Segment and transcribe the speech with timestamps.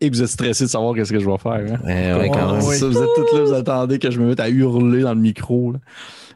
[0.00, 1.52] et que vous êtes stressé de savoir qu'est-ce que je vais faire.
[1.52, 2.18] hein?
[2.18, 2.60] Ouais, quand même.
[2.62, 5.14] C'est ça, vous êtes tous là, vous attendez que je me mette à hurler dans
[5.14, 5.72] le micro.
[5.72, 5.78] là.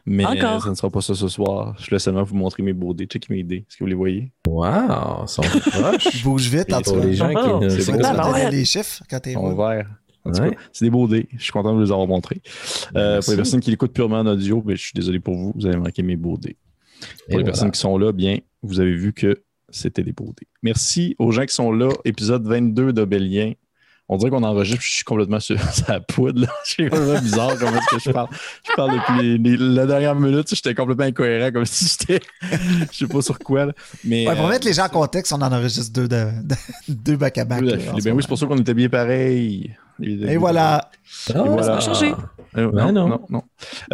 [0.07, 0.57] Mais Encore.
[0.57, 1.75] euh, ça ne sera pas ça ce soir.
[1.79, 3.05] Je laisse seulement vous montrer mes beaux dés.
[3.07, 3.65] Check mes dés.
[3.67, 4.31] Est-ce que vous les voyez?
[4.47, 4.65] Wow,
[5.23, 6.07] ils sont proches.
[6.13, 8.31] Je bouge vite, en Pour les gens qui Oh, ne c'est bon.
[8.33, 8.51] ouais.
[8.51, 9.41] les chiffres quand t'es vert.
[9.43, 9.49] En
[10.31, 10.57] tout cas, Ouais.
[10.71, 11.27] c'est des beaux dés.
[11.37, 12.41] Je suis content de vous les avoir montrés.
[12.95, 15.53] Euh, pour les personnes qui l'écoutent purement en audio, ben, je suis désolé pour vous.
[15.55, 16.55] Vous avez manqué mes beaux dés.
[16.55, 17.45] Pour Et les voilà.
[17.45, 20.47] personnes qui sont là, bien, vous avez vu que c'était des beaux dés.
[20.63, 21.89] Merci aux gens qui sont là.
[22.05, 23.53] Épisode 22 d'Obélien.
[24.07, 26.41] On dirait qu'on enregistre, je suis complètement sur sa poudre.
[26.41, 26.47] Là.
[26.65, 28.27] Je suis complètement bizarre comment est-ce que je parle.
[28.69, 32.19] Je parle depuis les- les- la dernière minute, j'étais complètement incohérent, comme si j'étais.
[32.91, 33.65] Je sais pas sur quoi.
[33.65, 33.73] Là.
[34.03, 36.55] Mais, Ouais, pour euh, mettre les gens en contexte, on en enregistre deux, de, de-
[36.89, 37.79] deux là, d'affilée.
[37.97, 39.75] ce ben oui, c'est pour ça qu'on était bien pareil.
[40.03, 40.91] Et voilà.
[41.29, 41.63] Et voilà.
[41.63, 42.13] Ça a changé.
[42.57, 43.09] Euh, Ben non, non.
[43.09, 43.43] non, non.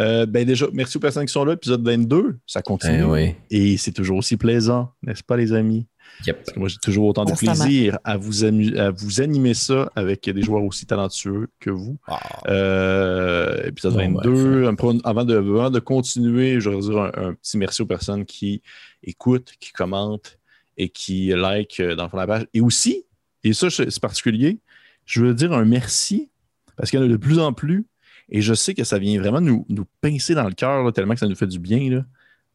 [0.00, 1.54] Euh, ben déjà, merci aux personnes qui sont là.
[1.54, 3.00] Épisode 22, ça continue.
[3.00, 3.34] Eh oui.
[3.50, 5.86] Et c'est toujours aussi plaisant, n'est-ce pas, les amis?
[6.26, 6.36] Yep.
[6.36, 9.90] Parce que moi, j'ai toujours autant de plaisir à vous, amu- à vous animer ça
[9.96, 11.96] avec des joueurs aussi talentueux que vous.
[12.06, 12.20] Ah.
[12.48, 14.66] Euh, épisode Bon, 22.
[14.66, 17.86] Un peu- avant, de, avant de continuer, je voudrais dire un, un petit merci aux
[17.86, 18.62] personnes qui
[19.02, 20.38] écoutent, qui commentent
[20.76, 22.46] et qui like euh, dans le fond de la page.
[22.54, 23.04] Et aussi,
[23.44, 24.58] et ça, c'est c'est particulier,
[25.06, 26.30] je veux dire un merci
[26.76, 27.86] parce qu'il y en a de plus en plus.
[28.32, 31.20] Et je sais que ça vient vraiment nous, nous pincer dans le cœur, tellement que
[31.20, 32.04] ça nous fait du bien là,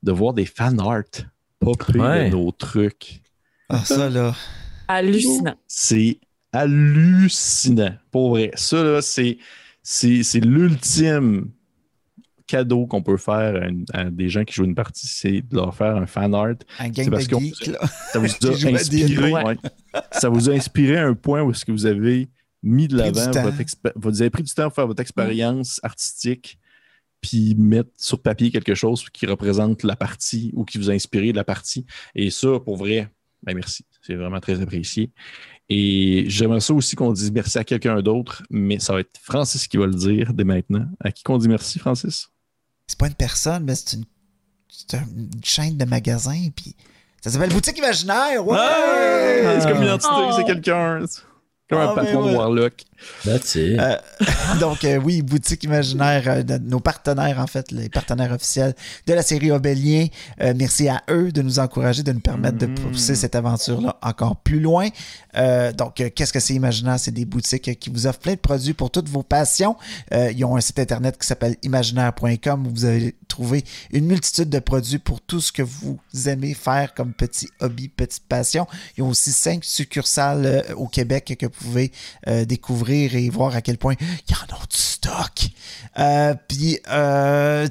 [0.03, 1.03] de voir des fan art
[1.59, 2.29] popper Ouais.
[2.29, 3.21] de nos trucs.
[3.69, 4.33] Ah, ça, là.
[4.87, 5.55] Hallucinant.
[5.67, 6.19] C'est
[6.51, 7.93] hallucinant.
[8.11, 8.51] Pour vrai.
[8.55, 9.37] Ça, là, c'est,
[9.83, 11.49] c'est, c'est l'ultime
[12.47, 15.55] cadeau qu'on peut faire à, une- à des gens qui jouent une partie, c'est de
[15.55, 16.55] leur faire un fan art.
[16.79, 17.79] Un gang C'est parce de geeks, là.
[18.13, 19.31] Ça vous a inspiré.
[19.33, 19.57] Ouais.
[20.13, 22.29] Ça vous a inspiré à un point où est-ce que vous avez
[22.63, 23.31] mis de l'avant
[23.95, 26.59] vous avez pris du temps pour faire votre expérience artistique
[27.21, 31.31] puis mettre sur papier quelque chose qui représente la partie ou qui vous a inspiré
[31.31, 31.85] de la partie.
[32.13, 33.09] Et ça, pour vrai,
[33.43, 33.85] ben merci.
[34.01, 35.11] C'est vraiment très apprécié.
[35.69, 39.67] Et j'aimerais ça aussi qu'on dise merci à quelqu'un d'autre, mais ça va être Francis
[39.67, 40.85] qui va le dire dès maintenant.
[40.99, 42.29] À qui qu'on dit merci, Francis?
[42.87, 44.05] C'est pas une personne, mais c'est une,
[45.17, 46.49] une chaîne de magasins.
[46.55, 46.75] Puis
[47.21, 48.45] ça s'appelle Boutique Imaginaire.
[48.45, 48.57] Ouais!
[48.57, 49.57] Ouais!
[49.59, 50.31] C'est comme une entité, Oh.
[50.37, 51.03] c'est quelqu'un.
[51.69, 52.35] Comme un Ah, ben patron de ouais.
[52.37, 52.73] Warlock.
[53.25, 53.77] That's it.
[53.77, 53.97] Euh,
[54.61, 58.73] Donc, euh, oui, Boutique Imaginaire, euh, de nos partenaires, en fait, les partenaires officiels
[59.05, 60.07] de la série Obélien.
[60.41, 64.37] Euh, merci à eux de nous encourager, de nous permettre de pousser cette aventure-là encore
[64.37, 64.87] plus loin.
[65.35, 66.99] Euh, donc, euh, qu'est-ce que c'est Imaginaire?
[66.99, 69.75] C'est des boutiques qui vous offrent plein de produits pour toutes vos passions.
[70.13, 74.49] Euh, ils ont un site internet qui s'appelle imaginaire.com où vous allez trouver une multitude
[74.49, 78.65] de produits pour tout ce que vous aimez faire comme petit hobby, petite passion.
[78.97, 81.91] Ils ont aussi cinq succursales euh, au Québec que vous pouvez
[82.27, 85.49] euh, découvrir et voir à quel point il y en a du stock.
[85.99, 86.79] Euh, Puis,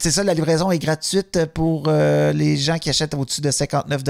[0.00, 4.02] c'est ça, la livraison est gratuite pour les gens qui achètent au-dessus de 59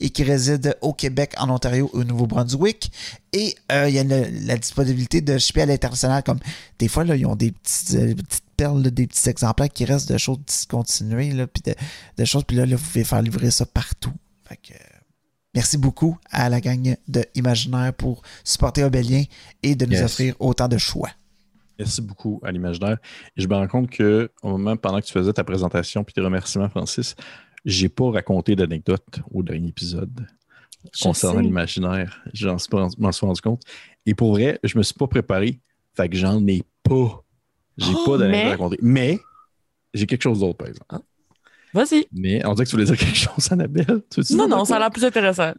[0.00, 2.92] et qui résident au Québec, en Ontario, au Nouveau-Brunswick.
[3.32, 6.22] Et il y a la disponibilité de shipper à l'international.
[6.22, 6.38] Comme
[6.78, 10.18] des fois, là, ils ont des petites perles, là, des petits exemplaires qui restent de
[10.18, 11.74] choses discontinuées, là, puis de,
[12.16, 12.44] de choses.
[12.44, 14.12] Puis là, là, vous pouvez faire livrer ça partout.
[14.48, 14.74] Fait que,
[15.54, 19.24] merci beaucoup à la gang de Imaginaire pour supporter Obélien
[19.62, 20.02] et de nous Yes.
[20.04, 21.10] offrir autant de choix.
[21.78, 22.98] Merci beaucoup à l'imaginaire.
[23.36, 26.14] Et je me rends compte que au moment, pendant que tu faisais ta présentation puis
[26.14, 27.16] tes remerciements, Francis,
[27.64, 30.26] j'ai pas raconté d'anecdote au dernier épisode
[30.96, 32.22] Je concernant l'imaginaire.
[32.32, 33.62] J'en suis pas- m'en suis rendu compte.
[34.06, 35.58] Et pour vrai, je me suis pas préparé.
[35.96, 37.23] Fait que j'en ai pas.
[37.78, 38.78] J'ai Oh, pas d'anecdote mais- à raconter.
[38.82, 39.20] Mais
[39.92, 40.96] j'ai quelque chose d'autre, par exemple.
[41.72, 42.06] Vas-y.
[42.12, 44.02] Mais on dirait que tu voulais dire quelque chose, Annabelle.
[44.10, 45.52] Tu veux-tu Non, non, ça a l'air plus intéressant.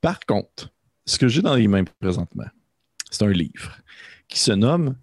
[0.00, 0.70] Par contre,
[1.06, 2.44] ce que j'ai dans les mains présentement,
[3.10, 3.78] c'est un livre
[4.28, 4.94] qui se nomme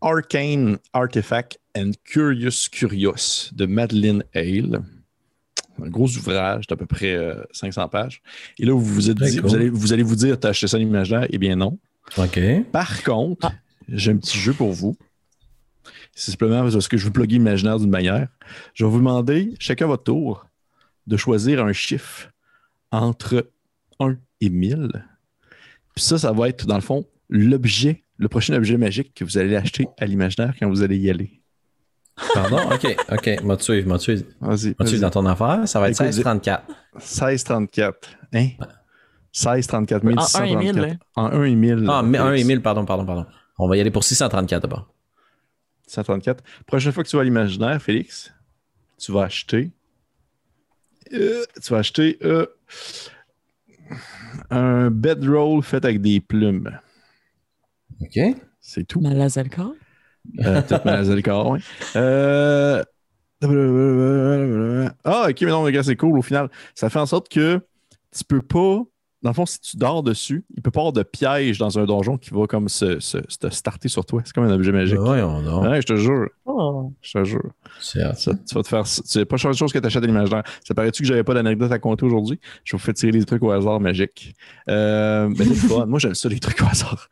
[0.00, 4.82] Arcane Artifact and Curious Curious de Madeleine Hale.
[5.82, 8.20] Un gros ouvrage d'à peu près euh, 500 pages.
[8.58, 9.48] Et là, vous vous, êtes dit, cool.
[9.48, 11.26] vous, allez, vous allez vous dire, t'as acheté ça à l'imaginaire?
[11.30, 11.78] Eh bien non.
[12.16, 12.40] OK.
[12.72, 13.52] Par contre, Ah.
[13.88, 14.96] j'ai un petit jeu pour vous.
[16.18, 18.26] C'est simplement parce que je veux plugger l'imaginaire d'une manière.
[18.74, 20.46] Je vais vous demander, chacun à votre tour,
[21.06, 22.32] de choisir un chiffre
[22.90, 23.52] entre
[24.00, 24.90] 1 et 1000.
[25.94, 29.38] Puis ça, ça va être, dans le fond, l'objet, le prochain objet magique que vous
[29.38, 31.40] allez acheter à l'imaginaire quand vous allez y aller.
[32.34, 32.58] Pardon?
[32.72, 32.96] OK.
[33.12, 33.42] OK.
[33.44, 34.24] M'a suivre, m'a suivre.
[34.40, 34.74] Vas-y.
[34.98, 35.68] Dans ton affaire?
[35.68, 36.66] Ça va être Écoute, 1634.
[36.94, 38.08] 1634.
[38.34, 38.48] Hein?
[39.32, 40.98] 1634 En un et mille, 1634.
[41.14, 41.86] En 1 et 1000.
[41.88, 43.26] Ah, mais 1 et 1000, pardon, pardon, pardon.
[43.56, 44.92] On va y aller pour 634 d'abord.
[45.90, 46.42] 134.
[46.66, 48.32] Prochaine fois que tu vas à l'imaginaire, Félix,
[48.98, 49.70] tu vas acheter.
[51.12, 52.46] euh, tu vas acheter euh,
[54.50, 56.78] un bedroll fait avec des plumes.
[58.00, 58.18] OK.
[58.60, 59.00] C'est tout.
[59.00, 59.70] Malazalka.
[60.40, 61.60] Euh, Peut-être Malazalcar, oui.
[61.96, 62.82] Euh...
[65.04, 66.50] Ah, ok, mais non, regarde, c'est cool au final.
[66.74, 67.60] Ça fait en sorte que
[68.14, 68.82] tu peux pas
[69.22, 71.84] dans le fond, si tu dors dessus, il peut pas avoir de piège dans un
[71.86, 74.22] donjon qui va comme se, se, se starter sur toi.
[74.24, 74.94] C'est comme un objet magique.
[74.96, 75.06] Donc.
[75.64, 76.28] Ouais, je te jure.
[76.44, 76.92] Oh.
[77.02, 77.50] Je te jure.
[77.80, 78.86] Ça, tu vas te faire.
[78.86, 80.44] C'est pas chose chose que tu achètes à l'imaginaire.
[80.64, 82.38] Ça paraît-tu que j'avais pas d'anecdote à compter aujourd'hui?
[82.64, 84.34] Je vous fais tirer des trucs au hasard magiques.
[84.68, 85.86] Euh, mais c'est fun.
[85.86, 87.08] Moi, j'aime ça, les trucs au hasard.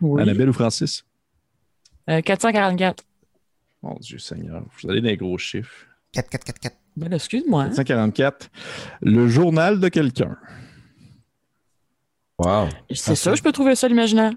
[0.00, 0.20] Oui.
[0.22, 1.04] Annabelle ou Francis?
[2.10, 3.04] Euh, 444.
[3.82, 4.62] Mon Dieu Seigneur.
[4.82, 5.86] Vous allez dans les gros chiffres.
[6.12, 6.76] 4, 4, 4, 4.
[6.96, 7.62] Ben, excuse-moi.
[7.62, 7.68] hein.
[7.68, 8.50] 444.
[9.02, 10.36] Le journal de quelqu'un.
[12.44, 12.68] Wow.
[12.92, 14.32] C'est sûr, je peux trouver ça à l'imaginaire.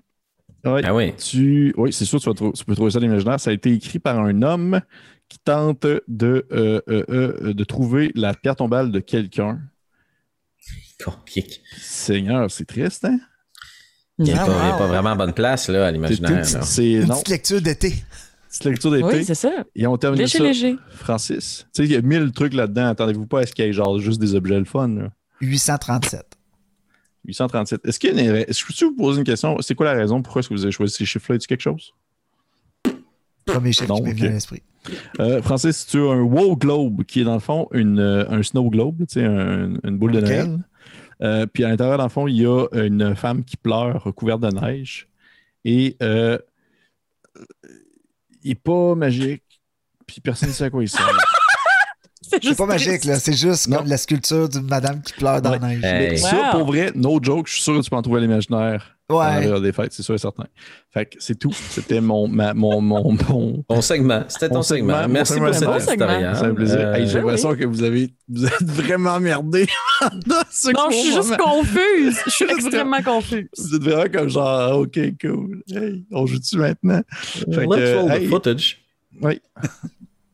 [0.64, 0.82] Ouais.
[0.84, 1.14] Ah oui.
[1.16, 1.74] Tu...
[1.78, 3.40] Oui, c'est sûr, tu, vas tu peux trouver ça l'imaginaire.
[3.40, 4.82] Ça a été écrit par un homme
[5.30, 9.60] qui tente de, euh, euh, euh, de trouver la pierre tombale de quelqu'un.
[11.04, 11.62] Compliqué.
[11.78, 13.20] Seigneur, c'est triste, hein?
[14.18, 14.88] Il n'est Ah, pas, wow.
[14.88, 16.46] vraiment à bonne place là, à C'est l'imaginaire.
[16.46, 17.94] c'est- Une petite lecture d'été.
[18.50, 19.04] petite lecture d'été.
[19.04, 19.52] Oui, c'est ça.
[19.76, 20.44] Et on termine Léger, ça.
[20.46, 20.78] léger.
[20.92, 21.68] Francis.
[21.74, 22.88] Tu sais, il y a mille trucs là-dedans.
[22.88, 24.88] Attendez-vous pas à ce qu'il y ait genre juste des objets le fun.
[24.88, 25.10] là.
[25.42, 26.26] 837.
[27.28, 27.82] 837.
[27.86, 28.36] Est-ce qu'il y a une...
[28.48, 29.58] Est-ce que je vous poser une question?
[29.62, 30.22] C'est quoi la raison?
[30.22, 31.38] Pourquoi est-ce que vous avez choisi ces chiffres-là?
[31.38, 31.94] Est-ce quelque chose?
[33.46, 34.18] Premier chiffre Non, qui m'est ok.
[34.18, 34.64] venu à l'esprit.
[35.20, 38.44] Euh, Francis, tu as un wow globe qui est dans le fond une, euh, un
[38.44, 40.22] snow globe, tu sais, un- une boule de.
[40.22, 40.60] Noël.
[41.22, 44.42] Euh, puis à l'intérieur, dans le fond, il y a une femme qui pleure recouverte
[44.42, 45.08] de neige.
[45.64, 46.38] Et euh,
[48.44, 49.44] il n'est pas magique.
[50.06, 51.08] Puis personne ne sait à quoi il sert.
[52.42, 53.20] C'est C'est pas magique, là.
[53.20, 55.60] C'est juste comme la sculpture d'une madame qui pleure dans Ouais.
[55.62, 55.84] la neige.
[55.84, 56.10] Hey.
[56.12, 58.22] Mais ça, pour vrai, no joke, je suis sûr que tu peux en trouver à
[58.22, 59.42] l'imaginaire à la Ouais.
[59.42, 60.46] période des fêtes, c'est sûr et certain.
[60.92, 61.54] Fait que c'est tout.
[61.54, 64.24] C'était mon, ma- mon, mon, mon, Ton segment.
[64.28, 64.94] C'était ton Mon segment.
[64.96, 65.60] segment, Merci mon pour segment.
[65.80, 66.06] cet Bon segment.
[66.08, 66.36] éditorial.
[66.36, 66.80] Ça fait plaisir.
[66.80, 67.58] Euh, Hey, J'ai ben l'impression oui.
[67.60, 69.68] que vous, avez, vous êtes vraiment merdé
[70.26, 72.18] dans ce Non, je suis juste confuse.
[72.26, 73.48] Je suis extrêmement confuse.
[73.58, 75.62] Vous êtes vraiment comme genre, ah, OK, cool.
[75.72, 77.02] Hey, on joue-tu maintenant?
[77.12, 78.82] Fait que, Let's roll the hey, footage.
[79.22, 79.40] oui.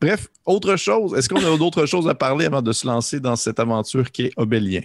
[0.02, 1.14] Bref, autre chose.
[1.14, 4.22] Est-ce qu'on a d'autres choses à parler avant de se lancer dans cette aventure qui
[4.22, 4.82] est Obélien?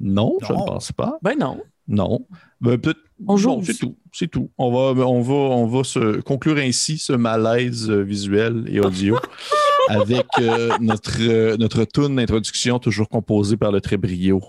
[0.00, 1.18] Non, je ne pense pas.
[1.20, 1.60] Ben non.
[1.86, 2.26] Non.
[2.60, 2.80] Ben,
[3.18, 3.98] bon, c'est tout.
[4.12, 4.50] C'est tout.
[4.56, 9.18] On va, on, va, on va se conclure ainsi ce malaise euh, visuel et audio
[9.88, 14.40] avec euh, notre, euh, notre tune d'introduction, toujours composée par le très brio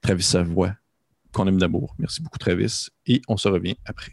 [0.00, 0.72] Travis Savoie,
[1.32, 1.94] qu'on aime d'amour.
[1.98, 2.88] Merci beaucoup, Travis.
[3.06, 4.12] Et on se revient après.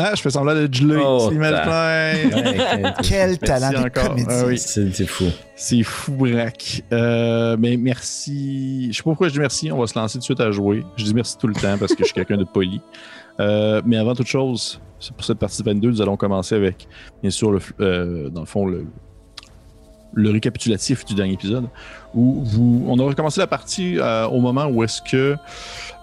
[0.00, 0.96] Ah, je fais semblant d'être gelé.
[1.04, 1.28] Oh,
[3.02, 4.08] Quel talent de encore.
[4.10, 4.26] comédie.
[4.30, 4.56] Ah oui.
[4.58, 5.24] C'est fou.
[5.56, 6.82] C'est fou, braque.
[6.92, 8.88] Euh, mais merci.
[8.92, 9.72] Je sais pas pourquoi je dis merci.
[9.72, 10.84] On va se lancer tout de suite à jouer.
[10.96, 12.80] Je dis merci tout le temps parce que je suis quelqu'un de poli.
[13.40, 16.86] Euh, mais avant toute chose, c'est pour cette partie 22, nous allons commencer avec,
[17.22, 18.86] bien sûr, le, euh, dans le fond, le,
[20.14, 21.68] le récapitulatif du dernier épisode.
[22.14, 25.36] Où vous, on a recommencé la partie euh, au moment où est-ce que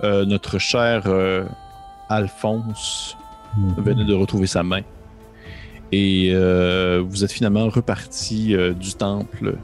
[0.04, 1.44] euh, notre cher euh,
[2.10, 3.18] Alphonse
[3.78, 4.82] venait de retrouver sa main.
[5.92, 9.56] Et euh, vous êtes finalement reparti euh, du temple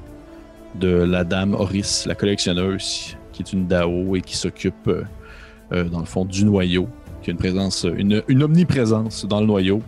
[0.76, 6.00] de la dame Horis, la collectionneuse, qui est une Dao et qui s'occupe, euh, dans
[6.00, 6.88] le fond, du noyau,
[7.22, 9.82] qui a une présence, une, omniprésence dans le noyau.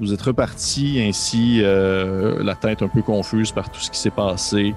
[0.00, 4.74] Vous êtes reparti ainsi, la tête un peu confuse par tout ce qui s'est passé,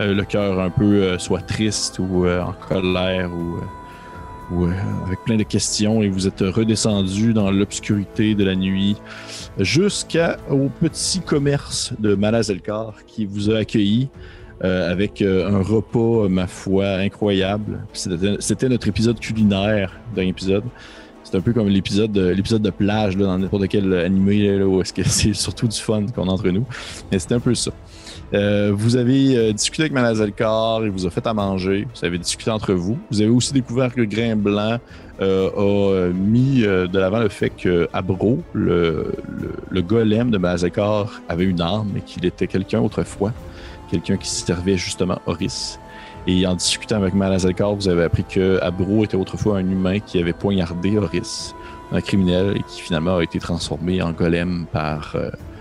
[0.00, 3.60] le cœur un peu soit triste ou en colère ou,
[4.62, 4.72] euh,
[5.06, 8.96] avec plein de questions et vous êtes redescendu dans l'obscurité de la nuit
[9.58, 14.08] jusqu'au petit commerce de Malazelkar qui vous a accueilli
[14.62, 17.84] euh, avec euh, un repas, ma foi, incroyable.
[17.92, 20.64] C'était notre épisode culinaire d'un épisode.
[21.24, 24.80] C'est un peu comme l'épisode de, de plage là, dans n'importe quel animé, là, où
[24.80, 26.64] est-ce que c'est surtout du fun qu'on entre nous.
[27.10, 27.72] Mais c'était un peu ça.
[28.34, 32.18] Euh, vous avez euh, discuté avec Malazelkar, il vous a fait à manger, vous avez
[32.18, 32.98] discuté entre vous.
[33.10, 34.78] Vous avez aussi découvert que Grain Blanc
[35.20, 41.20] euh, a mis de l'avant le fait que Abro, le, le, le golem de Malazelkar,
[41.28, 43.32] avait une arme et qu'il était quelqu'un autrefois,
[43.88, 45.78] quelqu'un qui servait justement Horis.
[46.26, 50.18] Et en discutant avec Malazelkar, vous avez appris que Abro était autrefois un humain qui
[50.18, 51.54] avait poignardé Horis,
[51.92, 55.14] un criminel, et qui finalement a été transformé en golem par.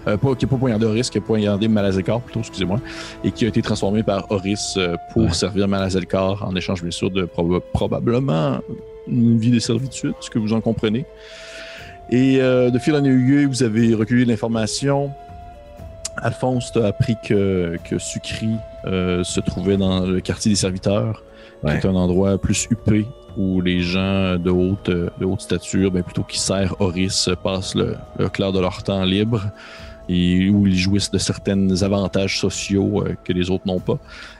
[0.07, 2.79] Euh, pas, qui n'a pas poignardé Horis, qui a poignardé Malazelkar plutôt, excusez-moi,
[3.23, 5.33] et qui a été transformé par Horis euh, pour Ouais.
[5.33, 8.59] servir Malazelkar en échange, bien sûr, de proba- probablement
[9.07, 11.05] une vie de servitude, ce que vous en comprenez.
[12.09, 15.11] Et euh, de fil en aiguille, vous avez recueilli l'information.
[16.17, 18.49] Alphonse t'a appris que, que Sucri
[18.85, 21.23] euh, se trouvait dans le quartier des serviteurs,
[21.63, 21.79] Ouais.
[21.79, 23.05] qui est un endroit plus huppé
[23.37, 27.95] où les gens de haute, de haute stature, ben, plutôt qu'ils serrent Horis, passent le,
[28.19, 29.45] le clair de leur temps libre
[30.09, 33.99] et où ils jouissent de certains avantages sociaux euh, que les autres n'ont pas.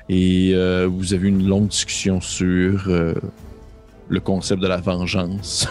[0.10, 3.14] Et euh, vous avez une longue discussion sur euh,
[4.10, 5.68] le concept de la vengeance,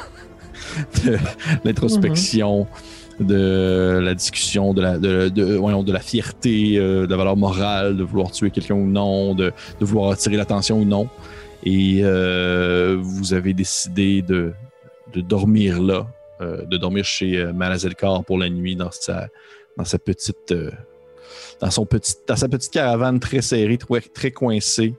[1.04, 1.18] de
[1.64, 2.66] l'introspection,
[3.20, 7.36] de la discussion, de la, de, de- voyons, de la fierté, euh, de la valeur
[7.36, 11.08] morale, de vouloir tuer quelqu'un ou non, de, de vouloir attirer l'attention ou non.
[11.64, 14.52] Et euh, vous avez décidé de,
[15.14, 16.06] de dormir là,
[16.40, 19.28] euh, de dormir chez Malazelkar pour la nuit dans sa,
[19.76, 20.70] dans sa petite, euh,
[21.60, 21.86] dans son
[22.26, 24.94] dans sa petite caravane très serrée, très, très coincée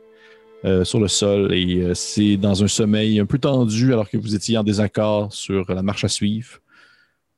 [0.65, 1.53] euh, sur le sol.
[1.53, 5.33] Et euh, c'est dans un sommeil un peu tendu alors que vous étiez en désaccord
[5.33, 6.59] sur la marche à suivre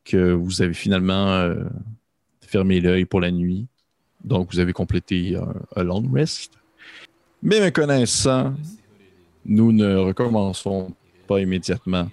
[0.03, 1.49] que vous avez finalement
[2.41, 3.65] fermé l'œil pour la nuit.
[4.23, 6.51] Donc vous avez complété un, un long rest.
[7.41, 8.53] Mais me connaissant,
[9.45, 10.93] nous ne recommençons
[11.27, 12.07] pas immédiatement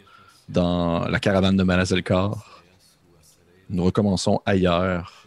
[0.48, 2.51] dans la caravane de Malazelkar.
[3.70, 5.26] Nous recommençons ailleurs,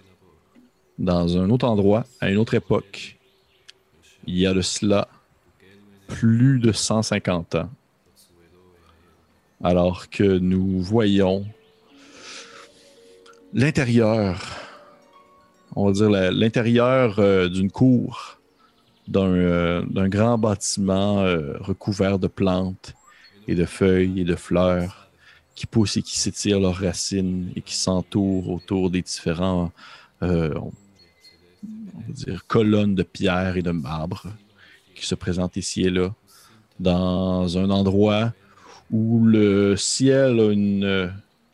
[0.97, 3.17] dans un autre endroit, à une autre époque.
[4.27, 5.07] Il y a de cela
[6.07, 7.69] plus de 150 ans.
[9.63, 11.45] Alors que nous voyons
[13.53, 14.39] l'intérieur,
[15.75, 18.39] on va dire l'intérieur euh, d'une cour,
[19.07, 22.93] d'un euh, grand bâtiment euh, recouvert de plantes
[23.47, 25.04] et de feuilles et de fleurs
[25.55, 29.71] qui poussent et qui s'étirent leurs racines et qui s'entourent autour des différents
[30.21, 30.71] euh, on,
[32.07, 34.27] va dire colonnes de pierre et de marbre
[34.93, 36.13] qui se présentent ici et là.
[36.77, 38.33] Dans un endroit
[38.91, 41.09] où le ciel euh,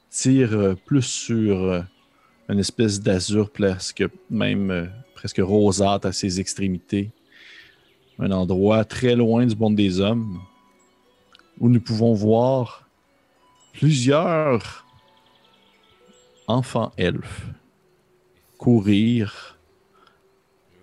[0.09, 1.85] tire euh, plus sur
[2.49, 7.11] une espèce d'azur presque même presque rosâtre à ses extrémités.
[8.17, 10.39] Un endroit très loin du monde des hommes
[11.59, 12.80] où nous pouvons voir
[13.73, 14.85] plusieurs
[16.47, 17.45] enfants elfes
[18.57, 19.57] courir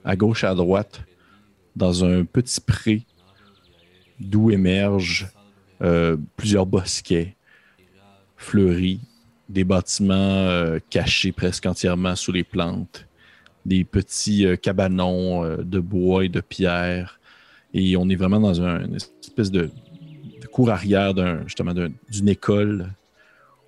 [0.04, 1.00] à gauche à droite
[1.76, 3.02] dans un petit pré
[4.18, 5.28] d'où émergent
[5.83, 7.37] euh, plusieurs bosquets
[8.37, 9.00] fleuris,
[9.49, 13.07] des bâtiments euh, cachés presque entièrement sous les plantes,
[13.64, 17.21] des petits euh, cabanons de bois et de pierre.
[17.75, 19.71] Et on est vraiment dans un- une espèce de
[20.59, 22.93] cour arrière d'un, justement d'un- d'une école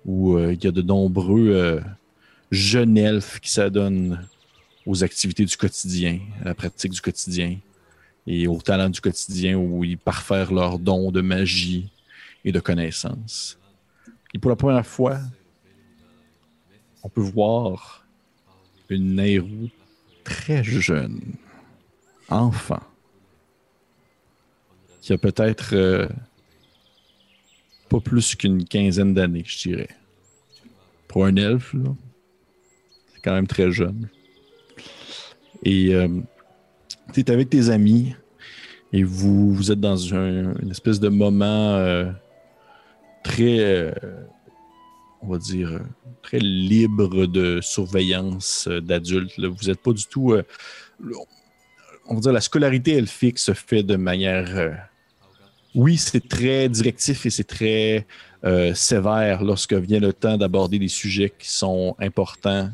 [0.03, 1.79] où euh, il y a de nombreux euh,
[2.51, 4.27] jeunes elfes qui s'adonnent
[4.85, 7.57] aux activités du quotidien, à la pratique du quotidien
[8.27, 11.89] et au talent du quotidien où ils parfaire leurs dons de magie
[12.43, 13.57] et de connaissances.
[14.33, 15.17] Et pour la première fois,
[17.03, 18.05] on peut voir
[18.89, 19.69] une Nairou
[20.25, 21.21] très jeune,
[22.27, 22.83] enfant,
[24.99, 26.09] qui a peut-être euh,
[27.91, 29.89] pas plus qu'une quinzaine d'années, je dirais.
[31.09, 31.75] Pour un elfe,
[33.13, 34.07] c'est quand même très jeune.
[35.63, 36.07] Et euh,
[37.13, 38.15] tu es avec tes amis
[38.93, 42.09] et vous, vous êtes dans un- une espèce de moment euh,
[43.25, 43.91] très, euh,
[45.21, 45.81] on va dire,
[46.21, 49.37] très libre de surveillance euh, d'adultes.
[49.37, 50.33] Vous n'êtes pas du tout.
[52.07, 54.87] on va dire, la scolarité elfique se fait de manière.
[55.73, 58.05] Oui, c'est très directif et c'est très
[58.43, 62.69] euh, sévère lorsque vient le temps d'aborder des sujets qui sont importants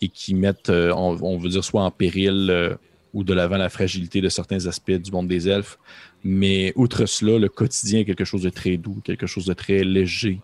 [0.00, 2.74] et qui mettent, euh, on, veut dire, soit en péril euh,
[3.12, 5.78] ou de l'avant la fragilité de certains aspects du monde des elfes.
[6.22, 9.82] Mais outre cela, le quotidien est quelque chose de très doux, quelque chose de très
[9.82, 10.40] léger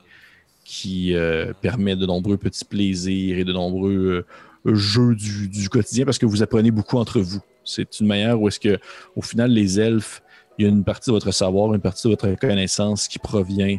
[0.64, 1.14] qui
[1.60, 4.24] permet de nombreux petits plaisirs et de nombreux
[4.64, 7.42] jeux du, du quotidien parce que vous apprenez beaucoup entre vous.
[7.64, 8.78] C'est une manière où est-ce que,
[9.14, 10.22] au final, les elfes,
[10.58, 13.76] il y a une partie de votre savoir, une partie de votre connaissance qui provient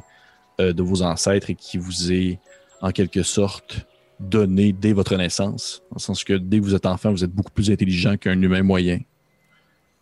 [0.59, 2.39] euh, de vos ancêtres et qui vous est
[2.81, 3.85] en quelque sorte
[4.19, 5.81] donnée dès votre naissance.
[5.91, 8.41] Dans le sens que dès que vous êtes enfant, vous êtes beaucoup plus intelligent qu'un
[8.41, 8.99] humain moyen.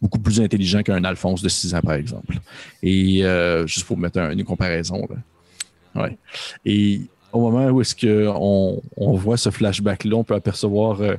[0.01, 2.37] Beaucoup plus intelligent qu'un Alphonse de 6 ans, par exemple.
[2.81, 5.07] Et euh, juste pour mettre un- une comparaison.
[5.09, 6.01] Là.
[6.03, 6.17] Ouais.
[6.65, 7.01] Et
[7.31, 11.15] au moment où est-ce qu'on on voit ce flashback-là, on peut apercevoir euh,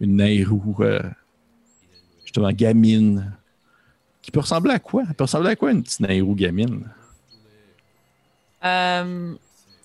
[0.00, 0.76] une Nairou,
[2.24, 3.32] justement gamine,
[4.26, 5.04] qui peut ressembler à quoi?
[5.08, 6.90] Elle peut ressembler à quoi une petite Nairou gamine?
[8.64, 9.34] Euh,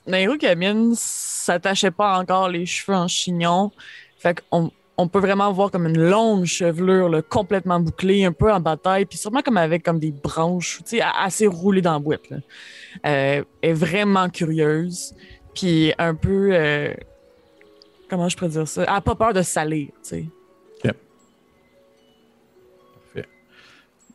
[0.07, 3.71] Nairo Gamine s'attachait pas encore les cheveux en chignon.
[4.17, 8.51] Fait qu'on on peut vraiment voir comme une longue chevelure là, complètement bouclée, un peu
[8.51, 10.81] en bataille, puis sûrement comme avec comme des branches,
[11.19, 12.27] assez roulées dans la boîte.
[12.31, 12.37] Là.
[13.05, 15.13] Euh, est vraiment curieuse,
[15.53, 16.49] puis un peu...
[16.51, 16.95] euh,
[18.09, 18.81] comment je pourrais dire ça?
[18.81, 20.25] Elle a pas peur de salir, tu sais.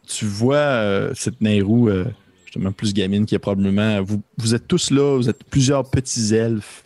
[0.07, 2.05] Tu vois euh, cette Nairou, euh,
[2.45, 4.03] justement plus gamine, qui est probablement.
[4.03, 6.85] Vous, êtes tous là, vous êtes plusieurs petits elfes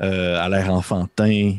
[0.00, 1.56] euh, à l'air enfantin,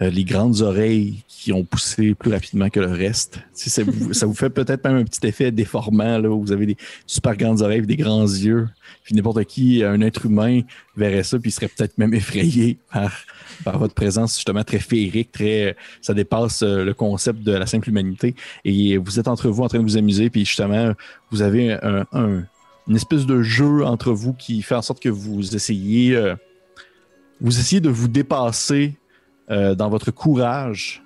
[0.00, 3.38] les grandes oreilles qui ont poussé plus rapidement que le reste.
[3.52, 7.36] Ça, vous, fait peut-être même un petit effet déformant, là, où vous avez des super
[7.36, 8.68] grandes oreilles, des grands yeux.
[9.04, 10.62] Puis n'importe qui, un être humain,
[10.96, 13.12] verrait ça, puis serait peut-être même effrayé par,
[13.64, 17.88] par votre présence justement très féerique, très, ça dépasse euh, le concept de la simple
[17.88, 18.34] humanité.
[18.64, 20.92] Et vous êtes entre vous en train de vous amuser, puis justement,
[21.30, 22.42] vous avez un, un-
[22.88, 26.34] une espèce de jeu entre vous qui fait en sorte que vous essayez, euh,
[27.40, 28.94] vous essayez de vous dépasser
[29.50, 31.02] euh, dans votre courage,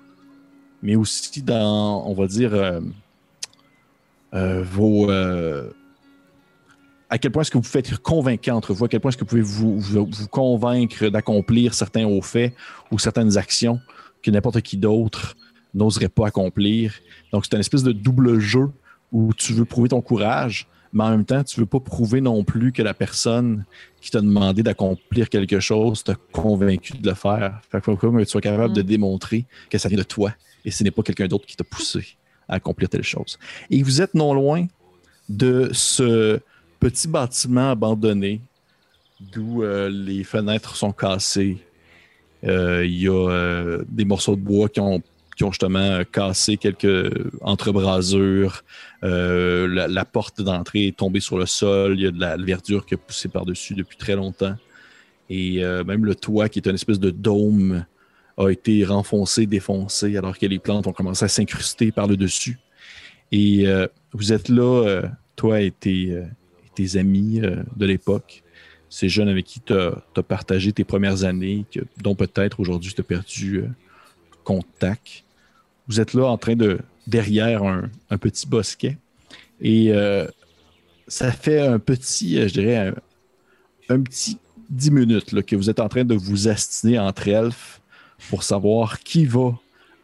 [0.81, 2.79] mais aussi dans, on va dire, euh,
[4.33, 5.09] euh, vos.
[7.09, 9.17] À quel point est-ce que vous pouvez être convaincant entre vous, à quel point est-ce
[9.17, 12.53] que vous pouvez vous, vous, vous convaincre d'accomplir certains hauts faits
[12.91, 13.79] ou certaines actions
[14.21, 15.35] que n'importe qui d'autre
[15.73, 16.93] n'oserait pas accomplir?
[17.31, 18.69] Donc, c'est une espèce de double jeu
[19.11, 22.43] où tu veux prouver ton courage, mais en même temps, tu veux pas prouver non
[22.43, 23.63] plus que la personne
[24.01, 27.61] qui t'a demandé d'accomplir quelque chose t'a convaincu de le faire.
[27.69, 30.33] Fait faut que tu sois capable de démontrer que ça vient de toi
[30.65, 33.37] et ce n'est pas quelqu'un d'autre qui t'a poussé à accomplir telle chose.
[33.69, 34.67] Et vous êtes non loin
[35.29, 36.39] de ce
[36.87, 38.39] petit bâtiment abandonné
[39.19, 41.57] d'où euh, les fenêtres sont cassées.
[42.45, 45.01] Euh, Il y a euh, des morceaux de bois qui ont,
[45.37, 48.63] justement cassé quelques entrebrasures.
[49.01, 51.95] La, porte d'entrée est tombée sur le sol.
[51.99, 54.55] Il y a de la verdure qui a poussé par-dessus depuis très longtemps.
[55.29, 57.85] Et même le toit, qui est une espèce de dôme,
[58.37, 62.57] a été renfoncé, défoncé, alors que les plantes ont commencé à s'incruster par le dessus.
[63.31, 63.67] Et
[64.11, 66.23] vous êtes là, euh, toi et tes,
[66.77, 68.43] tes amis euh, de l'époque,
[68.87, 71.65] ces jeunes avec qui tu as, partagé tes premières années,
[71.97, 73.67] dont peut-être aujourd'hui tu as perdu euh,
[74.43, 75.23] contact.
[75.87, 78.97] Vous êtes là en train de, derrière un, petit bosquet.
[79.59, 80.27] Et euh,
[81.07, 82.93] ça fait un petit, je dirais,
[83.89, 84.37] un, petit
[84.69, 87.81] 10 minutes que vous êtes en train de vous astiner entre elfes
[88.29, 89.57] pour savoir qui va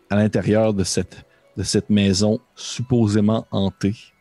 [0.10, 1.24] à l'intérieur de cette,
[1.56, 4.13] de cette maison supposément hantée.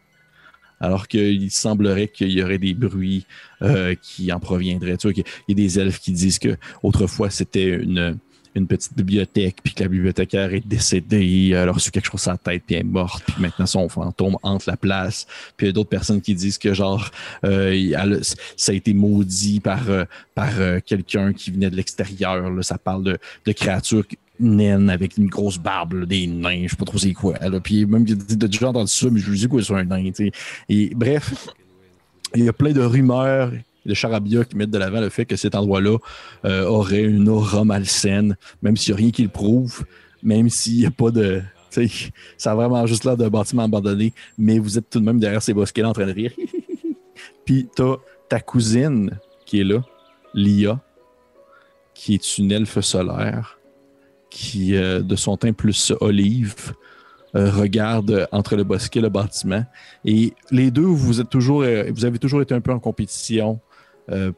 [0.82, 3.24] Alors qu'il semblerait qu'il y aurait des bruits
[3.62, 4.96] euh, qui en proviendraient.
[4.96, 8.18] Tu vois, qu'il y a des elfes qui disent que autrefois c'était une,
[8.54, 12.32] une petite bibliothèque, puis que la bibliothécaire est décédée, elle a reçu quelque chose à
[12.32, 15.26] la tête, puis elle est morte, puis maintenant son fantôme hante la place.
[15.56, 17.10] Puis il y a d'autres personnes qui disent que genre
[17.44, 18.20] euh,
[18.56, 20.52] ça a été maudit par, euh, par
[20.84, 22.42] quelqu'un qui venait de l'extérieur.
[22.62, 24.04] Ça parle de créatures
[24.40, 27.34] naines avec une grosse barbe, des nains, je sais pas trop c'est quoi.
[27.62, 30.10] Puis même il a déjà entendu ça, mais je lui dis quoi sur un nain.
[30.68, 31.48] Et bref,
[32.34, 33.52] il y a plein de rumeurs
[33.84, 35.98] de charabia qui mettent de l'avant le fait que cet endroit-là
[36.44, 39.84] euh, aurait une aura malsaine, même s'il n'y a rien qui le prouve,
[40.22, 41.42] même s'il n'y a pas de.
[42.36, 45.42] Ça a vraiment juste l'air d'un bâtiment abandonné, mais vous êtes tout de même derrière
[45.42, 46.32] ces bosquets en train de rire.
[47.46, 47.96] Puis t'as
[48.28, 49.80] ta cousine qui est là,
[50.34, 50.80] Lia,
[51.94, 53.58] qui est une elfe solaire,
[54.32, 56.72] qui, euh, de son teint plus olive,
[57.36, 59.64] euh, regarde entre le bosquet et le bâtiment.
[60.04, 63.60] Et les deux, vous êtes toujours, euh, vous avez toujours été un peu en compétition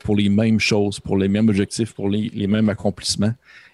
[0.00, 3.32] pour les mêmes choses, pour les mêmes objectifs, pour les, mêmes accomplissements.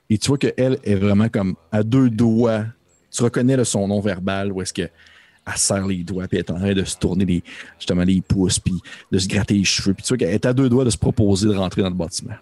[0.08, 2.64] Et tu vois qu'elle est vraiment comme à deux doigts.
[3.10, 6.50] Tu reconnais là, son nom verbal où est-ce que elle serre les doigts, puis est
[6.50, 7.42] en train de se tourner les,
[7.76, 8.80] justement les pouces, puis
[9.10, 9.92] de se gratter les cheveux.
[9.92, 11.96] Puis tu vois qu'elle est à deux doigts de se proposer de rentrer dans le
[11.96, 12.36] bâtiment.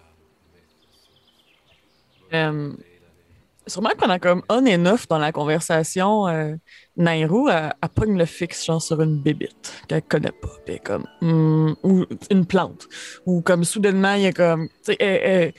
[3.69, 6.55] Sûrement qu'on a comme on and off dans la conversation, euh,
[6.97, 10.49] Nairou, elle, elle pogne le fixe genre sur une bébite qu'elle connaît pas.
[10.65, 12.87] Puis comme, hmm, ou une plante.
[13.25, 14.67] Ou comme soudainement, il y a comme.
[14.67, 15.53] tu sais, elle, elle-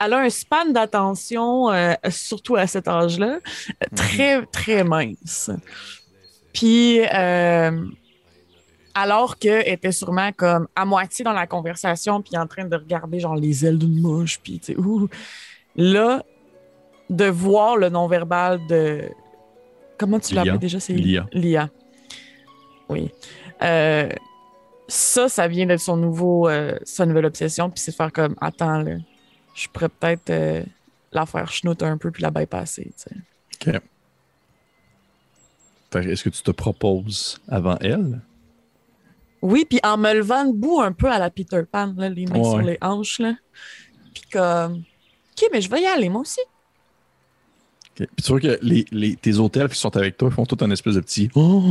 [0.00, 5.50] elle a un span d'attention, euh, surtout à cet âge-là, euh, très, très mince.
[6.52, 7.84] Puis, euh,
[8.94, 13.18] alors qu'elle était sûrement comme à moitié dans la conversation, puis en train de regarder
[13.20, 14.76] genre les ailes d'une mouche, puis tu sais.
[15.76, 16.22] Là,
[17.10, 19.08] de voir le non-verbal de.
[19.98, 20.78] Comment tu l'appelles déjà?
[20.80, 21.26] C'est Lia.
[21.32, 21.70] Lia.
[22.88, 23.10] Oui.
[23.62, 24.08] Euh,
[24.86, 28.34] ça, ça vient d'être son nouveau, euh, sa nouvelle obsession, puis c'est de faire comme,
[28.40, 28.96] attends, là,
[29.54, 30.62] je pourrais peut-être euh,
[31.12, 33.74] la faire chenoute un peu puis la bypasser, tu sais.
[33.74, 33.82] OK.
[36.06, 38.20] Est-ce que tu te proposes avant elle?
[39.42, 42.38] Oui, puis en me levant debout un peu à la Peter Pan, là, les mains
[42.38, 42.44] Ouais.
[42.44, 43.34] sur les hanches, là.
[44.14, 46.40] Puis comme, OK, mais je vais y aller, moi aussi.
[48.06, 50.70] Puis tu vois que les, les- tes hôtels qui sont avec toi font tout un
[50.70, 51.62] espèce de petit oh,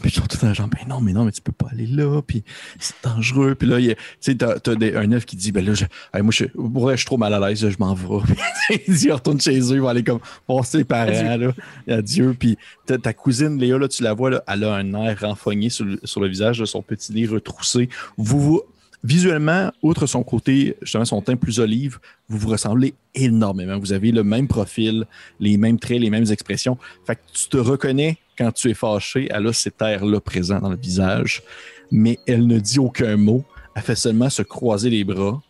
[0.00, 1.86] puis ils sont tout un genre ben non mais non mais tu peux pas aller
[1.86, 2.42] là puis
[2.78, 3.54] c'est dangereux.
[3.54, 5.64] Puis là il y a- tu sais t'as, t'as des- un œuf qui dit ben
[5.64, 7.94] là je, hey, moi je, pour vrai, je suis trop mal à l'aise je m'en
[7.94, 8.34] vais.
[8.88, 11.52] Il dit retourne chez eux il va aller comme voir ses parents Adieu.
[11.86, 11.96] là.
[11.96, 12.36] Adieu.
[12.38, 15.84] Puis ta cousine Léa là tu la vois là elle a un air renfogné sur
[15.84, 17.88] le, sur le visage là, son petit nez retroussé.
[18.16, 18.62] Vous vous
[19.04, 23.78] visuellement, outre son côté, justement, son teint plus olive, vous vous ressemblez énormément.
[23.78, 25.06] Vous avez le même profil,
[25.40, 26.78] les mêmes traits, les mêmes expressions.
[27.06, 29.28] Fait que tu te reconnais quand tu es fâché.
[29.30, 31.42] Elle a cet air-là présent dans le visage,
[31.90, 33.44] mais elle ne dit aucun mot.
[33.74, 35.42] Elle fait seulement se croiser les bras,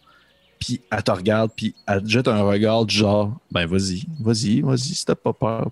[0.58, 4.60] puis elle te regarde, puis elle te jette un regard du genre, ben vas-y, vas-y,
[4.60, 5.70] vas-y, si t'as pas peur.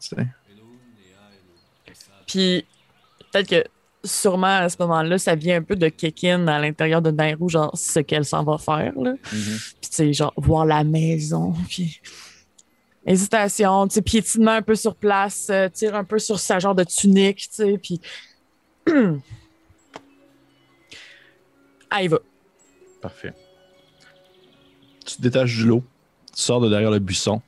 [2.27, 2.64] Puis
[3.33, 3.64] peut-être que
[4.04, 7.70] sûrement à ce moment-là, ça vient un peu de Kekin à l'intérieur de Nairou, genre
[7.76, 8.92] ce qu'elle s'en va faire.
[8.98, 9.14] Là.
[9.22, 12.00] Puis tu sais, genre voir la maison, puis
[13.06, 16.74] hésitation, tu sais, piétinement un peu sur place, euh, tire un peu sur sa genre
[16.74, 18.00] de tunique, tu sais, puis
[21.90, 22.18] ah, il va.
[23.00, 23.34] Parfait.
[25.06, 25.82] Tu te détaches du lot,
[26.34, 27.40] tu sors de derrière le buisson,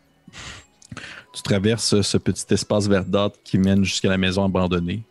[1.32, 5.02] tu traverses ce petit espace verdâtre qui mène jusqu'à la maison abandonnée.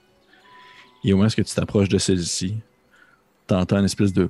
[1.03, 2.55] Et au moment où tu t'approches de celle-ci,
[3.47, 4.29] tu entends une espèce de.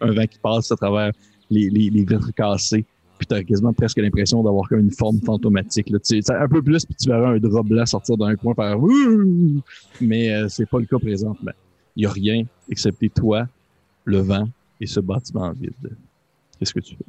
[0.00, 1.12] Un vent qui passe à travers
[1.50, 2.84] les, les, vitres cassées.
[3.18, 5.88] Puis tu as quasiment presque l'impression d'avoir comme une forme fantomatique.
[5.88, 5.98] Là.
[5.98, 8.78] Tu un peu plus, puis tu verras un drap blanc sortir d'un coin par.
[8.78, 9.62] Ouh!
[10.02, 11.52] Mais euh, c'est pas le cas présentement.
[11.96, 13.48] Il n'y a rien excepté toi,
[14.04, 14.46] le vent
[14.80, 15.72] et ce bâtiment vide.
[16.58, 17.04] Qu'est-ce que tu fais?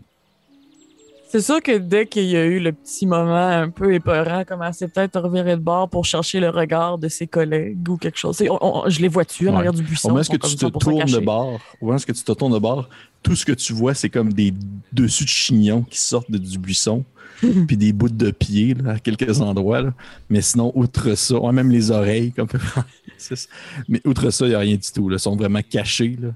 [1.29, 4.87] C'est sûr que dès qu'il y a eu le petit moment un peu épeurant, commencer
[4.87, 8.41] peut-être à revirer de bord pour chercher le regard de ses collègues ou quelque chose.
[8.49, 9.57] On- on- je les vois-tu en Ouais.
[9.57, 10.09] arrière du buisson?
[10.15, 12.31] Ils où sont tu te comme 100% tournes de bord, au moment où tu te
[12.31, 12.87] tournes de bord,
[13.23, 14.53] tout ce que tu vois, c'est comme des
[14.93, 17.03] dessus de chignons qui sortent de- du buisson,
[17.67, 19.81] puis des bouts de pieds là, à quelques endroits.
[19.81, 19.93] là.
[20.29, 22.47] Mais sinon, outre ça, ouais, même les oreilles, comme.
[23.89, 25.09] Mais outre ça, il n'y a rien du tout.
[25.09, 25.15] Là.
[25.17, 26.15] Ils sont vraiment cachés.
[26.21, 26.29] Là.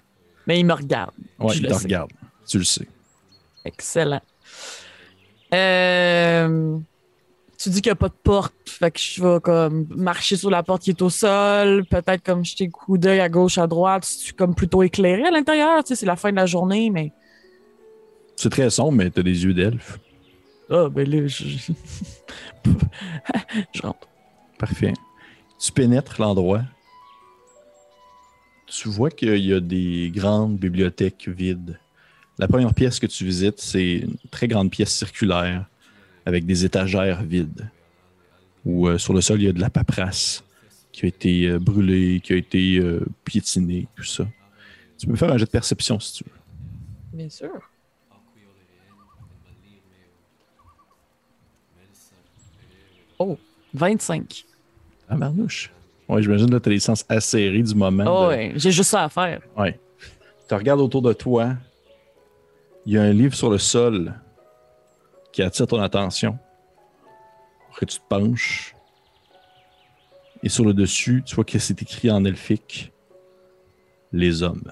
[0.47, 1.11] Mais il me regarde.
[1.39, 2.11] Ouais, Je ils te regardent.
[2.47, 2.87] Tu le sais.
[3.63, 4.21] Excellent.
[5.53, 6.77] Euh,
[7.57, 10.49] tu dis qu'il n'y a pas de porte, fait que je vais comme marcher sur
[10.49, 13.67] la porte qui est au sol, peut-être comme jeter un coup d'œil à gauche, à
[13.67, 16.45] droite, si tu comme plutôt éclairé à l'intérieur, tu sais, c'est la fin de la
[16.45, 17.11] journée, mais
[18.35, 19.99] C'est très sombre, mais tu as des yeux d'elfe.
[20.69, 21.43] ah ben là, je,
[23.73, 24.07] je rentre.
[24.57, 24.93] Parfait.
[25.59, 26.61] Tu pénètres l'endroit.
[28.67, 31.77] Tu vois qu'il y a des grandes bibliothèques vides.
[32.41, 35.67] La première pièce que tu visites, c'est une très grande pièce circulaire
[36.25, 37.69] avec des étagères vides.
[38.65, 40.43] Où euh, sur le sol, il y a de la paperasse
[40.91, 44.27] qui a été euh, brûlée, qui a été euh, piétinée, tout ça.
[44.97, 47.17] Tu peux me faire un jet de perception si tu veux.
[47.17, 47.51] Bien sûr.
[53.19, 53.37] Oh,
[53.73, 54.45] 25.
[55.09, 55.71] Ah, Marnouche.
[56.09, 58.03] Oui, j'imagine que tu as les sens acérés du moment.
[58.07, 59.41] Oh, de- ouais, j'ai juste ça à faire.
[59.55, 59.79] Ouais.
[60.47, 61.53] Tu regardes autour de toi.
[62.85, 64.13] Il y a un livre sur le sol
[65.31, 66.37] qui attire ton attention.
[67.69, 68.75] Après, tu te penches.
[70.43, 72.91] Et sur le dessus, tu vois que c'est écrit en elfique
[74.11, 74.71] Les hommes.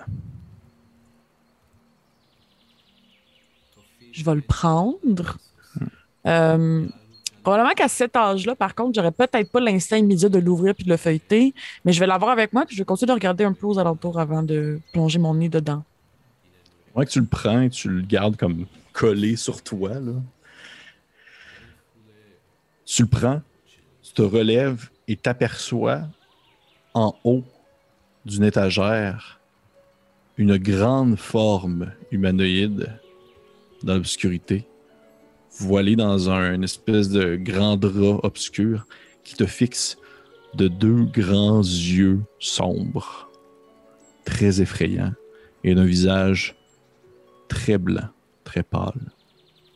[4.11, 5.37] Je vais le prendre.
[6.25, 6.87] Euh,
[7.43, 10.89] probablement qu'à cet âge-là, par contre, j'aurais peut-être pas l'instinct immédiat de l'ouvrir puis de
[10.89, 11.53] le feuilleter,
[11.85, 13.79] mais je vais l'avoir avec moi puis je vais continuer de regarder un peu aux
[13.79, 15.83] alentours avant de plonger mon nez dedans.
[17.05, 19.91] Que tu le prends et tu le gardes comme collé sur toi.
[22.85, 23.41] Tu le prends,
[24.03, 26.01] tu te relèves et t'aperçois
[26.93, 27.45] en haut
[28.25, 29.39] d'une étagère
[30.37, 32.91] une grande forme humanoïde
[33.83, 34.65] dans l'obscurité,
[35.59, 38.85] voilée dans un une espèce de grand drap obscur
[39.23, 39.97] qui te fixe
[40.53, 43.29] de deux grands yeux sombres,
[44.25, 45.13] très effrayants,
[45.63, 46.58] et d'un visage
[47.49, 48.07] très blanc,
[48.45, 48.93] très pâle.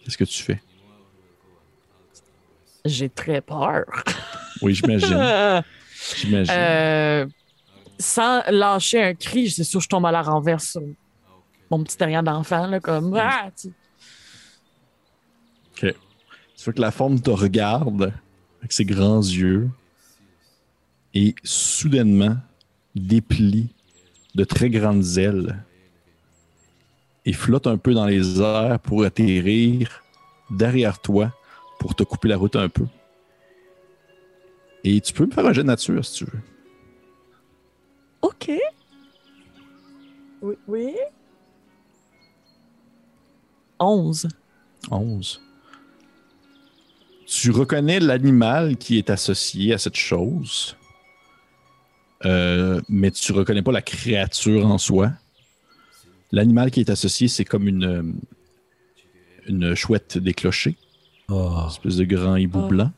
[0.04, 0.62] Qu'est-ce que tu fais?
[2.86, 3.86] J'ai très peur.
[4.62, 5.18] Oui, j'imagine.
[6.18, 6.54] J'imagine.
[6.54, 7.26] Euh,
[7.98, 10.82] sans lâcher un cri, c'est sûr que je tombe à la renverse sur
[11.72, 13.50] mon petit derrière d'enfant, là, comme Ah!
[13.56, 13.70] tu-
[15.88, 15.94] OK.
[16.56, 18.14] Tu vois que la forme te regarde
[18.60, 19.70] avec ses grands yeux
[21.14, 22.36] et soudainement
[22.96, 23.70] déplie
[24.36, 25.64] de très grandes ailes
[27.26, 30.04] et flotte un peu dans les airs pour atterrir
[30.50, 31.32] derrière toi
[31.80, 32.86] pour te couper la route un peu.
[34.84, 36.40] Et tu peux me faire un jet de nature si tu veux.
[38.22, 38.52] OK.
[40.42, 40.56] Oui.
[40.68, 40.96] oui.
[43.80, 44.28] 11.
[44.92, 45.42] 11.
[47.26, 50.78] tu reconnais l'animal qui est associé à cette chose,
[52.26, 55.12] euh, mais tu reconnais pas la créature en soi.
[56.34, 58.04] L'animal qui est associé, c'est comme une, euh,
[59.48, 60.76] une chouette déclochée,
[61.30, 61.60] Oh.
[61.62, 62.68] une espèce de grand hibou Oh.
[62.68, 62.92] blanc.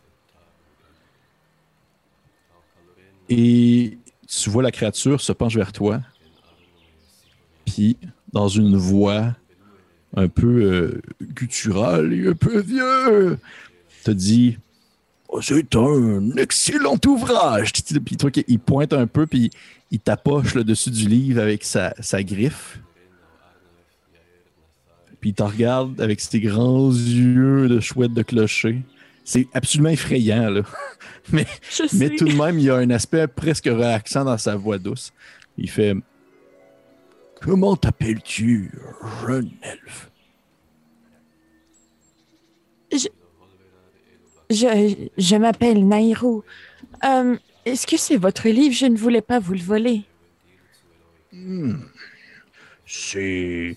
[3.30, 6.02] Et tu vois la créature se penche vers toi,
[7.66, 7.98] puis
[8.32, 9.36] dans une voix
[10.16, 13.38] un peu euh, gutturale et un peu vieux,
[14.04, 14.58] te dit
[15.28, 17.74] Oh, C'est un excellent ouvrage.
[18.06, 19.50] Puis toi, il pointe un peu, puis
[19.92, 22.80] il tapoche le dessus du livre avec sa, sa griffe.
[25.20, 28.82] Puis il te regarde avec ses grands yeux de chouette de clocher.
[29.24, 30.62] C'est absolument effrayant, là.
[31.32, 31.98] Mais Je sais.
[31.98, 35.12] mais tout de même, il y a un aspect presque relaxant dans sa voix douce.
[35.58, 35.96] Il fait
[37.42, 38.72] Comment t'appelles-tu,
[39.26, 40.12] jeune elfe?
[44.52, 46.44] Je, je m'appelle Nairo.
[47.04, 48.76] Euh, Est-ce que c'est votre livre?
[48.76, 50.04] Je ne voulais pas vous le voler.
[51.34, 51.78] Hmm.
[52.86, 53.76] C'est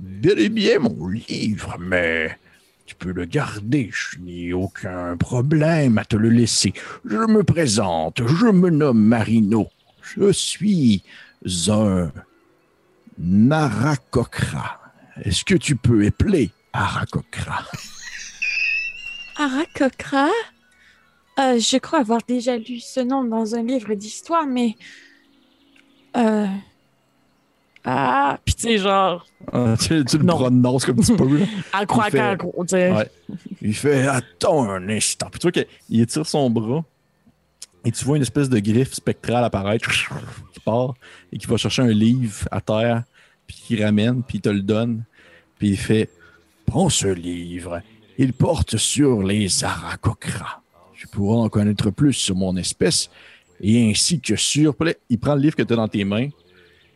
[0.00, 2.38] bel et bien mon livre, mais
[2.86, 3.90] tu peux le garder.
[3.92, 6.72] Je n'ai aucun problème à te le laisser.
[7.04, 9.68] Je me présente, je me nomme Marino.
[10.02, 11.04] Je suis
[11.68, 12.10] un
[13.18, 14.80] Narakokra.
[15.22, 17.64] Est-ce que tu peux épeler Arakokra?
[19.36, 20.28] Arakokra?
[21.38, 24.76] Euh, je crois avoir déjà lu ce nom dans un livre d'histoire, mais...
[26.16, 26.46] Euh...
[27.84, 30.36] Ah, pis tu sais, genre, Ah, tu, tu le Non.
[30.36, 31.38] prononces comme tu peux.
[31.38, 31.46] là.
[31.72, 32.92] à croire Il fait- qu'à gros, tu sais.
[32.92, 33.10] Ouais.
[33.62, 35.28] Il fait Attends un instant.
[35.30, 36.84] Puis tu vois qu'il étire son bras
[37.84, 39.88] et tu vois une espèce de griffe spectrale apparaître
[40.52, 40.94] qui part
[41.32, 43.04] et qui va chercher un livre à terre,
[43.46, 45.04] puis qui ramène, puis il te le donne.
[45.58, 46.10] Puis il fait
[46.66, 47.80] Prends ce livre.
[48.18, 50.62] Il porte sur les Arakokra.
[50.94, 53.10] Tu pourras en connaître plus sur mon espèce
[53.60, 54.76] et ainsi que sur.
[54.76, 56.28] Puis il prend le livre que tu as dans tes mains.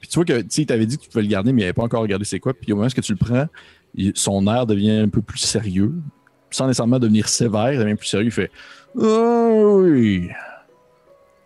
[0.04, 1.72] Puis tu vois que tu t'avait dit que tu pouvais le garder, mais il n'avait
[1.72, 2.52] pas encore regardé c'est quoi.
[2.52, 3.46] Puis au moment où tu le prends,
[4.14, 5.94] son air devient un peu plus sérieux,
[6.50, 8.26] sans nécessairement devenir sévère, il devient plus sérieux.
[8.26, 8.50] Il fait
[9.00, 10.28] Ah oui,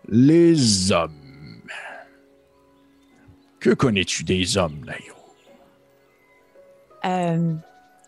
[0.09, 1.13] les hommes.
[3.61, 5.15] Que connais-tu des hommes, Nairo?
[7.05, 7.53] Euh,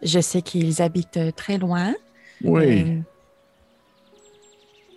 [0.03, 1.95] je sais qu'ils habitent euh, très loin.
[2.43, 2.99] Oui, Euh,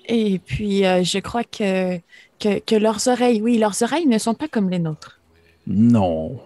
[0.07, 1.99] et puis, euh, je crois que,
[2.41, 5.21] que, que leurs oreilles, oui, leurs oreilles ne sont pas comme les nôtres.
[5.67, 6.41] Non.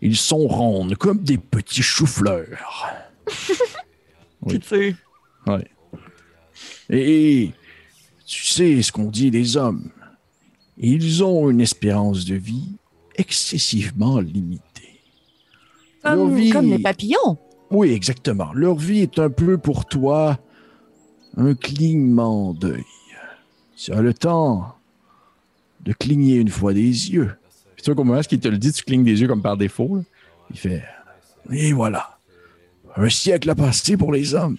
[0.00, 2.86] Ils sont rondes comme des petits choux-fleurs.
[4.44, 4.58] Oui.
[4.58, 4.96] Tu sais,
[5.46, 5.68] Ouais.
[6.90, 7.52] Et
[8.26, 9.90] tu sais ce qu'on dit des hommes.
[10.76, 12.72] Ils ont une espérance de vie
[13.14, 14.98] excessivement limitée.
[16.02, 17.38] Comme, vie- comme les papillons.
[17.70, 18.52] Oui, exactement.
[18.52, 20.40] Leur vie est un peu pour toi
[21.36, 22.82] un clignement d'œil.
[23.76, 24.74] Tu as le temps
[25.82, 26.80] de cligner une fois des
[27.12, 27.30] yeux.
[27.82, 29.96] Tu vois, comment est-ce qu'il te le dit, tu clignes des yeux comme par défaut.
[29.96, 30.02] là.
[30.50, 30.82] Il fait
[31.50, 32.16] Et voilà.
[32.96, 34.58] Un siècle a passé pour les hommes.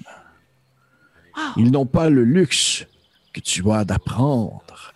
[1.57, 2.85] Ils n'ont pas le luxe
[3.33, 4.93] que tu as d'apprendre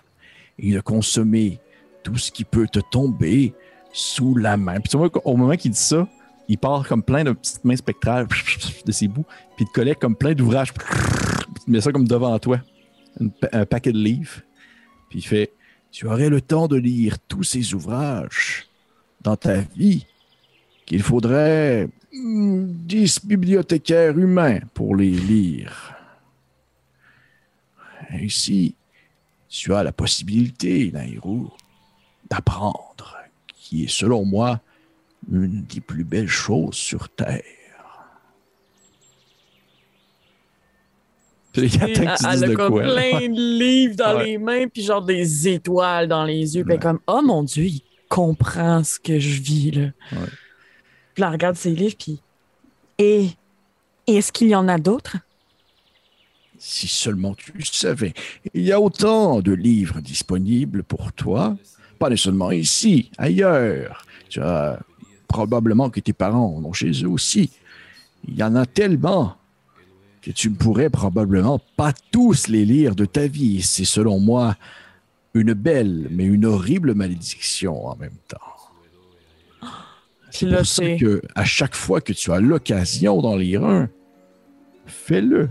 [0.59, 1.59] et de consommer
[2.03, 3.53] tout ce qui peut te tomber
[3.93, 4.79] sous la main.
[4.79, 6.07] Puis tu vois, au moment qu'il dit ça,
[6.47, 8.27] il part comme plein de petites mains spectrales
[8.85, 10.85] de ses bouts, puis il te collecte comme plein d'ouvrages, puis
[11.67, 12.59] il met ça comme devant toi,
[13.41, 14.41] pa- un paquet de livres,
[15.09, 15.51] puis il fait
[15.91, 18.67] Tu aurais le temps de lire tous ces ouvrages
[19.21, 20.05] dans ta vie
[20.85, 25.93] qu'il faudrait hmm, 10 bibliothécaires humains pour les lire.
[28.13, 28.75] Ici,
[29.49, 31.51] tu as la possibilité, Nairou,
[32.29, 33.17] d'apprendre,
[33.55, 34.61] qui est selon moi
[35.31, 37.43] une des plus belles choses sur Terre.
[41.57, 42.83] Elle attends que elle a comme quoi.
[42.83, 44.25] plein de livres dans Ouais.
[44.25, 46.63] les mains, puis genre des étoiles dans les yeux.
[46.63, 49.81] Puis comme, oh mon Dieu, il comprend ce que je vis, là.
[50.13, 50.27] Ouais.
[51.13, 52.19] Puis elle regarde ses livres, puis.
[52.97, 53.27] Et.
[54.07, 55.17] Est-ce qu'il y en a d'autres?
[56.59, 58.13] Si seulement tu savais.
[58.53, 61.55] Il y a autant de livres disponibles pour toi,
[61.99, 64.05] pas seulement ici, ailleurs.
[64.29, 64.79] Tu as
[65.27, 67.51] probablement que tes parents en ont chez eux aussi.
[68.27, 69.36] Il y en a tellement
[70.21, 73.61] que tu ne pourrais probablement pas tous les lire de ta vie.
[73.61, 74.55] C'est selon moi
[75.33, 79.67] une belle mais une horrible malédiction en même temps.
[80.31, 83.89] C'est pour ça que à chaque fois que tu as l'occasion d'en lire un,
[84.85, 85.49] fais-le.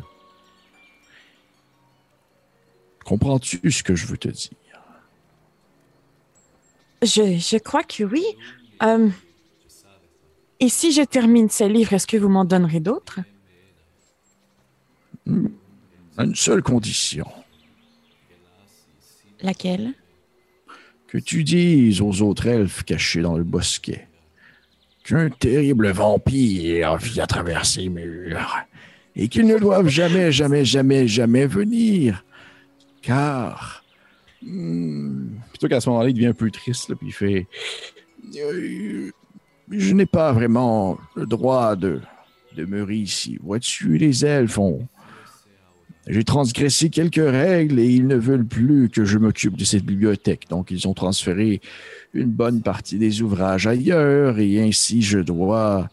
[3.05, 4.51] Comprends-tu ce que je veux te dire?
[7.03, 8.25] Je, je crois que oui.
[8.83, 9.09] Euh,
[10.59, 13.21] et si je termine ce livre, est-ce que vous m'en donnerez d'autres?
[16.19, 17.27] À une seule condition.
[19.43, 19.93] Laquelle?
[21.09, 24.09] Que tu dises aux autres elfes cachés dans le bosquet
[25.05, 28.57] qu'un terrible vampire vit à travers ces murs
[29.15, 32.25] et qu'ils ne doivent jamais, jamais, jamais, jamais venir.
[33.03, 33.85] Car.
[34.43, 37.47] hmm, Plutôt qu'à ce moment-là, il devient un peu triste, là, puis il fait
[38.37, 39.11] euh,
[39.71, 42.01] je n'ai pas vraiment le droit de
[42.57, 43.39] demeurer ici.
[43.43, 44.87] Vois-tu, les elfes ont.
[46.09, 50.49] J'ai transgressé quelques règles et ils ne veulent plus que je m'occupe de cette bibliothèque.
[50.49, 51.61] Donc, ils ont transféré
[52.15, 55.89] une bonne partie des ouvrages ailleurs et ainsi je dois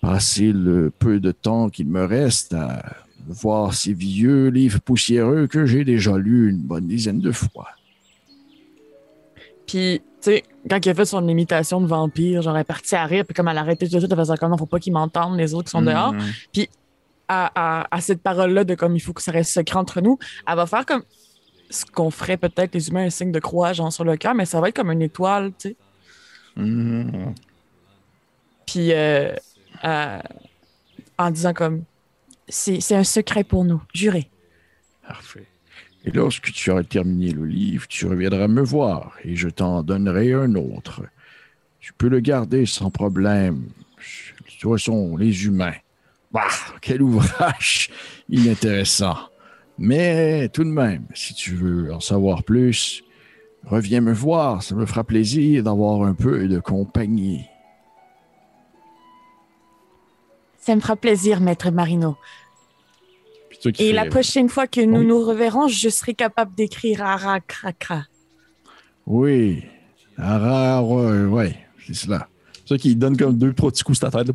[0.00, 2.82] passer le peu de temps qu'il me reste à
[3.28, 7.68] voir ces vieux livres poussiéreux que j'ai déjà lus une bonne dizaine de fois.
[9.66, 12.96] Puis, tu sais, quand il a fait son imitation de vampire, genre, elle est partie
[12.96, 14.66] à rire, puis comme elle a arrêté tout de suite, elle faisait comme non, faut
[14.66, 16.14] pas qu'ils m'entendent, les autres qui sont dehors.
[16.14, 16.66] Mhm.
[17.28, 17.50] À,
[17.82, 20.56] à- à cette parole-là de comme il faut que ça reste secret entre nous, elle
[20.56, 21.02] va faire comme
[21.70, 24.46] ce qu'on ferait peut-être les humains, un signe de croix, genre sur le cœur, mais
[24.46, 25.76] ça va être comme une étoile, tu sais.
[26.56, 27.34] Mhm.
[28.66, 29.34] Puis, euh,
[29.84, 30.18] euh,
[31.18, 31.84] en disant comme
[32.48, 34.30] c'est c'est un secret pour nous, juré.
[35.06, 35.46] Parfait.
[36.04, 40.32] Et lorsque tu auras terminé le livre, tu reviendras me voir et je t'en donnerai
[40.32, 41.02] un autre.
[41.80, 43.66] Tu peux le garder sans problème.
[43.66, 45.74] De toute façon, les humains.
[46.32, 46.46] Bah,
[46.80, 47.90] quel ouvrage
[48.28, 49.16] inintéressant.
[49.78, 53.02] Mais tout de même, si tu veux en savoir plus,
[53.64, 54.62] reviens me voir.
[54.62, 57.44] Ça me fera plaisir d'avoir un peu de compagnie.
[60.58, 62.16] Ça me fera plaisir, maître Marino.
[63.64, 65.06] Et fais- la prochaine fois que nous Oui.
[65.06, 68.02] nous reverrons, je serai capable d'écrire Arakrakra.
[69.06, 69.64] Oui.
[70.18, 72.28] Ah, ouais, ouais, c'est cela.
[72.54, 74.34] C'est ça qui donne comme deux, petits coups sur ta tête, là,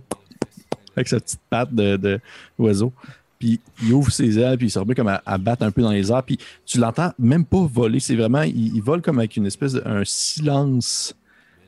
[0.96, 2.20] avec sa petite patte de,
[2.58, 2.94] d'oiseau.
[3.40, 5.82] Puis il ouvre ses ailes, puis il se remet comme à, à battre un peu
[5.82, 6.24] dans les airs.
[6.24, 8.00] Puis tu l'entends même pas voler.
[8.00, 11.16] C'est vraiment, il, vole comme avec une espèce de un silence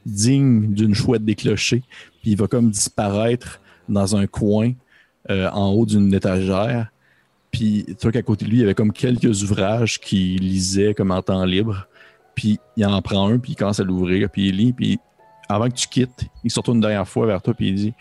[0.06, 1.84] digne d'une chouette déclochée.
[2.22, 3.60] Puis il va comme disparaître
[3.90, 4.72] dans un coin
[5.30, 6.92] euh, en haut d'une étagère.
[7.52, 10.94] Puis tu vois qu'à côté de lui, il y avait comme quelques ouvrages qu'il lisait
[10.94, 11.88] comme en temps libre.
[12.36, 15.00] Puis il en prend un, puis il commence à l'ouvrir, puis il lit, puis
[15.48, 17.94] avant que tu quittes, il se retourne une dernière fois vers toi, puis il dit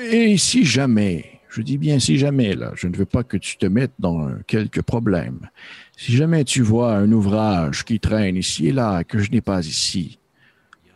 [0.00, 3.56] Et si jamais, je dis bien si jamais, là, je ne veux pas que tu
[3.56, 5.48] te mettes dans quelques problèmes.
[5.96, 9.66] Si jamais tu vois un ouvrage qui traîne ici et là, que je n'ai pas
[9.66, 10.18] ici,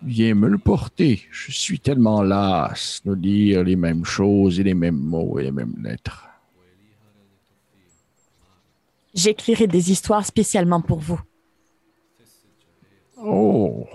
[0.03, 1.23] viens me le porter.
[1.31, 5.53] Je suis tellement las de lire les mêmes choses et les mêmes mots et les
[5.53, 6.27] mêmes lettres.
[9.15, 11.21] J'écrirai des histoires spécialement pour vous.
[13.17, 13.87] Oh,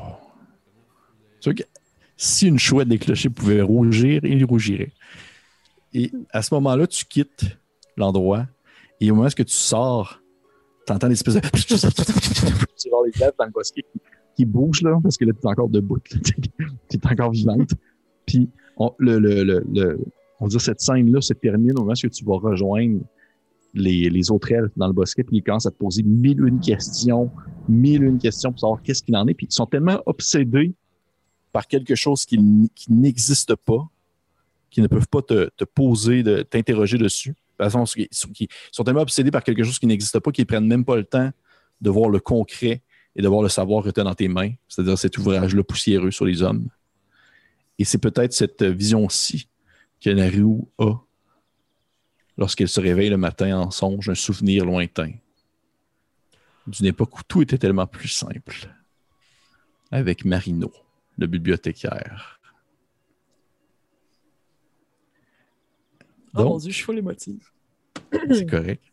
[2.17, 4.91] si une chouette déclochée pouvait rougir, il rougirait.
[5.93, 7.58] Et à ce moment-là, tu quittes
[7.97, 8.47] l'endroit
[8.99, 10.21] et au moment où tu sors,
[10.86, 11.41] tu entends des espèces de.
[12.75, 13.84] C'est genre les lèvres dans le bosquet
[14.36, 15.97] qui, bougent, là, parce que là, tu es encore debout.
[16.89, 17.71] Tu es encore vivante.
[18.25, 19.63] Puis, on, le,
[20.39, 22.99] va dire cette scène-là se termine au moment où tu vas rejoindre
[23.73, 26.60] les, les autres elfes dans le bosquet, puis ils commencent à te poser mille une
[26.60, 27.32] questions,
[27.67, 29.34] mille une questions pour savoir qu'est-ce qu'il en est.
[29.34, 30.73] Puis ils sont tellement obsédés
[31.55, 32.37] par quelque chose qui,
[32.75, 33.89] qui n'existe pas,
[34.69, 37.29] qu'ils ne peuvent pas te, poser, de t'interroger dessus.
[37.29, 40.83] De façon, ils sont, tellement obsédés par quelque chose qui n'existe pas qu'ils prennent même
[40.83, 41.31] pas le temps
[41.79, 42.81] de voir le concret
[43.15, 46.11] et de voir le savoir que tu as dans tes mains, c'est-à-dire cet ouvrage-là poussiéreux
[46.11, 46.67] sur les hommes.
[47.79, 49.47] Et c'est peut-être cette vision-ci
[50.01, 50.95] que Naru a
[52.37, 55.13] lorsqu'elle se réveille le matin en songe, un souvenir lointain
[56.67, 58.75] d'une époque où tout était tellement plus simple.
[59.89, 60.73] Avec Marino,
[61.17, 62.39] le bibliothécaire.
[66.34, 67.49] Oh mon Donc, dieu, je suis full émotive.
[68.32, 68.84] c'est correct.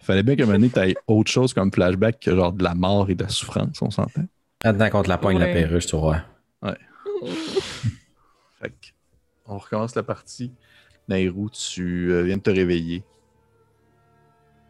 [0.00, 2.74] Fallait bien qu'à un moment donné, tu autre chose comme flashback que genre de la
[2.74, 4.26] mort et de la souffrance, on s'entend?
[4.62, 5.52] Attends qu'on te la pogne la Ouais.
[5.52, 6.22] perruche, tu vois.
[8.60, 8.86] Fait que,
[9.46, 10.52] on recommence la partie.
[11.08, 13.02] Nairou, tu euh, viens de te réveiller.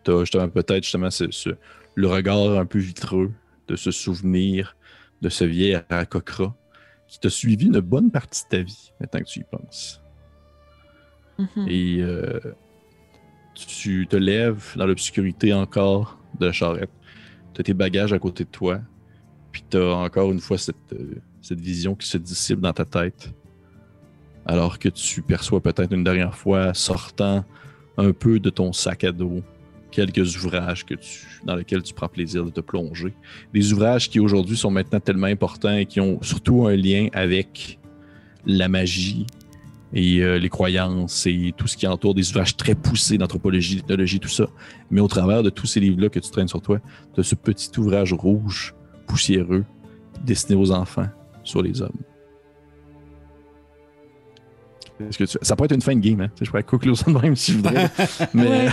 [0.05, 1.51] Tu as justement peut-être justement ce- ce-
[1.95, 3.33] le regard un peu vitreux
[3.69, 4.77] de ce souvenir
[5.23, 6.55] de ce vieil Arakokra
[7.09, 10.01] qui t'a suivi une bonne partie de ta vie, maintenant que tu y penses.
[11.39, 11.69] Mhm.
[11.69, 12.41] Et euh,
[13.55, 16.91] tu te lèves dans l'obscurité encore de la charrette.
[17.55, 18.81] Tu as tes bagages à côté de toi.
[19.53, 22.85] Puis tu as encore une fois cette, euh, cette vision qui se dissipe dans ta
[22.85, 23.33] tête.
[24.47, 27.45] Alors que tu perçois peut-être une dernière fois, sortant
[27.97, 29.43] un peu de ton sac à dos,
[29.95, 33.15] quelques ouvrages que tu, dans lesquels tu prends plaisir de te plonger.
[33.53, 37.79] Des ouvrages qui aujourd'hui sont maintenant tellement importants et qui ont surtout un lien avec
[38.45, 39.25] la magie
[39.93, 44.19] et euh, les croyances et tout ce qui entoure des ouvrages très poussés d'anthropologie, d'ethnologie,
[44.19, 44.47] tout ça.
[44.91, 46.81] Mais au travers de tous ces livres-là que tu traînes sur toi,
[47.15, 48.75] tu as ce petit ouvrage rouge,
[49.07, 49.65] poussiéreux,
[50.25, 51.09] destiné aux enfants
[51.45, 52.03] sur les hommes.
[55.01, 56.29] Est-ce que tu- Ça pourrait être une fin de game, hein?
[56.41, 57.91] Je pourrais conclure ça de même si je voudrais.
[58.35, 58.69] mais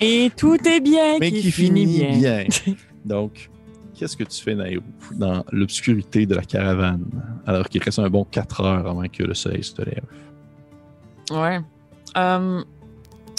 [0.00, 2.44] Et tout est bien mais qui, qui finit bien.
[2.44, 2.44] bien.
[3.04, 3.50] Donc,
[3.94, 4.82] qu'est-ce que tu fais, Nairou,
[5.16, 7.04] dans l'obscurité de la caravane,
[7.46, 10.04] alors qu'il reste un bon 4 heures avant que le soleil se lève?
[11.32, 11.58] Ouais.
[12.16, 12.62] Euh,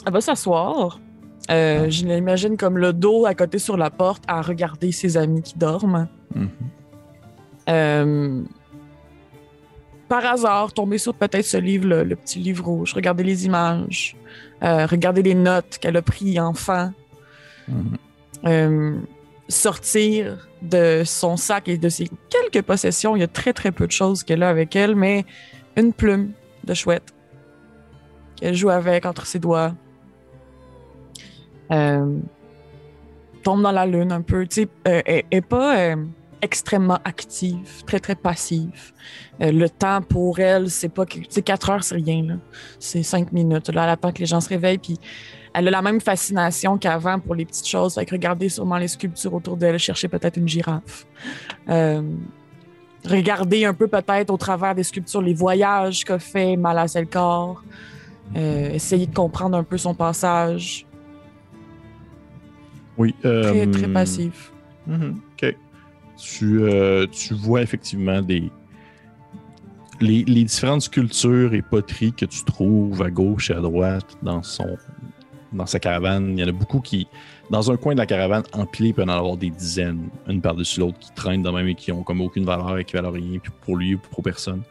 [0.05, 0.99] elle va s'asseoir.
[1.51, 5.41] Euh, je l'imagine comme le dos à côté sur la porte à regarder ses amis
[5.41, 6.07] qui dorment.
[6.35, 6.49] Mhm.
[7.69, 8.43] Euh,
[10.07, 14.15] par hasard, tomber sur peut-être ce livre, le, petit livre rouge, regarder les images,
[14.63, 16.91] euh, regarder les notes qu'elle a prises enfant,
[17.67, 17.97] Mhm.
[18.45, 18.97] euh,
[19.47, 23.15] sortir de son sac et de ses quelques possessions.
[23.15, 25.25] Il y a très très peu de choses qu'elle a avec elle, mais
[25.77, 26.31] une plume
[26.63, 27.13] de chouette
[28.35, 29.73] qu'elle joue avec entre ses doigts.
[31.71, 32.17] Euh,
[33.43, 34.45] tombe dans la lune un peu.
[34.45, 35.95] Tu sais, est pas
[36.43, 38.91] extrêmement active, très très passive.
[39.41, 41.19] Euh, le temps pour elle, c'est pas que.
[41.19, 42.21] Tu sais, 4 heures, c'est rien.
[42.23, 42.35] là.
[42.79, 43.69] C'est 5 minutes.
[43.69, 44.77] Là, elle attend que les gens se réveillent.
[44.77, 44.99] Puis
[45.53, 47.97] elle a la même fascination qu'avant pour les petites choses.
[47.97, 51.07] Avec regarder sûrement les sculptures autour d'elle, chercher peut-être une girafe.
[51.69, 52.01] Euh,
[53.05, 57.63] regarder un peu peut-être au travers des sculptures les voyages qu'a fait Malaselkor.
[58.35, 60.85] Euh, essayer de comprendre un peu son passage.
[62.97, 63.15] Oui.
[63.21, 64.51] Très, très passif.
[64.85, 65.55] Mhm, OK.
[66.17, 68.51] Tu, euh, tu vois effectivement des.
[70.01, 74.43] Les, les différentes sculptures et poteries que tu trouves à gauche et à droite dans
[74.43, 74.77] son
[75.53, 77.07] dans sa caravane, il y en a beaucoup qui,
[77.49, 80.79] dans un coin de la caravane, empilés, il peut en avoir des dizaines, une par-dessus
[80.79, 83.39] l'autre, qui traînent de même et qui ont comme aucune valeur et qui valent rien,
[83.61, 84.63] pour lui ou pour personne.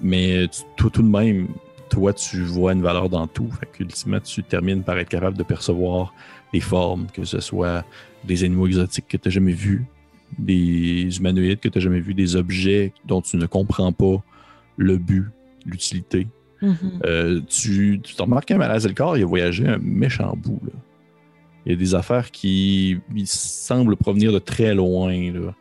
[0.00, 0.46] Mais
[0.76, 1.48] tout, tout de même,
[1.90, 3.50] toi, tu vois une valeur dans tout.
[3.58, 6.14] Fait qu'ultimement, tu termines par être capable de percevoir
[6.52, 7.84] les formes, que ce soit
[8.24, 9.84] des animaux exotiques que tu n'as jamais vus,
[10.38, 14.22] des humanoïdes que tu n'as jamais vus, des objets dont tu ne comprends pas
[14.76, 15.26] le but,
[15.66, 16.26] l'utilité.
[16.60, 16.76] Mhm.
[17.06, 20.60] Euh, tu tu t'as remarqué à Malazelkor, il a voyagé un méchant bout.
[20.64, 20.72] là.
[21.66, 25.12] Il y a des affaires qui semblent provenir de très loin.
[25.32, 25.54] là.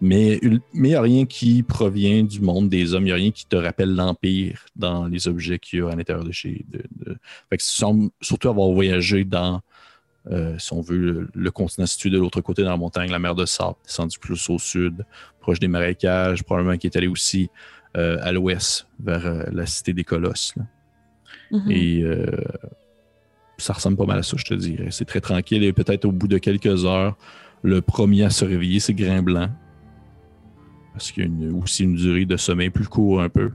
[0.00, 3.02] Mais il n'y a rien qui provient du monde des hommes.
[3.04, 5.94] Il n'y a rien qui te rappelle l'Empire dans les objets qu'il y a à
[5.94, 6.64] l'intérieur de chez.
[6.70, 7.16] De, de-
[7.50, 9.60] Fait que tu sembles surtout avoir voyagé dans,
[10.30, 13.34] euh, si on veut, le, continent situé de l'autre côté dans la montagne, la mer
[13.34, 15.04] de Sable, descendu plus au sud,
[15.40, 17.50] proche des marécages, probablement qui est allé aussi
[17.96, 20.54] euh, à l'ouest, vers euh, la cité des Colosses.
[20.56, 20.62] là.
[21.50, 21.70] Mhm.
[21.70, 22.04] Et
[23.58, 24.88] ça ressemble pas mal à ça, je te dirais.
[24.90, 27.16] C'est très tranquille et peut-être au bout de quelques heures,
[27.62, 29.50] le premier à se réveiller, c'est Grain Blanc.
[30.92, 33.52] Parce qu'il y a une- aussi une durée de sommeil plus court un peu.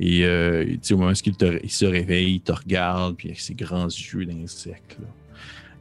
[0.00, 3.54] Et au moment où il, te- il se réveille, il te regarde, puis avec ses
[3.54, 4.96] grands yeux d'insecte.
[5.00, 5.06] là.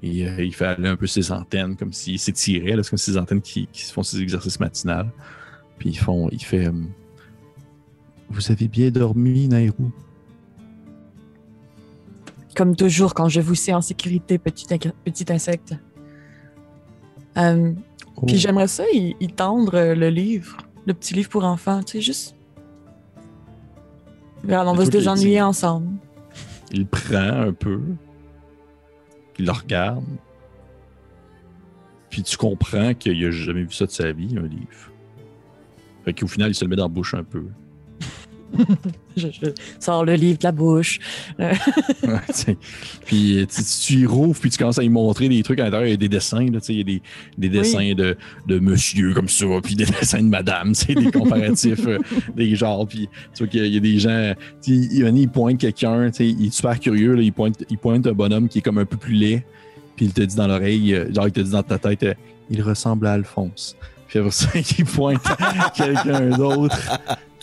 [0.04, 2.76] Et euh, il fait aller un peu ses antennes comme s'il s'étirait.
[2.84, 5.10] C'est comme ses antennes qui, qui font ses exercices matinales.
[5.80, 6.72] Puis ils font, il fait euh,
[8.30, 9.92] Vous avez bien dormi, Nairou
[12.56, 14.68] Comme toujours, quand je vous sais en sécurité, petit,
[15.30, 15.76] insecte.
[17.38, 17.74] Euh,
[18.18, 18.26] Oh.
[18.26, 22.02] Puis j'aimerais ça, y, y tendre le livre, le petit livre pour enfants, tu sais,
[22.02, 22.36] juste.
[24.44, 25.88] Regarde, on va se désennuyer ensemble.
[26.72, 27.80] Il prend un peu.
[29.40, 30.04] Il le regarde.
[32.10, 34.92] Puis tu comprends qu'il a jamais vu ça de sa vie, un livre.
[36.06, 37.46] Fait qu'au final, il se le met dans la bouche un peu.
[39.18, 41.00] Je, je sors le livre de la bouche.
[41.40, 41.54] Ouais,
[42.32, 42.56] sais.
[43.06, 45.88] puis tu, tu y rouvres, puis tu commences à y montrer des trucs à l'intérieur.
[45.88, 47.02] Il y a des dessins, là, il y a des,
[47.38, 48.16] des dessins de,
[48.48, 51.98] de monsieur comme ça, puis des dessins de madame, des comparatifs, euh,
[52.36, 52.88] des genres.
[52.88, 54.34] Puis tu vois qu'il y a- il y a des gens,
[54.68, 58.48] il, il pointe quelqu'un, il est super curieux, là, il, pointe, il pointe un bonhomme
[58.48, 59.44] qui est comme un peu plus laid,
[59.96, 62.14] puis il te dit dans l'oreille, euh, genre il te dit dans ta tête, euh,
[62.52, 63.76] il ressemble à Alphonse.
[64.08, 65.24] Puis après ça, il pointe
[65.76, 66.78] quelqu'un d'autre.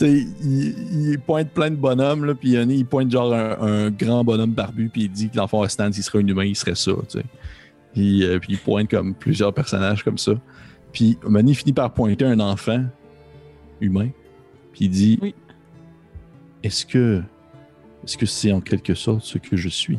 [0.00, 4.50] Il, il pointe plein de bonhommes, là, puis il pointe genre un, un grand bonhomme
[4.50, 7.18] barbu, puis il dit que l'enfant Stan, s'il serait un humain, il serait ça, tu
[7.18, 7.24] sais.
[7.92, 10.32] Puis, euh, puis il pointe comme plusieurs personnages comme ça.
[10.92, 12.84] Puis, il finit par pointer un enfant
[13.80, 14.10] humain,
[14.72, 15.34] puis il dit Oui.
[16.62, 17.22] Est-ce que
[18.04, 19.98] est-ce que c'est en quelque sorte ce que je suis?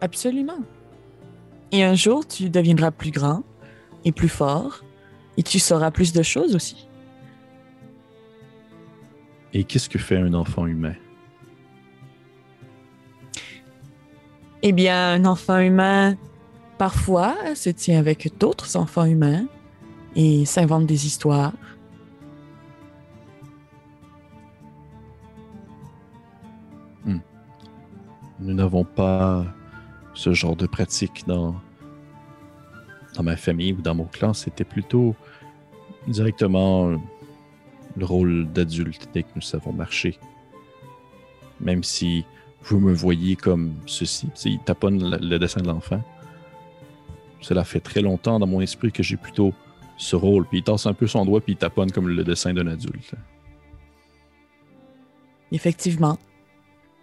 [0.00, 0.58] Absolument.
[1.70, 3.42] Et un jour, tu deviendras plus grand
[4.04, 4.84] et plus fort,
[5.36, 6.88] et tu sauras plus de choses aussi.
[9.52, 10.94] Et qu'est-ce que fait un enfant humain?
[14.62, 16.16] Eh bien, un enfant humain,
[16.78, 19.46] parfois, se tient avec d'autres enfants humains
[20.14, 21.52] et s'invente des histoires.
[28.42, 29.46] Nous n'avons pas
[30.14, 31.54] ce genre de pratique dans,
[33.14, 34.32] dans ma famille ou dans mon clan.
[34.32, 35.14] C'était plutôt
[36.08, 37.00] directement
[37.96, 40.18] le rôle d'adulte dès que nous savons marcher.
[41.60, 42.24] Même si
[42.62, 46.02] vous me voyez comme ceci, il taponne le, le dessin de l'enfant.
[47.40, 49.52] Cela fait très longtemps dans mon esprit que j'ai plutôt
[49.96, 50.46] ce rôle.
[50.46, 53.14] Puis il tasse un peu son doigt puis il taponne comme le dessin d'un adulte.
[55.50, 56.18] Effectivement.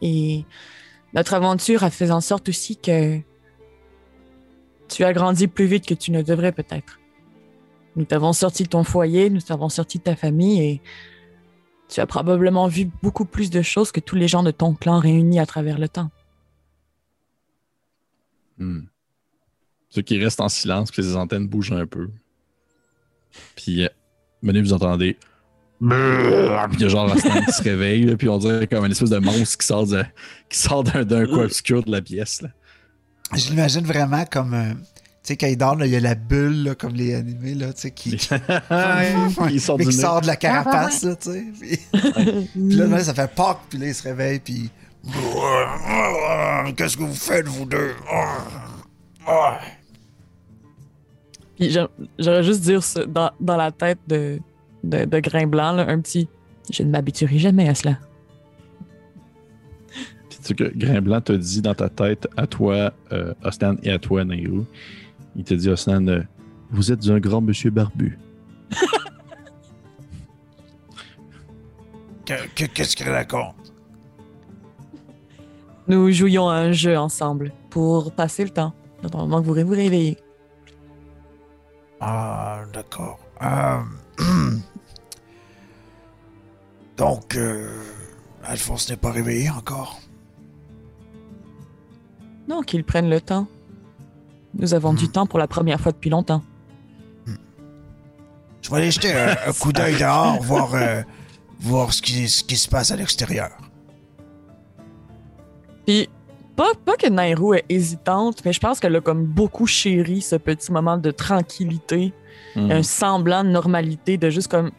[0.02, 0.46] Et
[1.14, 3.20] notre aventure a fait en sorte aussi que
[4.88, 6.99] tu as grandi plus vite que tu ne devrais peut-être.
[7.96, 10.82] Nous t'avons sorti de ton foyer, nous t'avons sorti de ta famille et
[11.90, 15.00] tu as probablement vu beaucoup plus de choses que tous les gens de ton clan
[15.00, 16.12] réunis à travers le temps.
[18.58, 18.82] Hmm.
[19.90, 22.10] Ceux qui restent en silence, puis les antennes bougent un peu.
[23.56, 23.90] Puis, euh,
[24.42, 25.18] menez, vous entendez.
[25.80, 25.88] Puis
[26.74, 28.92] il y a genre la stand qui se réveille, là, puis on dirait comme une
[28.92, 30.04] espèce de monstre qui sort, de-
[30.50, 32.42] qui sort d'un, coin obscur de la pièce.
[32.42, 32.50] Là.
[33.36, 34.54] Je l'imagine vraiment comme.
[34.54, 34.74] euh,
[35.30, 37.74] sais, quand il dort, là, il y a la bulle, là, comme les animés, là,
[37.74, 38.30] tu sais, qui, qui-
[39.52, 41.46] il sort qui de la carapace, là, tu sais.
[41.60, 41.80] Puis,
[42.54, 44.70] puis là, là, ça fait POC, puis là, il se réveille, puis.
[46.76, 47.94] Qu'est-ce que vous faites, vous deux?
[51.58, 54.40] Puis j'a- j'aurais juste dire ça dans, dans la tête de,
[54.84, 56.28] de, de Grain Blanc, là, un petit
[56.72, 57.98] Je ne m'habituerai jamais à cela.
[60.30, 63.92] Puis tu sais que Grimblanc te dit dans ta tête, à toi, euh, Osnan, et
[63.92, 64.66] à toi, Nairou.
[65.36, 66.22] Il te dit, Osnan, euh,
[66.72, 68.18] vous êtes un grand monsieur barbu.
[72.26, 73.56] Que- que- Qu'est-ce qu'il raconte?
[75.88, 78.74] Nous jouions à un jeu ensemble pour passer le temps,
[79.42, 80.18] que vous vous réveillez.
[82.00, 83.20] Ah, d'accord.
[83.42, 83.80] Euh,
[86.98, 87.72] Donc, euh,
[88.44, 90.00] Alphonse n'est pas réveillé encore?
[92.48, 93.48] Non, qu'ils prennent le temps.
[94.56, 96.42] Nous avons du temps pour la première fois depuis longtemps.
[98.62, 101.02] Je vais aller jeter un, un coup d'œil dehors, voir, euh,
[101.60, 103.52] voir ce, qui, ce qui se passe à l'extérieur.
[105.86, 106.10] Puis,
[106.56, 110.36] pas, pas que Nairou est hésitante, mais je pense qu'elle a comme beaucoup chéri ce
[110.36, 112.14] petit moment de tranquillité,
[112.56, 112.72] Hmm.
[112.72, 114.72] un semblant de normalité, de juste comme.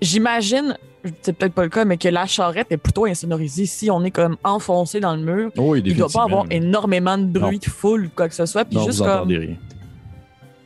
[0.00, 0.76] J'imagine,
[1.22, 3.66] c'est peut-être pas le cas, mais que la charrette est plutôt insonorisée.
[3.66, 7.24] Si on est comme enfoncé dans le mur, Oh, il doit pas avoir énormément de
[7.26, 7.58] bruit, Non.
[7.58, 8.64] de foule, quoi que ce soit.
[8.64, 9.56] Puis Non, juste vous comme rien.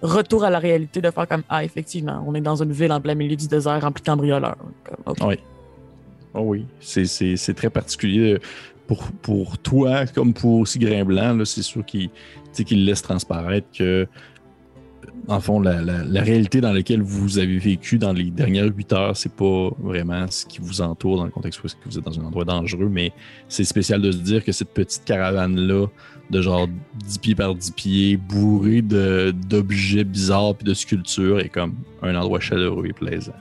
[0.02, 3.00] retour à la réalité de faire comme Ah, effectivement, on est dans une ville en
[3.00, 4.56] plein milieu du désert remplie de cambrioleurs.
[4.84, 5.28] Comme.
[5.28, 5.36] Oui.
[6.34, 8.38] Oh oui, c'est, c'est, c'est très particulier
[8.86, 11.32] pour, pour toi, comme pour aussi Grimblanc.
[11.34, 12.10] Là, c'est sûr qu'il,
[12.52, 14.06] qu'il laisse transparaître que,
[15.28, 18.92] en fond, la, la- la réalité dans laquelle vous avez vécu dans les dernières huit
[18.92, 21.98] heures, c'est pas vraiment ce qui vous entoure dans le contexte où est-ce que vous
[21.98, 23.12] êtes dans un endroit dangereux, mais
[23.48, 25.86] c'est spécial de se dire que cette petite caravane-là,
[26.30, 26.68] de genre
[27.06, 32.40] 10 pieds par 10 pieds, bourrée d'objets bizarres puis de sculptures, est comme un endroit
[32.40, 33.32] chaleureux et plaisant.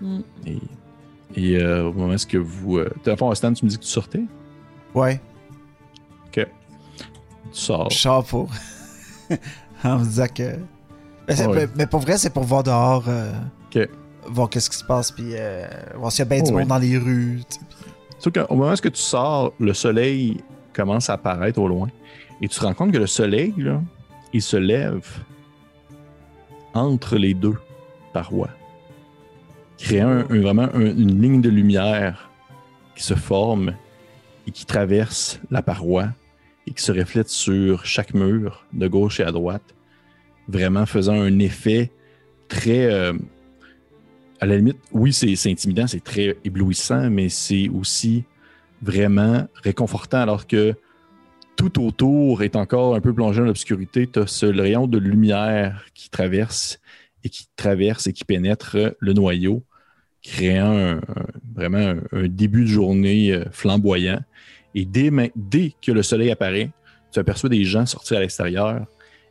[0.00, 0.20] Mm.
[0.46, 0.58] Et,
[1.36, 2.78] et euh, au moment où est-ce que vous.
[2.78, 4.22] Euh, à fond, Stan, tu me dis que tu sortais?
[4.94, 5.20] Ouais,
[6.32, 6.44] Tu
[7.52, 7.90] sors.
[7.90, 8.48] chapeau.
[9.84, 10.56] en me disant que.
[11.28, 11.68] Mais, Ouais.
[11.76, 13.04] mais- pour vrai, c'est pour voir dehors.
[13.08, 13.32] euh.
[14.26, 15.66] Voir qu'est-ce qui se passe, puis euh,
[15.96, 16.68] voir s'il y a bien du Oh, monde oui.
[16.68, 17.40] dans les rues.
[17.48, 17.64] tu sais.
[18.18, 20.42] Sauf qu'au moment où tu sors, le soleil
[20.74, 21.88] commence à apparaître au loin.
[22.42, 23.80] Et tu te rends compte que le soleil, là,
[24.34, 25.06] il se lève
[26.74, 27.56] entre les deux
[28.12, 28.50] parois.
[29.78, 32.30] Créant un- un- vraiment un- une ligne de lumière
[32.94, 33.74] qui se forme
[34.46, 36.08] et qui traverse la paroi
[36.70, 39.74] et qui se reflète sur chaque mur de gauche et à droite,
[40.48, 41.90] vraiment faisant un effet
[42.48, 42.86] très...
[42.86, 43.12] euh,
[44.40, 48.24] à la limite, oui, c'est intimidant, c'est très éblouissant, mais c'est aussi
[48.80, 50.74] vraiment réconfortant alors que
[51.56, 54.06] tout autour est encore un peu plongé dans l'obscurité.
[54.06, 56.80] Tu as ce rayon de lumière qui traverse
[57.22, 59.62] et qui traverse et qui pénètre le noyau,
[60.22, 61.00] créant
[61.54, 64.22] vraiment un, un début de journée euh, flamboyant.
[64.74, 66.70] Et dès, dès que le soleil apparaît,
[67.12, 68.86] tu aperçois des gens sortir à l'extérieur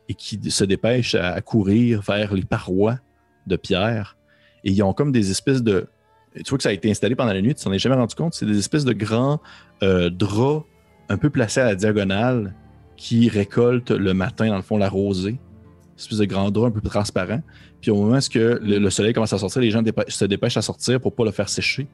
[0.08, 2.98] et qui se dépêchent à, courir vers les parois
[3.46, 4.16] de pierre.
[4.64, 5.86] Et ils ont comme des espèces de.
[6.34, 8.14] Tu vois que ça a été installé pendant la nuit, tu t'en es jamais rendu
[8.14, 8.34] compte.
[8.34, 9.40] C'est des espèces de grands
[9.82, 10.64] euh, draps
[11.08, 12.54] un peu placés à la diagonale
[12.96, 15.30] qui récoltent le matin, dans le fond, la rosée.
[15.30, 17.40] Une espèce de grand drap un peu transparent.
[17.80, 20.62] Puis au moment où le, le soleil commence à sortir, les gens se dépêchent à
[20.62, 21.88] sortir pour pas le faire sécher.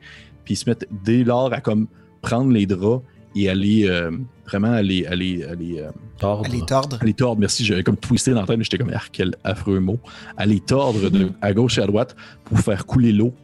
[0.45, 1.87] Puis ils se mettent dès lors à comme
[2.23, 3.03] prendre les draps
[3.37, 4.11] et aller euh,
[4.47, 6.47] vraiment aller, aller, aller, euh, Tordre.
[6.47, 6.99] À les tordre.
[7.01, 9.81] à les tordre, merci, j'avais comme twisté dans la tête, j'étais comme, ah, quel affreux
[9.81, 9.99] mot.
[10.37, 13.35] À les tordre de, à gauche et à droite pour faire couler l'eau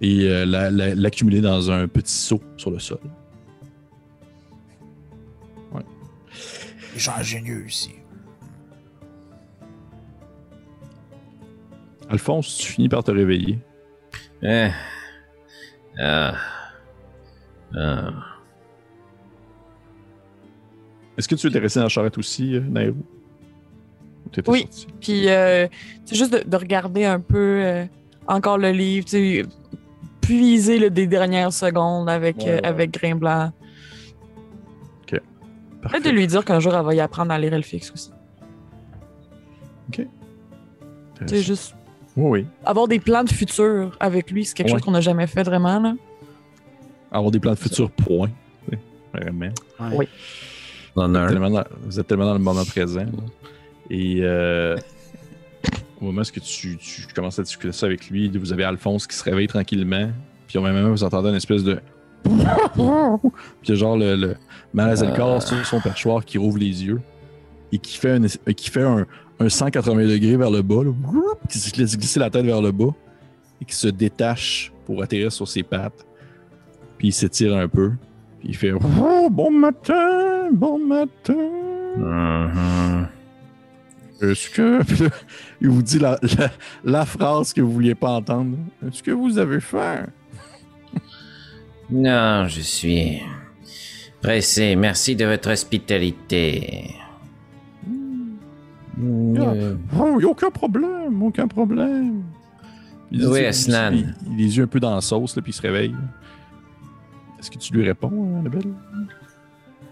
[0.00, 2.98] et euh, la- la- l'accumuler dans un petit seau sur le sol.
[6.94, 7.90] Les gens ingénieux ici.
[12.10, 13.58] Alphonse, tu finis par te réveiller.
[14.42, 14.68] Eh.
[15.98, 16.34] Ah.
[17.74, 18.10] Ah.
[21.18, 22.96] Est-ce que tu étais resté dans la charrette aussi, euh, Nairo?
[24.46, 24.60] Oui.
[24.60, 24.86] sorti?
[25.00, 25.66] Puis, euh,
[26.04, 27.84] c'est juste de, de regarder un peu euh,
[28.26, 29.10] encore le livre, tu
[29.42, 29.46] sais,
[30.22, 32.64] puiser le, des dernières secondes avec, Ouais, euh, ouais.
[32.66, 33.52] avec Grain Blanc.
[35.82, 35.98] Parfait.
[35.98, 38.12] Peut-être de lui dire qu'un jour, elle va y apprendre à lire Elfix aussi.
[39.90, 40.06] Tu
[41.26, 41.74] sais, juste
[42.16, 42.46] Oui, oui.
[42.64, 44.72] avoir des plans de futur avec lui, c'est quelque Ouais.
[44.74, 45.94] chose qu'on n'a jamais fait vraiment, là.
[47.10, 48.30] Avoir des plans de futur, point.
[49.12, 49.50] Vraiment.
[49.92, 50.06] Oui.
[50.96, 51.32] On un.
[51.50, 53.06] Dans- vous êtes tellement dans le moment présent.
[53.90, 54.76] Et euh,
[56.00, 59.16] au moment où tu, tu commences à discuter ça avec lui, vous avez Alphonse qui
[59.16, 60.10] se réveille tranquillement.
[60.46, 61.80] Puis au même moment, vous entendez une espèce de.
[62.24, 62.82] Puis
[63.64, 64.36] il y a genre le, le
[64.72, 67.00] Malazelkar sur son perchoir qui rouvre les yeux
[67.72, 69.06] et qui fait un, es- qui fait un,
[69.40, 70.92] un 180 degrés vers le bas, là,
[71.48, 72.94] qui se laisse glisser la tête vers le bas
[73.60, 76.06] et qui se détache pour atterrir sur ses pattes.
[76.98, 77.92] Puis il s'étire un peu.
[78.44, 81.34] Il fait Oh, Bon matin, bon matin.
[81.96, 83.08] Mhm.
[84.22, 84.82] Est-ce que.
[84.84, 85.10] Puis là,
[85.60, 86.50] il vous dit la, la,
[86.84, 88.56] la phrase que vous vouliez pas entendre.
[88.86, 90.06] Est-ce que vous avez faim?
[91.90, 93.20] Non, je suis
[94.22, 94.76] pressé.
[94.76, 96.94] Merci de votre hospitalité.
[98.98, 102.22] Euh, Oh, y a aucun problème, aucun problème.
[103.10, 103.92] Il Oui, Aslan.
[103.92, 105.94] Il, les yeux un peu dans la sauce, là, puis il se réveille.
[107.42, 108.72] Est-ce que tu lui réponds, Annabelle?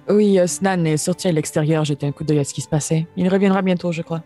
[0.09, 2.69] Oui, euh, Snan est sorti à l'extérieur, j'étais un coup d'œil à ce qui se
[2.69, 3.09] passait.
[3.17, 4.23] Il reviendra bientôt, je crois.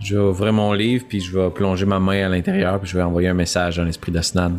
[0.00, 2.96] Je vais ouvrir mon livre, puis je vais plonger ma main à l'intérieur, puis je
[2.96, 4.58] vais envoyer un message dans l'esprit d'Asnan.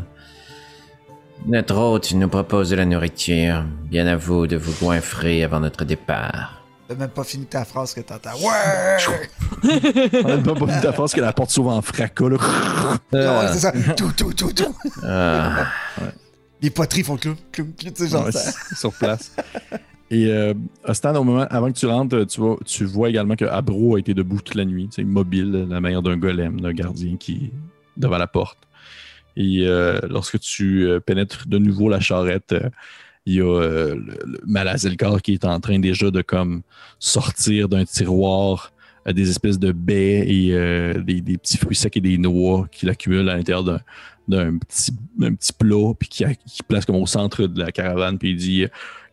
[1.45, 3.63] Notre hôte nous propose de la nourriture.
[3.86, 6.63] Bien à vous de vous goinfrer avant notre départ.
[6.88, 8.34] T'as même pas fini ta phrase que t'entends.
[8.34, 9.61] Ouais!
[10.25, 12.38] On a pas vu ta phrase que la porte s'ouvre en fracas, là.
[13.13, 13.71] Ouais, c'est ça.
[13.95, 14.75] Tout, tout, tout, tout.
[15.03, 15.67] Ah,
[16.62, 18.51] Les poteries font clou, clou, clou, tu sais, genre Ouais, ça.
[18.76, 19.36] sur place.
[20.12, 20.53] Et euh,
[20.93, 23.99] Stan, au moment, avant que tu rentres, tu vois, tu vois également que Abro a
[23.99, 27.51] été debout toute la nuit, c'est immobile, la manière d'un golem, d'un gardien qui est
[27.95, 28.57] devant la porte.
[29.38, 32.70] Et euh, lorsque tu euh, pénètres de nouveau la charrette, euh,
[33.28, 36.64] il y a euh, le, le Malazelkar qui est en train déjà de comme
[36.97, 38.74] sortir d'un tiroir
[39.07, 42.68] euh, des espèces de baies et euh, des, des petits fruits secs et des noix
[42.72, 43.64] qu'il accumule à l'intérieur
[44.30, 48.17] d'un petit, d'un petit plat, puis qui, qui place comme au centre de la caravane,
[48.17, 48.65] puis il dit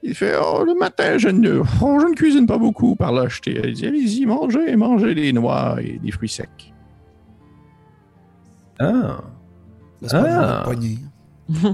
[0.02, 3.26] il fait Oh, le matin, je ne, oh, je ne cuisine pas beaucoup par là.
[3.46, 6.72] Il dit Allez-y, mangez, mangez des noix et des fruits secs.
[8.78, 9.20] ah.
[10.02, 10.72] C'est pas Ah.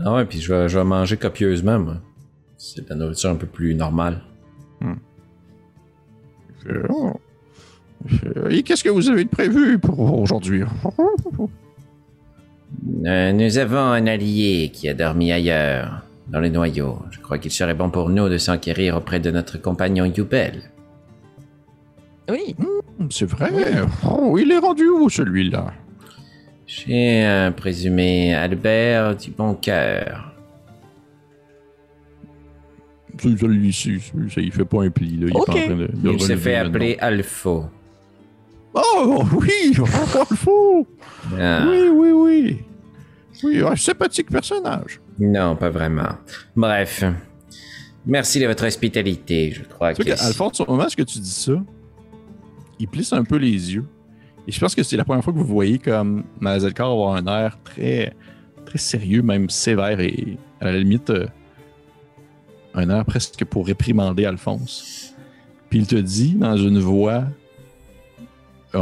[0.00, 1.96] Ah ouais, puis je vais, je vais manger copieusement, moi.
[2.56, 4.20] C'est de la nourriture un peu plus normale.
[4.80, 4.94] Il
[6.62, 7.14] fait, Oh.
[8.08, 10.62] Il fait, Et qu'est-ce que vous avez de prévu pour aujourd'hui?
[12.92, 16.98] nous avons un allié qui a dormi ailleurs, dans les noyaux.
[17.10, 20.62] Je crois qu'il serait bon pour nous de s'enquérir auprès de notre compagnon Yubel.
[22.28, 22.54] Oui.
[23.10, 23.50] C'est vrai.
[24.06, 25.72] Oh, il est rendu où celui-là?
[26.66, 30.34] J'ai un présumé Albert du Bon Cœur.
[33.18, 33.28] Ça,
[34.40, 35.16] il fait pas un pli.
[35.16, 35.28] Là.
[35.28, 37.64] Il de, de Il se fait appeler Alpho.
[38.74, 39.84] Oh oui, oh,
[40.30, 40.86] le faux.
[41.38, 42.58] Ah, Oui, oui, oui.
[43.44, 45.00] Oui, un sympathique personnage.
[45.18, 46.10] Non, pas vraiment.
[46.56, 47.04] Bref.
[48.06, 50.10] Merci de votre hospitalité, je crois Tu que...
[50.10, 51.52] sais qu'Alphonse, au moment où tu dis ça,
[52.78, 53.84] il plisse un peu les yeux.
[54.46, 57.26] Et je pense que c'est la première fois que vous voyez comme Malazelkar avoir un
[57.26, 58.14] air très,
[58.64, 61.26] très sérieux, même sévère et à la limite euh,
[62.74, 65.14] un air presque pour réprimander Alphonse.
[65.68, 67.24] Puis il te dit dans une voix,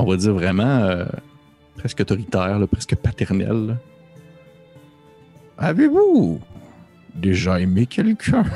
[0.00, 1.04] on va dire vraiment euh,
[1.76, 3.66] presque autoritaire, là, presque paternelle.
[3.66, 3.74] là.
[5.58, 6.40] Avez-vous
[7.14, 8.44] déjà aimé quelqu'un?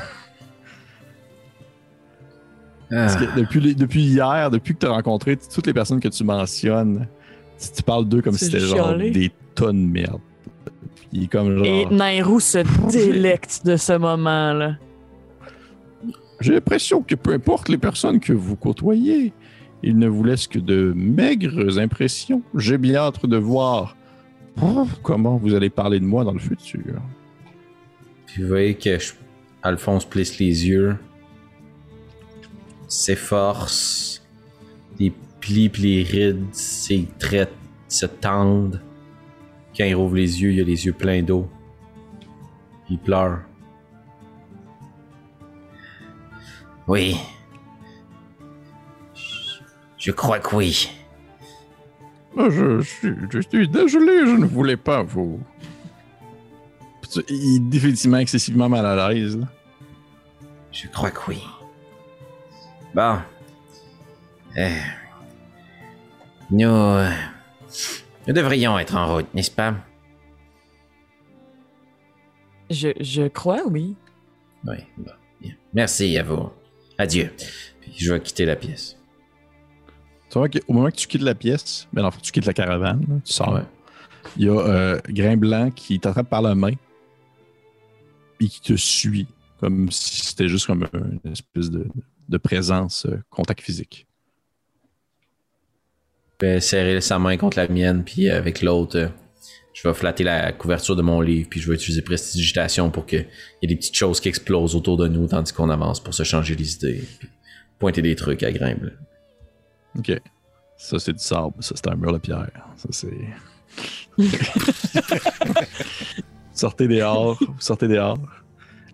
[2.89, 5.99] Parce Ah, que depuis, les- depuis hier, depuis que tu as rencontré toutes les personnes
[6.01, 7.07] que tu mentionnes,
[7.59, 10.19] tu, tu parles d'eux comme si c'était genre des tonnes de merde.
[10.95, 11.65] Puis il est comme genre.
[11.65, 12.57] Et Nairou se
[12.91, 14.75] délecte de ce moment-là.
[16.41, 19.31] J'ai l'impression que peu importe les personnes que vous côtoyez,
[19.83, 22.41] ils ne vous laissent que de maigres impressions.
[22.55, 23.95] J'ai bien hâte de voir
[25.01, 27.01] comment vous allez parler de moi dans le futur.
[28.27, 28.97] Puis vous voyez que
[29.63, 30.97] Alphonse plisse les yeux,
[32.87, 34.25] s'efforce,
[34.99, 37.51] les plis les rides, ses traits
[37.87, 38.81] se tendent.
[39.75, 41.49] Quand il rouvre les yeux, il a les yeux pleins d'eau.
[42.89, 43.39] Il pleure.
[46.87, 47.15] Oui.
[50.01, 50.89] Je- crois que oui.
[52.37, 55.39] Ah, Je, suis- je suis désolé, je ne voulais pas vous.
[57.29, 59.37] Il est définitivement excessivement mal à l'aise.
[60.71, 61.43] Je crois que oui.
[62.95, 63.17] Bon.
[64.57, 64.69] Euh,
[66.49, 66.67] nous...
[66.69, 67.09] euh,
[68.27, 69.75] Nous devrions être en route, n'est-ce pas?
[72.69, 73.95] Je, je crois, oui.
[74.65, 75.53] Oui, bon, bien.
[75.73, 76.49] Merci à vous.
[76.97, 77.33] Adieu.
[77.81, 78.95] Puis je vais quitter la pièce.
[80.31, 82.45] Tu vois qu'au moment que tu quittes la pièce, ben, dans le fond, tu quittes
[82.45, 83.53] la caravane, là, tu sors.
[83.53, 83.63] Ouais.
[84.37, 86.71] Il y a euh, Grain Blanc qui t'attrape par la main
[88.39, 89.27] et qui te suit,
[89.59, 91.85] comme si c'était juste comme une espèce de,
[92.29, 94.07] de présence, euh, contact physique.
[96.39, 99.09] Je vais serrer sa main contre la mienne, puis avec l'autre, euh,
[99.73, 103.27] je vais flatter la couverture de mon livre, puis je vais utiliser prestidigitation pour qu'il
[103.61, 106.23] y ait des petites choses qui explosent autour de nous tandis qu'on avance pour se
[106.23, 107.27] changer les idées, puis
[107.79, 108.97] pointer des trucs à Grimble.
[109.97, 110.11] OK.
[110.77, 111.53] Ça, c'est du sable.
[111.59, 112.49] Ça, c'est un mur de pierre.
[112.75, 113.27] Ça, c'est.
[116.53, 117.37] sortez dehors.
[117.39, 118.17] Vous sortez dehors.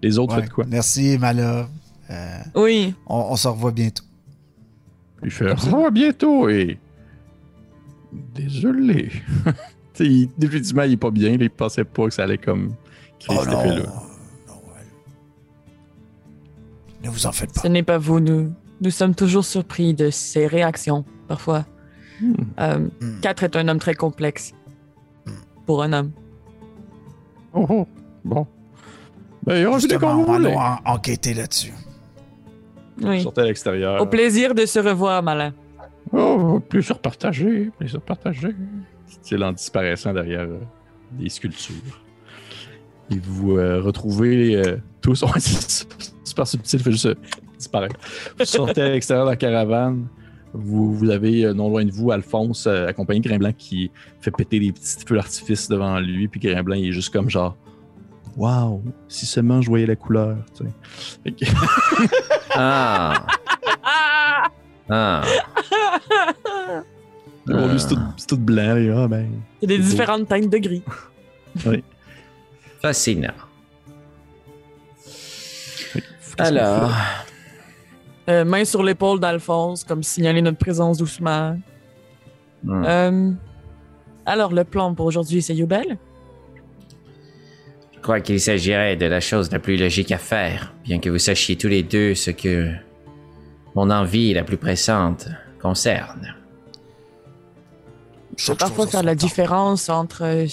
[0.02, 0.42] Les autres, Ouais.
[0.44, 0.66] faites quoi?
[0.68, 1.68] Merci, Mala.
[2.10, 2.94] Euh, Oui.
[3.08, 4.04] on, on se revoit bientôt.
[5.24, 6.80] Il fait Au revoir bientôt et.
[8.34, 9.12] Désolé.
[9.94, 11.32] Tu sais, il- définitivement, il est pas bien.
[11.32, 12.76] là, il pensait pas que ça allait comme
[13.20, 13.80] créer Oh cet effet-là.
[13.80, 14.86] ouais.
[17.04, 17.62] Ne vous en faites pas.
[17.62, 18.20] Ce n'est pas vous.
[18.20, 21.66] Nous, nous sommes toujours surpris de ses réactions, parfois.
[22.22, 22.34] Hmm.
[22.60, 23.20] Euh, Hmm.
[23.22, 24.54] Quatre est un homme très complexe.
[25.66, 26.12] Pour un homme.
[27.54, 27.88] Oh, oh,
[28.24, 28.48] bon.
[29.46, 30.48] Ben, vu Justement, comme vous voulez.
[30.52, 31.74] allons en- enquêter là-dessus.
[33.02, 33.22] Oui.
[33.22, 34.02] Sortez à l'extérieur.
[34.02, 35.54] Au plaisir de se revoir, Malin.
[36.12, 38.56] Oh, plaisir partagé, plaisir partagé.
[39.22, 40.60] C'est en disparaissant derrière euh,
[41.12, 42.02] des sculptures.
[43.12, 45.24] Et vous euh, retrouvez euh, tous.
[45.38, 45.86] C'est
[46.24, 47.16] super subtil, il fait juste euh,
[47.58, 47.96] disparaître.
[48.38, 50.08] Vous sortez à l'extérieur de la caravane.
[50.54, 53.92] Vous, vous avez euh, non loin de vous Alphonse, euh, accompagné de Grimblanc, qui
[54.22, 56.28] fait péter des petits feux d'artifice devant lui.
[56.28, 57.56] Puis Grimblanc, il est juste comme genre.
[58.38, 60.38] Waouh, si seulement je voyais la couleur.
[60.56, 60.64] tu
[61.26, 61.32] sais.
[61.32, 61.46] Que-
[62.56, 63.26] Ah!
[64.90, 65.22] Ah!
[67.46, 68.78] Lui, c'est tout, c'est tout blanc.
[68.78, 69.30] Et, ah, ben,
[69.62, 69.90] Il y a des beau.
[69.90, 70.82] différentes teintes de gris.
[72.82, 73.34] Fascinant.
[75.94, 76.92] qu'est-ce qu'on Alors,
[78.30, 81.58] Euh, main sur l'épaule d'Alphonse, comme signaler notre présence doucement.
[82.64, 83.32] hmm, Euh,
[84.26, 85.98] alors, le plan pour aujourd'hui, c'est Yubel?
[87.94, 91.18] je crois qu'il s'agirait de la chose la plus logique à faire, bien que vous
[91.18, 92.72] sachiez tous les deux ce que
[93.76, 95.28] mon envie la plus pressante
[95.62, 96.34] concerne.
[98.38, 100.46] Je peux parfois faire la différence entre euh,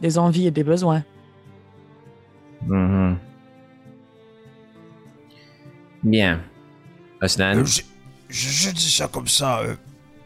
[0.00, 1.02] des envies et des besoins.
[2.66, 3.16] Mhm.
[6.04, 6.40] Bien.
[7.26, 7.82] Osnan, Euh, je,
[8.28, 9.60] je- je dis ça comme ça.
[9.60, 9.76] euh,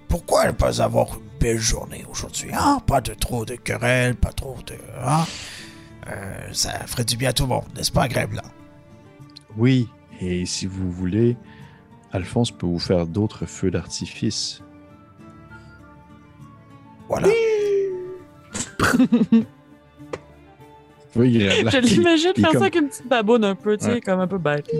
[0.09, 2.81] pourquoi ne pas avoir une belle journée aujourd'hui hein?
[2.87, 4.75] Pas de trop de querelles, pas trop de.
[5.05, 5.25] Hein?
[6.09, 8.43] Euh, ça ferait du bien à tout le monde, n'est-ce pas, Gréblanc
[9.57, 9.89] Oui,
[10.21, 11.37] et si vous voulez,
[12.13, 14.63] Alphonse peut vous faire d'autres feux d'artifice.
[17.09, 17.29] Voilà.
[21.17, 23.93] Oui, Grimblanc, Je l'imagine il faire ça avec une petite baboune un peu, tu sais,
[23.95, 24.01] Ouais.
[24.01, 24.71] comme un peu bête.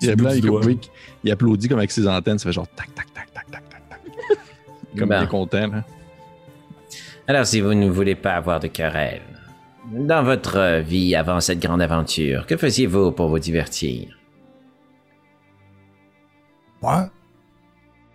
[0.00, 0.78] Il,
[1.24, 3.82] il applaudit comme avec ses antennes, ça fait genre tac, tac, tac, tac, tac, tac,
[3.88, 4.00] tac.
[4.98, 5.20] Comme Ben.
[5.20, 5.66] il est content.
[5.68, 5.84] Là.
[7.26, 9.22] alors si vous ne voulez pas avoir de querelle,
[9.90, 14.18] dans votre vie avant cette grande aventure, que faisiez-vous pour vous divertir?
[16.82, 17.10] Moi?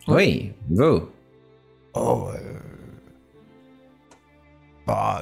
[0.07, 1.09] Oui, vous.
[1.93, 2.59] Oh, euh...
[4.85, 5.21] Bah,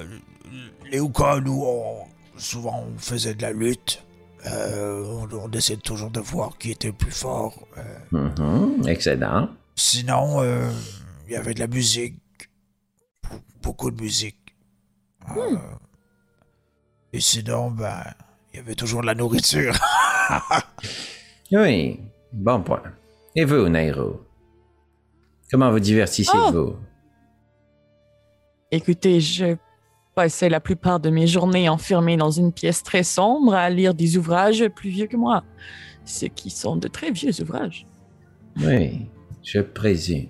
[0.92, 2.06] les Oukas, nous, on-
[2.38, 4.04] souvent, on faisait de la lutte.
[4.48, 7.68] Euh, on, on essayait toujours de voir qui était le plus fort.
[7.78, 9.50] Euh, Mhm, Excellent.
[9.76, 10.70] sinon, euh,
[11.28, 12.16] il y avait de la musique.
[13.24, 14.38] Be- Beaucoup de musique.
[15.38, 15.56] Euh,
[17.14, 18.04] et sinon, ben,
[18.54, 19.74] il y avait toujours de la nourriture.
[21.52, 22.00] Oui,
[22.32, 22.82] bon point.
[23.36, 24.22] Et vous, Nairo?
[25.52, 26.78] Comment vous divertissez-vous
[28.72, 29.56] Écoutez, je
[30.16, 34.18] passais la plupart de mes journées enfermée dans une pièce très sombre à lire des
[34.18, 35.44] ouvrages plus vieux que moi.
[36.06, 37.86] Ce qui sont de très vieux ouvrages.
[38.58, 39.08] Oui,
[39.44, 40.28] je présume.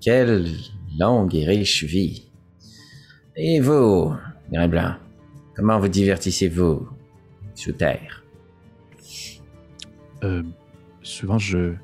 [0.00, 0.46] Quelle
[0.98, 2.30] longue et riche vie.
[3.36, 4.12] Et vous,
[4.52, 4.94] Grain Blanc,
[5.56, 6.88] comment vous divertissez-vous
[7.54, 8.22] sous terre?
[10.22, 10.42] Euh,
[11.02, 11.74] souvent, je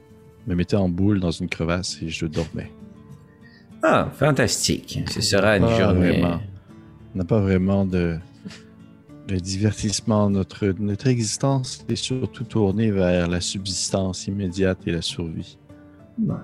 [0.47, 2.71] me mettais en boule dans une crevasse et je dormais.
[3.83, 5.01] Ah, fantastique.
[5.11, 6.21] Ce sera une Pas journée.
[6.21, 6.41] vraiment.
[7.15, 8.19] On n'a pas vraiment de,
[9.31, 15.57] Le divertissement, notre, notre existence est surtout tournée vers la subsistance immédiate et la survie.
[16.19, 16.35] Ouais.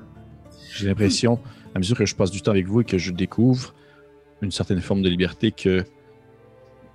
[0.73, 1.41] J'ai l'impression,
[1.75, 3.75] à mesure que je passe du temps avec vous et que je découvre
[4.41, 5.85] une certaine forme de liberté, que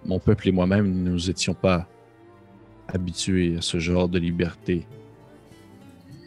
[0.05, 1.89] mon peuple et moi-même ne nous étions pas
[2.87, 4.85] habitués à ce genre de liberté.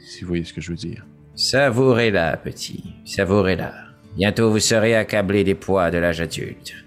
[0.05, 1.07] Si vous voyez ce que je veux dire.
[1.37, 2.85] Savourez-la, petit.
[3.07, 3.73] Savourez-la.
[4.17, 6.84] Bientôt vous serez accablé des poids de l'âge adulte.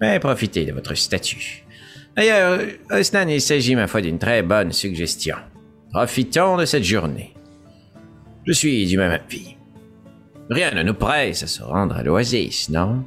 [0.00, 1.64] Mais profitez de votre statut.
[2.16, 5.36] D'ailleurs, Osnan, il s'agit, ma foi, d'une très bonne suggestion.
[5.92, 7.34] Profitons de cette journée.
[8.46, 9.56] Je suis du même avis.
[10.50, 13.04] Rien ne nous presse à se rendre à l'oasis, non?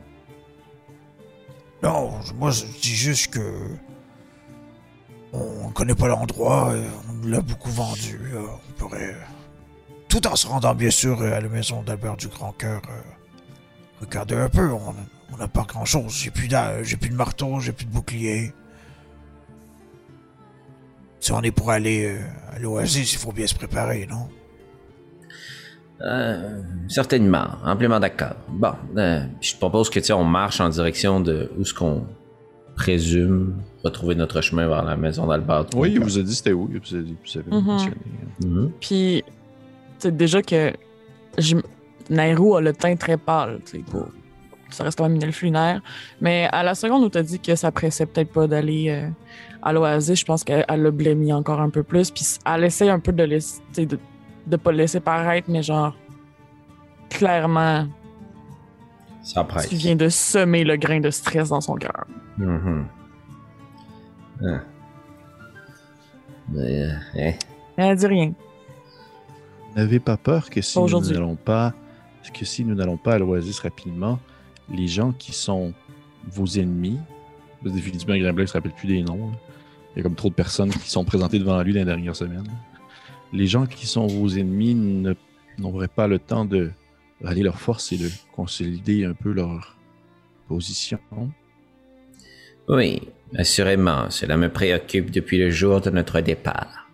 [1.81, 3.39] Non, moi je dis juste que.
[5.31, 6.73] On connaît pas l'endroit,
[7.07, 8.19] on l'a beaucoup vendu.
[8.33, 9.15] euh, On pourrait.
[10.09, 12.81] Tout en se rendant bien sûr à la maison d'Albert du Grand Cœur.
[12.89, 13.01] euh,
[14.01, 14.93] Regardez un peu, on
[15.33, 16.13] on n'a pas grand chose.
[16.15, 18.53] J'ai plus, d'a- j'ai plus de marteau, j'ai plus de bouclier.
[21.19, 24.29] Si on est pour aller euh, à l'Oasis, il faut bien se préparer, non?
[26.01, 28.35] Euh, certainement, amplement d'accord.
[28.47, 31.73] Bon, euh, je te propose que tu sais, on marche en direction de où ce
[31.73, 32.05] qu'on
[32.75, 35.65] présume retrouver notre chemin vers la maison d'Albert.
[35.75, 37.95] Oui, il vous a dit c'était où, il vous a dit, vous avez mentionné.
[38.45, 38.71] Mhm.
[38.79, 39.23] Puis,
[39.97, 40.71] c'est déjà que
[41.37, 41.57] je...
[42.09, 44.07] Nairou a le teint très pâle, tu sais, pour-
[44.69, 45.81] ça reste quand même une elfe lunaire.
[46.21, 49.09] Mais à la seconde où t'as dit que ça pressait peut-être pas d'aller euh,
[49.61, 52.11] à l'Oasis, je pense qu'elle elle l'a blémi encore un peu plus.
[52.11, 53.99] Puis elle essaie un peu de laisser, tu de,
[54.47, 55.95] de pas le laisser paraître, mais genre,
[57.09, 57.87] clairement,
[59.23, 59.67] Ça presse.
[59.69, 62.05] tu viens de semer le grain de stress dans son cœur.
[62.37, 62.85] Mhm.
[64.45, 64.59] Ah.
[66.51, 67.33] Mais, euh, eh.
[67.77, 68.33] Elle dit rien.
[69.75, 71.73] N'avez pas peur que si Pas nous n'allons pas,
[72.33, 74.19] que si nous n'allons pas à l'Oasis rapidement,
[74.71, 75.73] les gens qui sont
[76.31, 76.97] vos ennemis,
[77.63, 79.31] définitivement Grimblain ne se rappelle plus des noms.
[79.95, 82.15] Il y a comme trop de personnes qui sont présentées devant lui dans les dernières
[82.15, 82.47] semaines.
[83.33, 85.13] Les gens qui sont vos ennemis ne-
[85.57, 86.71] n'auraient pas le temps de
[87.21, 89.75] rallier leurs forces et de consolider un peu leur
[90.47, 90.99] position.
[92.67, 93.01] Oui,
[93.35, 96.87] assurément, cela me préoccupe depuis le jour de notre départ.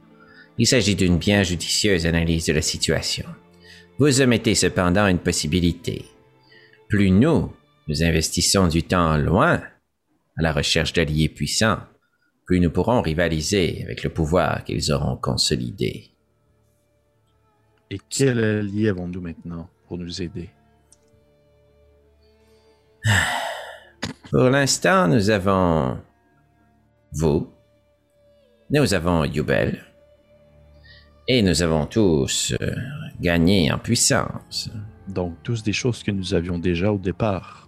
[0.57, 3.25] Il s'agit d'une bien judicieuse analyse de la situation.
[3.99, 6.05] Vous omettez cependant une possibilité.
[6.87, 7.51] Plus nous,
[7.87, 9.61] nous investissons du temps loin,
[10.37, 11.79] à la recherche d'alliés puissants,
[12.45, 16.11] plus nous pourrons rivaliser avec le pouvoir qu'ils auront consolidé.
[17.89, 20.49] Et quel allié avons-nous maintenant pour nous aider?
[24.31, 25.99] Pour l'instant, nous avons
[27.11, 27.49] vous,
[28.69, 29.83] nous avons Yubel,
[31.27, 32.75] et nous avons tous euh,
[33.19, 34.69] gagné en puissance.
[35.07, 37.64] Donc, tous des choses que nous avions déjà au départ.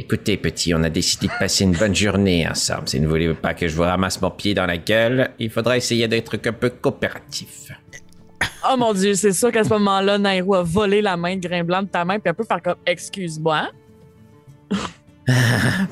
[0.00, 2.88] Écoutez, petit, on a décidé de passer une bonne journée ensemble.
[2.88, 5.50] Si vous ne voulez pas que je vous ramasse mon pied dans la gueule, il
[5.50, 7.72] faudra essayer d'être un peu coopératif.
[8.70, 11.82] Oh mon dieu, c'est sûr qu'à ce moment-là, Nairou a volé la main de Grimblanc
[11.82, 13.70] de ta main, puis elle peut faire comme Excuse-moi.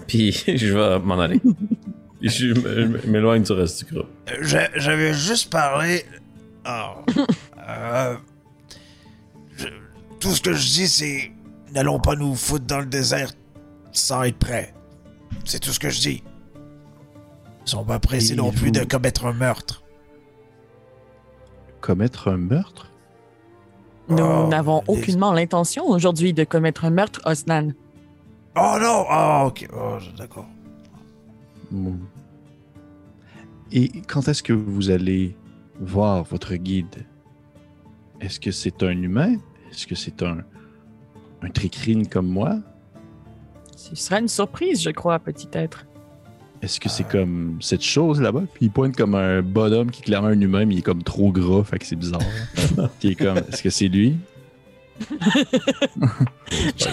[0.06, 1.40] Puis je vais m'en aller.
[2.22, 4.08] je m'éloigne du reste du groupe.
[4.40, 6.04] J'a- J'avais juste parlé.
[6.64, 6.94] Ah.
[7.68, 8.14] Euh,
[9.56, 9.66] je-
[10.20, 11.32] tout ce que je dis, c'est.
[11.74, 13.30] N'allons pas nous foutre dans le désert
[13.98, 14.74] sans être prêts.
[15.44, 16.22] C'est tout ce que je dis.
[17.66, 19.82] Ils sont pas pressés Et non plus vous- de commettre un meurtre.
[21.80, 22.90] Commettre un meurtre?
[24.08, 27.72] Nous Oh, n'avons les- aucunement l'intention aujourd'hui de commettre un meurtre, Osnan.
[28.56, 29.04] Oh non!
[29.08, 29.68] Ah, ok.
[29.76, 30.46] Oh, d'accord.
[33.72, 35.36] Et quand est-ce que vous allez
[35.80, 37.04] voir votre guide?
[38.20, 39.34] Est-ce que c'est un humain?
[39.70, 40.38] Est-ce que c'est un,
[41.42, 42.58] un tricrine comme moi?
[43.94, 45.86] Ce sera une surprise, je crois, petit être.
[46.62, 48.42] Est-ce que c'est comme cette chose là-bas?
[48.54, 51.02] Puis il pointe comme un bonhomme qui est clairement un humain, mais il est comme
[51.02, 52.20] trop gras, fait que c'est bizarre.
[53.00, 54.16] qui est comme, est-ce que c'est lui?
[56.50, 56.84] Je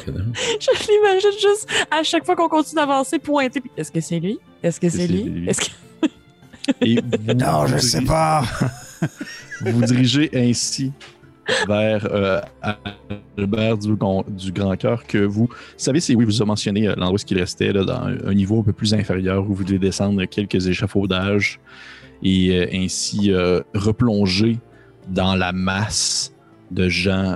[0.91, 3.61] l'imagine juste à chaque fois qu'on continue d'avancer, pointer.
[3.61, 4.37] puis Est-ce que c'est lui?
[4.61, 5.23] Est-ce que c'est lui?
[5.23, 5.49] lui?
[5.49, 6.07] Est-ce que...
[6.81, 8.43] Et vous, Non, je vous sais pas.
[9.61, 10.91] vous vous dirigez ainsi
[11.67, 12.41] vers euh,
[13.37, 17.25] Albert du, Grand Cœur que vous savez, c'est oui, vous a mentionné euh, l'endroit où
[17.29, 20.67] il restait là, dans un, niveau un peu plus inférieur où vous devez descendre quelques
[20.67, 21.59] échafaudages
[22.23, 24.57] et euh, ainsi euh, replonger
[25.09, 26.33] dans la masse
[26.71, 27.35] de gens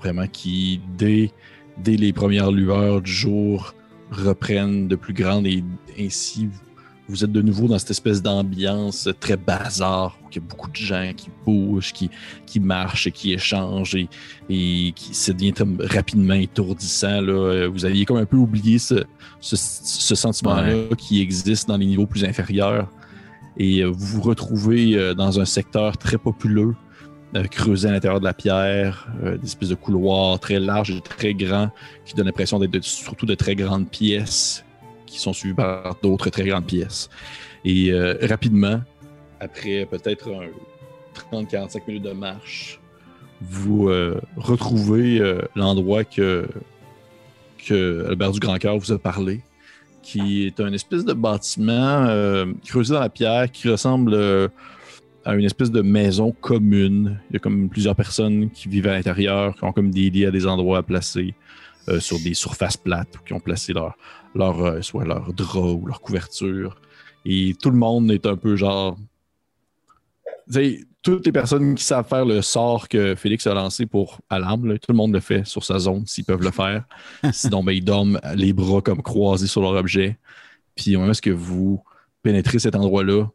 [0.00, 1.30] vraiment qui, dès,
[1.78, 3.74] dès les premières lueurs du jour,
[4.10, 5.62] reprennent de plus grandes et
[5.98, 6.48] ainsi
[7.12, 10.70] vous êtes de nouveau dans cette espèce d'ambiance très bazar, où il y a beaucoup
[10.70, 12.10] de gens qui bougent, qui,
[12.46, 14.08] qui marchent et qui échangent et,
[14.48, 17.20] et qui ça devient rapidement étourdissant.
[17.20, 17.32] Là.
[17.32, 19.04] Euh, Vous aviez comme un peu oublié ce,
[19.40, 22.88] ce, ce sentiment-là qui existe dans les niveaux plus inférieurs.
[23.58, 26.74] Et euh, vous vous retrouvez euh, dans un secteur très populeux,
[27.50, 29.08] creusé à l'intérieur de la pierre,
[29.40, 31.70] des espèces de couloirs très larges et très grands
[32.04, 34.64] qui donnent l'impression d'être surtout de très grandes pièces
[35.12, 37.10] qui sont suivies par d'autres très grandes pièces.
[37.64, 38.80] Et euh, rapidement,
[39.40, 42.80] après peut-être un 30-45 minutes de marche,
[43.42, 46.48] vous euh, retrouvez euh, l'endroit que,
[47.70, 49.42] Albert du Grand Cœur vous a parlé,
[50.02, 52.08] qui est un espèce de bâtiment
[52.66, 54.18] creusé dans la pierre qui ressemble
[55.24, 57.20] à une espèce de maison commune.
[57.30, 60.26] Il y a comme plusieurs personnes qui vivent à l'intérieur, qui ont comme des lits
[60.26, 61.34] à des endroits à placer
[61.88, 63.96] euh, sur des surfaces plates, ou qui ont placé leur,
[64.34, 66.76] leur, euh, soit leur drap ou leur couverture.
[67.24, 68.96] Et tout le monde est un peu genre.
[71.02, 74.78] Toutes les personnes qui savent faire le sort que Félix a lancé pour Alarme, là,
[74.78, 76.84] tout le monde le fait sur sa zone s'ils peuvent le faire.
[77.32, 80.18] Sinon, ben, ils dorment les bras comme croisés sur leur objet.
[80.76, 81.82] Puis au moment où vous
[82.22, 83.26] pénétrez cet endroit-là,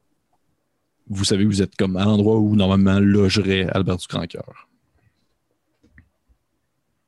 [1.09, 4.67] vous savez que vous êtes comme à l'endroit où normalement logerait Albert du Grand Cœur.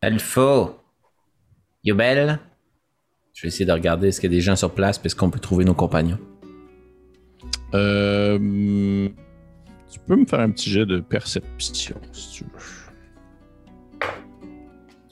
[0.02, 0.79] Alpha.
[1.84, 2.40] Yobel.
[3.34, 5.16] Je vais essayer de regarder est-ce qu'il y a des gens sur place, puis est-ce
[5.16, 6.20] qu'on peut trouver nos compagnons.
[7.74, 9.08] Euh,
[9.90, 12.50] tu peux me faire un petit jet de perception si tu veux.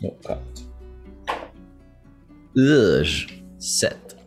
[0.04, 0.18] Oh,
[2.56, 3.28] Ugh.
[3.60, 4.18] 7.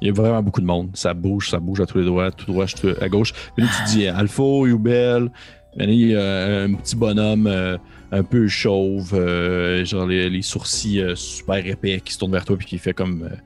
[0.00, 0.90] Il y a vraiment beaucoup de monde.
[0.94, 2.64] Ça bouge, ça bouge à tous les droits, tout droit,
[3.00, 3.34] à gauche.
[3.58, 5.30] Là, tu dis Alpha, Yubel.
[5.76, 7.76] Il y a un petit bonhomme euh,
[8.12, 12.44] un peu chauve, euh, genre les, les sourcils euh, super épais qui se tourne vers
[12.44, 13.22] toi puis qui fait comme.
[13.24, 13.36] euh,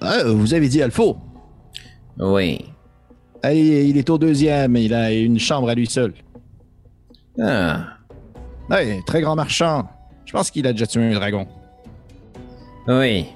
[0.00, 1.02] Ah, vous avez dit Alpha.
[2.18, 2.58] Oui.
[3.42, 6.12] Allez, il est au deuxième, il a une chambre à lui seul.
[7.40, 7.96] Ah.
[8.70, 9.88] Ouais, très grand marchand.
[10.26, 11.46] Je pense qu'il a déjà tué un dragon.
[12.86, 13.26] Oui.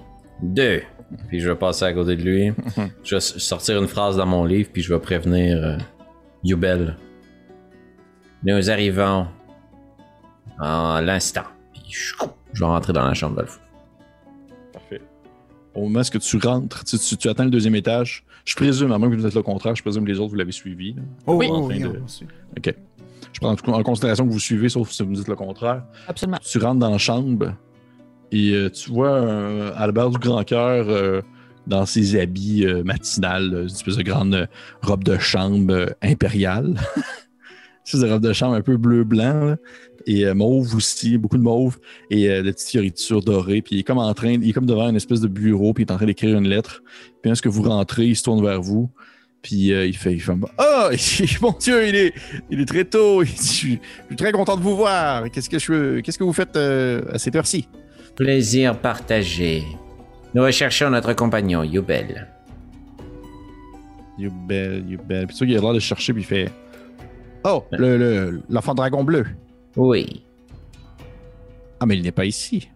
[0.42, 0.82] Deux.
[1.28, 2.52] Puis je vais passer à côté de lui.
[3.04, 5.78] je vais sortir une phrase dans mon livre, puis je vais prévenir euh,
[6.44, 6.96] Yubel.
[8.44, 9.26] Nous arrivons
[10.60, 11.42] en l'instant.
[11.72, 11.82] Puis
[12.52, 13.60] je vais rentrer dans la chambre d'Alpha.
[14.72, 15.00] Parfait.
[15.74, 18.24] Au moment où tu rentres, tu, tu- tu atteins le deuxième étage.
[18.44, 20.36] Je présume, à moins que vous êtes le contraire, je présume que les autres, vous
[20.36, 20.92] l'avez suivi.
[20.94, 21.02] là.
[21.26, 21.48] Oh, Oui.
[21.50, 22.00] oh, oui, de-.
[22.56, 22.74] OK.
[23.32, 25.82] Je prends en en considération que vous suivez, sauf si vous me dites le contraire.
[26.08, 26.38] Absolument.
[26.42, 27.52] Tu rentres dans la chambre
[28.32, 31.20] et euh, tu vois un Albert du Grand Cœur euh,
[31.66, 34.46] dans ses habits euh, matinales, euh, une espèce de grande euh,
[34.82, 36.76] robe de chambre euh, impériale.
[37.84, 39.56] C'est une robe de chambre un peu bleu-blanc.
[40.06, 41.78] Et euh, mauve aussi, beaucoup de mauve
[42.10, 43.60] et euh, de petites fioritures dorées.
[43.62, 45.84] Puis il est comme en train, il est comme devant une espèce de bureau, puis
[45.84, 46.82] il est en train d'écrire une lettre.
[47.22, 48.88] Puis lorsque vous rentrez, il se tourne vers vous.
[49.42, 50.90] Puis euh, il fait, il fait Ah,
[51.40, 52.14] mon Dieu, il est,
[52.50, 53.22] il est très tôt.
[53.24, 55.30] Je, suis, je suis très content de vous voir.
[55.30, 57.68] Qu'est-ce que je, qu'est-ce que vous faites euh, à cette heure-ci
[58.16, 59.62] Plaisir partagé.
[60.34, 62.28] Nous recherchons notre compagnon, Yubel.
[64.18, 64.82] You belle.
[65.26, 66.50] Puis vois, il a l'air de chercher, puis il fait
[67.44, 69.24] Oh, le, le- l'enfant dragon bleu.
[69.76, 70.22] Oui.
[71.80, 72.68] Ah, mais il n'est pas ici.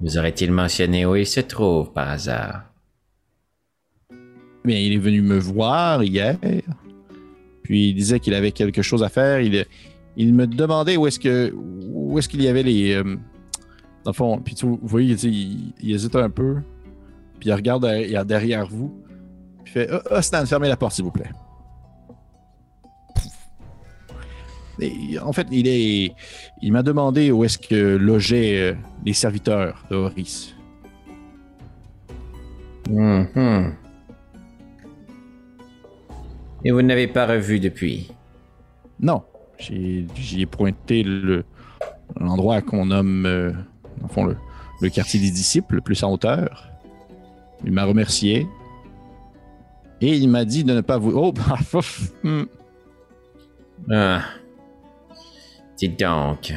[0.00, 2.64] Vous aurait-il mentionné où il se trouve par hasard?
[4.64, 6.36] Mais il est venu me voir hier.
[7.62, 9.40] Puis il disait qu'il avait quelque chose à faire.
[9.40, 9.64] Il,
[10.16, 12.92] il me demandait où est-ce que où est-ce qu'il y avait les.
[12.92, 13.16] euh,
[14.04, 16.56] dans le fond, puis tu, vous voyez, il, il hésite un peu.
[17.40, 18.94] Puis il regarde derrière, derrière vous.
[19.64, 21.30] Puis il fait ah, Stan, fermez la porte, s'il vous plaît.
[24.80, 26.12] Et, en fait, il est.
[26.62, 30.54] Il m'a demandé où est-ce que logeaient euh, les serviteurs de Horis.
[32.90, 33.72] Mhm.
[36.64, 38.10] Et vous ne l'avez pas revu depuis?
[39.00, 39.22] Non.
[39.58, 41.44] J'ai- J'y ai pointé le-
[42.18, 43.52] l'endroit qu'on nomme, euh,
[44.00, 44.36] dans le fond, le,
[44.80, 46.68] le quartier des disciples, le plus en hauteur.
[47.64, 48.46] Il m'a remercié.
[50.00, 51.12] Et il m'a dit de ne pas vous.
[51.14, 51.58] Oh, bah,
[52.22, 52.42] hmm.
[53.90, 54.22] Ah.
[55.76, 56.54] Dites donc.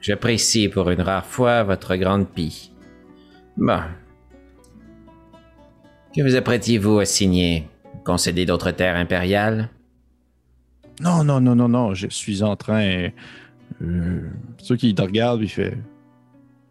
[0.00, 2.72] J'apprécie pour une rare fois votre grande pie.
[3.56, 3.80] Bon.
[6.14, 7.68] Que vous apprêtiez-vous à signer
[8.04, 9.68] Concéder d'autres terres impériales?
[11.00, 11.94] Non, non, non, non, non.
[11.94, 13.10] Je suis en train.
[13.82, 15.76] Euh, ceux qui te regardent, il fait.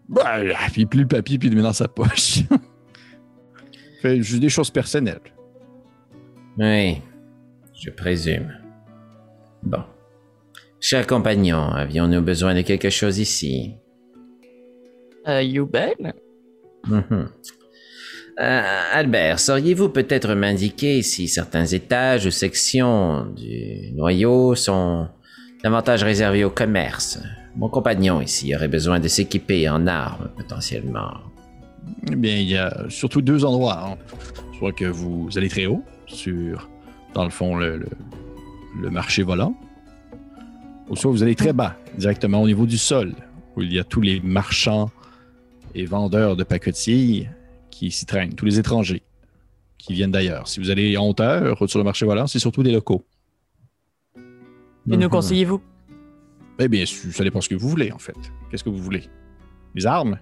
[0.10, 0.40] Bah,
[0.72, 2.40] puis il plie le papier, puis il le met dans sa poche.
[4.02, 5.20] fait juste des choses personnelles.
[6.58, 7.02] Oui,
[7.74, 8.52] je présume.
[9.64, 9.84] Bon.
[10.90, 13.74] Chers compagnons, avions-nous besoin de quelque chose ici?
[15.28, 16.14] Euh, Yubel?
[16.88, 17.28] Mhm.
[18.40, 18.62] Euh,
[18.94, 25.10] Albert, sauriez-vous peut-être m'indiquer si certains étages ou sections du noyau sont
[25.62, 27.20] davantage réservés au commerce?
[27.58, 31.12] Mon compagnon ici aurait besoin de s'équiper en armes potentiellement.
[32.10, 33.90] Eh bien, il y a surtout deux endroits.
[33.90, 33.98] hein.
[34.58, 36.70] Soit que vous allez très haut, sur,
[37.14, 37.90] dans le fond, le, le-
[38.82, 39.54] le marché volant,
[40.90, 43.14] ou soit vous allez très bas, directement au niveau du sol,
[43.56, 44.90] où il y a tous les marchands
[45.76, 47.30] et vendeurs de paquetilles
[47.72, 49.04] qui s'y traînent, tous les étrangers
[49.78, 50.48] qui viennent d'ailleurs.
[50.48, 53.06] Si vous allez en hauteur, sur le marché volant, c'est surtout des locaux.
[54.90, 55.62] Et nous conseillez-vous?
[56.60, 58.16] Eh bien, ça dépend ce que vous voulez, en fait.
[58.50, 59.04] Qu'est-ce que vous voulez?
[59.76, 60.18] Des armes?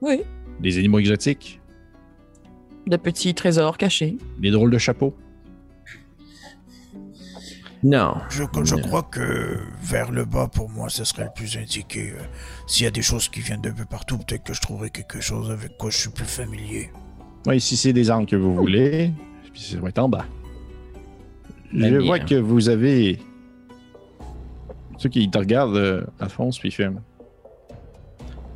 [0.00, 0.20] Oui.
[0.60, 1.60] Des animaux exotiques?
[2.86, 4.18] De petits trésors cachés.
[4.38, 5.16] Des drôles de chapeaux?
[7.82, 8.14] Non.
[8.30, 12.12] Je, je crois que vers le bas, pour moi, ce serait le plus indiqué.
[12.12, 12.22] Euh,
[12.66, 15.20] S'il y a des choses qui viennent d'un peu partout, peut-être que je trouverai quelque
[15.20, 16.90] chose avec quoi je suis plus familier.
[17.46, 19.10] Oui, si c'est des armes que vous voulez,
[19.52, 20.26] puis ça va être en bas.
[21.74, 23.18] Je vois que vous avez.
[24.98, 26.88] Ceux qui te regardent, euh, Alphonse, puis il fait.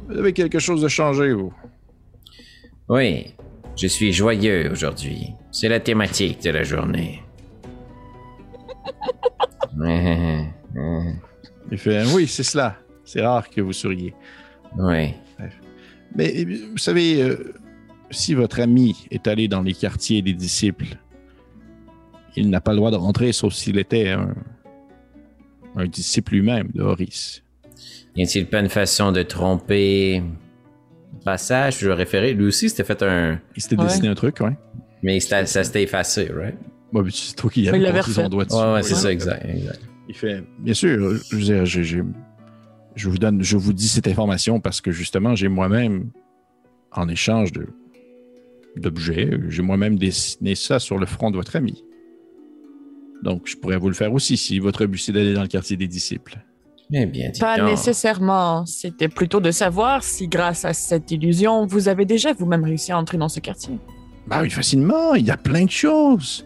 [0.09, 1.53] Vous avez quelque chose de changé, vous?
[2.89, 3.35] Oui,
[3.74, 5.33] je suis joyeux aujourd'hui.
[5.51, 7.22] C'est la thématique de la journée.
[11.70, 12.76] Il fait Oui, c'est cela.
[13.05, 14.14] C'est rare que vous souriez.
[14.78, 15.14] oui.
[16.14, 17.53] Mais bien, vous savez, euh,
[18.11, 20.97] si votre ami est allé dans les quartiers des disciples,
[22.37, 24.34] il n'a pas le droit de rentrer sauf s'il était un,
[25.76, 27.43] un disciple lui-même de Horis.
[28.14, 30.20] Y a-t-il pas une façon de tromper
[31.12, 31.80] le passage?
[31.80, 32.32] Je vais référer.
[32.32, 33.39] Lui aussi, c'était fait un.
[33.57, 33.84] Il s'était Ouais.
[33.87, 34.57] dessiné un truc, ouais.
[35.03, 36.57] Mais ça s'était effacé, right?
[37.03, 38.57] Mais c'est toi qui avais posé son doigt dessus.
[38.59, 39.44] Ouais, ouais, c'est ça, exact.
[39.49, 39.80] exact.
[40.09, 42.03] Il fait, bien sûr, je, veux dire, j'ai- j'ai-
[42.94, 46.11] je vous donne, je vous dis cette information parce que justement, j'ai moi-même,
[46.92, 47.66] en échange de
[48.76, 51.82] d'objets, j'ai moi-même dessiné ça sur le front de votre ami.
[53.22, 55.76] Donc, je pourrais vous le faire aussi si votre but c'est d'aller dans le quartier
[55.76, 56.38] des disciples.
[56.92, 57.70] Eh bien, Pas donc.
[57.70, 58.64] nécessairement.
[58.66, 62.99] C'était plutôt de savoir si, grâce à cette illusion, vous avez déjà vous-même réussi à
[62.99, 63.78] entrer dans ce quartier.
[64.28, 66.44] Bah oui, facilement, il y a plein de choses.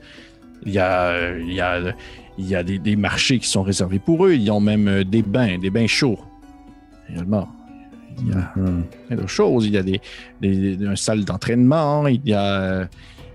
[0.66, 1.94] Il y a, il y a,
[2.38, 4.34] il y a des, des marchés qui sont réservés pour eux.
[4.34, 6.18] Ils ont même euh, des bains, des bains chauds.
[7.08, 7.48] Réellement.
[8.22, 8.82] Il y a Hmm.
[9.08, 9.66] plein de choses.
[9.66, 10.00] Il y a des,
[10.40, 12.06] des, des- une salle d'entraînement.
[12.06, 12.88] Il y a,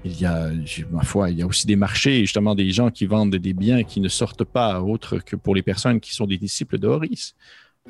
[0.03, 0.49] il y a,
[0.91, 3.83] ma foi, il y a aussi des marchés, justement, des gens qui vendent des biens
[3.83, 7.33] qui ne sortent pas autre que pour les personnes qui sont des disciples de Horis.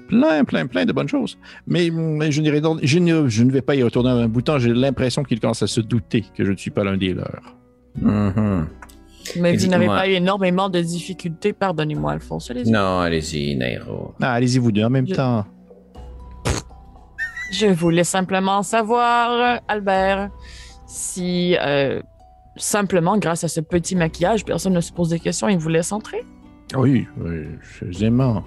[0.08, 1.38] Plein, plein, plein de bonnes choses.
[1.68, 4.60] Mais, mais je, je ne, je ne vais pas y retourner un bouton.
[4.60, 7.56] J'ai l'impression qu'il commence à se douter que je ne suis pas l'un des leurs.
[8.02, 8.68] Mhm.
[9.38, 12.52] Mais Et vous n'avez pas eu énormément de difficultés, pardonnez-moi, Alphonse.
[12.52, 12.72] Allez-y.
[12.72, 14.14] Non, allez-y, Nairo.
[14.22, 15.46] Ah, allez-y vous deux en même Je- temps.
[17.52, 20.30] Je voulais simplement savoir, Albert,
[20.88, 22.02] si euh,
[22.58, 25.92] simplement grâce à ce petit maquillage, personne ne se pose des questions et vous laisse
[25.92, 26.24] entrer?
[26.76, 27.46] Oui, oui,
[27.88, 28.44] aisément.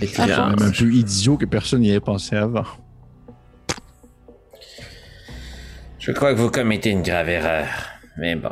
[0.00, 2.62] C'est C'est même un peu idiot que personne n'y ait pensé avant.
[5.98, 7.66] Je crois que vous commettez une grave erreur.
[8.18, 8.50] Mais bon,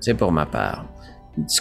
[0.00, 0.86] c'est pour ma part.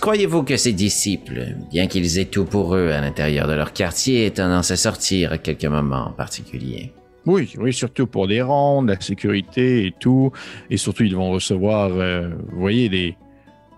[0.01, 4.25] Croyez-vous que ces disciples, bien qu'ils aient tout pour eux à l'intérieur de leur quartier,
[4.25, 6.93] aient tendance à sortir à quelques moments en particulier?
[7.27, 10.31] Oui, oui, surtout pour des rondes, la sécurité et tout.
[10.69, 13.17] Et surtout, ils vont recevoir, euh, vous voyez, des,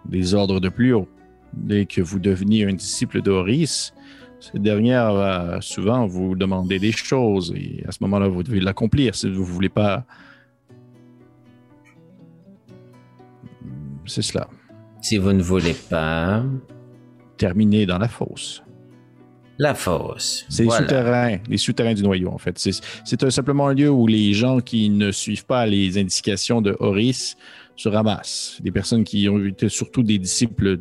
[0.05, 1.07] des ordres de plus haut.
[1.51, 3.93] Dès que vous deveniez un disciple d'Horis,
[4.39, 9.16] cette dernière va souvent vous demander des choses et à ce moment-là, vous devez l'accomplir
[9.16, 10.05] si vous ne voulez pas.
[14.10, 14.47] C'est cela.
[15.01, 16.43] Si vous ne voulez pas...
[17.38, 18.62] Terminer dans la fosse.
[19.57, 20.45] La fosse.
[20.49, 20.82] C'est Voilà.
[20.82, 22.57] les souterrains, les souterrains du noyau, en fait.
[22.60, 27.38] C'est- simplement un lieu où les gens qui ne suivent pas les indications de Horis
[27.78, 28.57] se ramassent.
[28.62, 30.80] Des personnes qui ont été surtout des disciples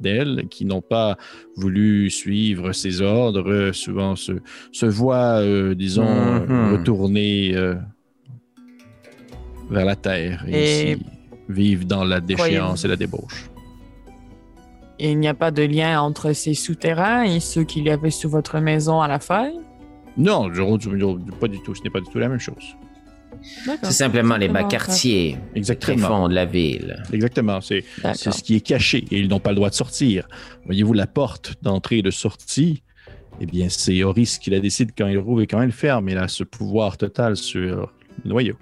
[0.00, 1.16] d'elle, qui n'ont pas
[1.56, 4.32] voulu suivre ses ordres, souvent se,
[4.72, 6.72] se voient, euh, disons, Mhm.
[6.78, 7.76] retourner euh,
[9.70, 11.02] vers la terre et, Et- ici,
[11.48, 13.50] vivent dans la déchéance et la débauche.
[14.98, 18.28] Il n'y a pas de lien entre ces souterrains et ceux qu'il y avait sous
[18.28, 19.58] votre maison à la faille?
[20.16, 21.74] Non, je, je- pas du tout.
[21.74, 22.76] Ce n'est pas du tout la même chose.
[23.82, 26.06] C'est simplement les bas quartiers, les Exactement.
[26.06, 27.02] fonds de la ville.
[27.12, 27.60] Exactement.
[27.60, 27.82] C'est
[28.14, 30.28] ce qui est caché et ils n'ont pas le droit de sortir.
[30.66, 32.82] Voyez-vous, la porte d'entrée et de sortie,
[33.40, 36.08] eh bien, c'est Horis qui la décide quand il rouvre et quand il ferme.
[36.10, 37.92] Il a ce pouvoir total sur
[38.24, 38.54] le noyau.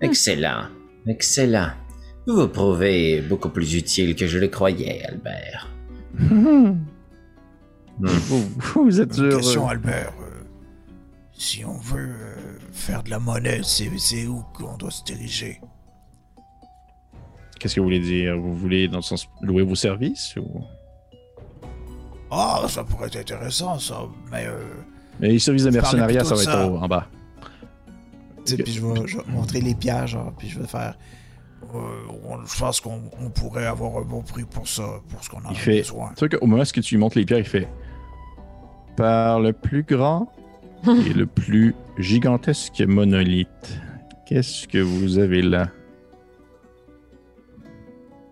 [0.00, 0.62] Excellent.
[1.06, 1.70] Excellent.
[2.26, 5.68] Vous vous prouvez beaucoup plus utile que je le croyais, Albert.
[8.02, 8.06] Hmm.
[8.06, 9.28] Vous, vous êtes sûr.
[9.36, 10.12] question, Albert.
[10.22, 10.42] euh,
[11.32, 15.60] si on veut euh, faire de la monnaie, c'est où qu'on doit se diriger?
[17.58, 18.38] Qu'est-ce que vous voulez dire?
[18.38, 20.34] Vous voulez, dans le sens, louer vos services?
[20.36, 20.62] Ou...
[22.30, 24.00] Ah, ça pourrait être intéressant, ça,
[24.30, 24.58] mais euh,
[25.20, 26.84] Mais les services de mercenariat, ça plutôt va être ça.
[26.84, 27.06] en bas.
[28.44, 28.64] Tu sais, Ok.
[28.64, 30.96] puis je vais, je vais montrer les pierres, genre, puis je vais faire.
[31.74, 31.78] euh,
[32.28, 35.44] on- je pense qu'on on pourrait avoir un bon prix pour ça, pour ce qu'on
[35.44, 36.10] a fait- besoin.
[36.16, 37.68] Tu vois qu'au moment où tu lui montres les pierres, il fait
[38.96, 40.32] Par le plus grand
[40.86, 43.78] et le plus gigantesque monolithe,
[44.26, 45.68] qu'est-ce que vous avez là?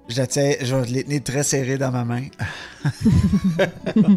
[0.08, 2.22] Je tiens, je vais les tenir très serrés dans ma main.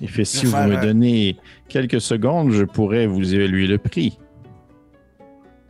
[0.00, 1.36] Il fait Si vous me donnez
[1.68, 4.18] quelques secondes, je pourrais vous évaluer le prix.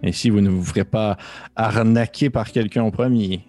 [0.02, 1.16] Et si vous ne vous ferez pas
[1.55, 3.44] arnaquer par quelqu'un en premier.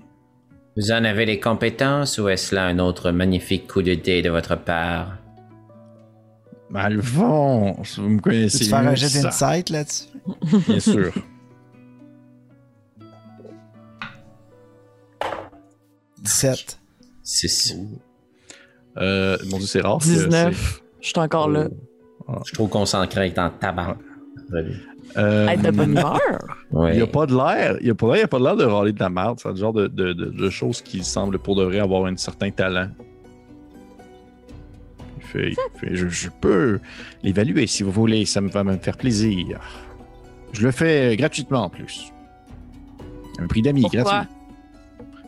[0.77, 4.29] Vous en avez les compétences ou est-ce là un autre magnifique coup de dé de
[4.29, 5.17] votre part?
[6.73, 8.59] Alphonse, vous me connaissez.
[8.59, 9.23] Peux-tu faire un mieux jet que ça.
[9.23, 10.05] d'insight là-dessus?
[10.67, 11.13] Bien sûr.
[16.21, 16.79] «17.
[17.23, 17.77] 6.
[18.97, 19.99] Euh, mon dieu, c'est rare.
[19.99, 20.81] que 19.
[20.99, 21.69] Je suis encore là.
[22.39, 23.97] Je suis trop concentré avec ton tabac.
[25.17, 26.19] Euh, Être de bonne humeur.
[26.71, 26.93] Ouais.
[26.93, 27.77] Il n'y a pas de l'air.
[27.79, 29.39] Il n'y a, pas- a de l'air de râler de la merde.
[29.41, 32.15] C'est le genre de, de, de, de choses qui semblent pour de vrai avoir un
[32.17, 32.89] certain talent.
[35.17, 36.79] Il fait, il fait, je, je peux
[37.23, 38.25] l'évaluer si vous voulez.
[38.25, 39.59] Ça me va me faire plaisir.
[40.53, 42.11] Je le fais gratuitement en plus.
[43.39, 44.29] Un prix d'amis gratuit.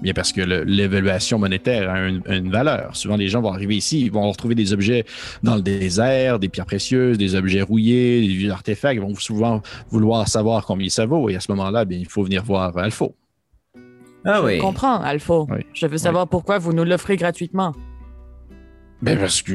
[0.01, 2.95] Bien parce que l'évaluation monétaire a une, une valeur.
[2.95, 5.03] Souvent, les gens vont arriver ici, ils vont retrouver des objets
[5.43, 8.95] dans le désert, des pierres précieuses, des objets rouillés, des vieux artefacts.
[8.95, 11.29] Ils vont souvent vouloir savoir combien ça vaut.
[11.29, 13.07] Et à ce moment-là, bien, il faut venir voir Alpha.
[14.25, 14.55] Ah oui.
[14.57, 15.41] Je comprends, Alpha.
[15.49, 15.65] Oui.
[15.73, 17.73] Je veux savoir pourquoi vous nous l'offrez gratuitement.
[19.01, 19.53] Ben parce que.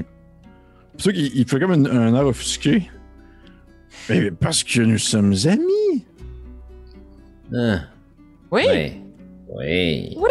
[0.96, 2.88] C'est ça qu'il il fait comme un, un air offusqué.
[4.08, 6.04] Mais parce que nous sommes amis.
[7.54, 7.80] Ah,
[8.50, 8.64] Oui.
[9.54, 10.16] Oui.
[10.16, 10.28] Oui.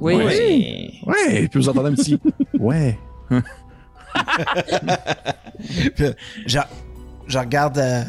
[0.00, 0.14] Oui.
[0.24, 1.00] Oui.
[1.06, 2.20] Ouais, puis vous entendez un petit.
[2.58, 2.98] Ouais.
[5.94, 6.04] Puis,
[6.46, 6.58] je,
[7.26, 7.78] je regarde.
[7.78, 8.02] euh,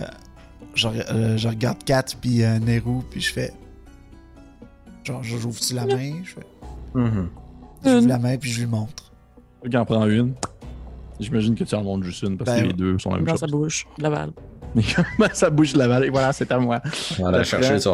[0.75, 3.53] je, euh, je regarde Kat puis euh, Nero, puis je fais.
[5.03, 6.13] Genre, je- j'ouvre-tu la main?
[6.23, 6.45] Je fais.
[6.93, 7.29] Mhm.
[7.85, 9.11] J'ouvre la main, puis je lui montre.
[9.69, 10.33] Qui en prend une.
[11.19, 13.25] J'imagine que tu en montres juste une parce Ben, que les deux sont la même
[13.25, 13.39] Dans chose.
[13.39, 13.87] sa bouche,
[15.17, 16.05] Comment ça bouge la balle?
[16.05, 16.81] Et voilà, c'est à moi.
[17.19, 17.89] On va la chercher, tu.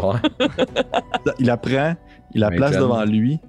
[1.40, 1.96] Il la prend,
[2.34, 3.40] il la Mais place devant lui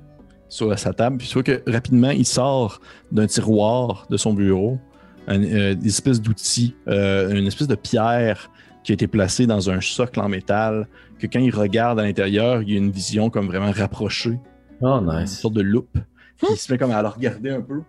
[0.48, 2.80] sur sa table, puis tu vois que rapidement, il sort
[3.10, 4.78] d'un tiroir de son bureau
[5.26, 8.50] un, euh, une espèce d'outil, euh, une espèce de pierre
[8.82, 10.86] qui a été placée dans un socle en métal,
[11.18, 14.38] que quand il regarde à l'intérieur, il y a une vision comme vraiment rapprochée,
[14.80, 15.40] Oh, une nice.
[15.40, 15.96] sorte de loupe,
[16.36, 17.82] puis il se met comme à la regarder un peu,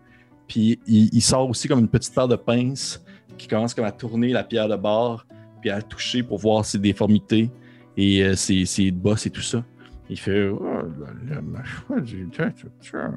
[0.47, 3.03] puis il, il sort aussi comme une petite paire de pinces
[3.37, 5.25] qui commence comme à tourner la pierre de bord,
[5.65, 7.49] puis à la toucher pour voir ses déformités
[7.97, 9.65] et euh, ses, ses bosses et tout ça.
[10.11, 10.83] Il fait Oh là
[11.27, 13.11] là, ma foi du tête, ça, il fait un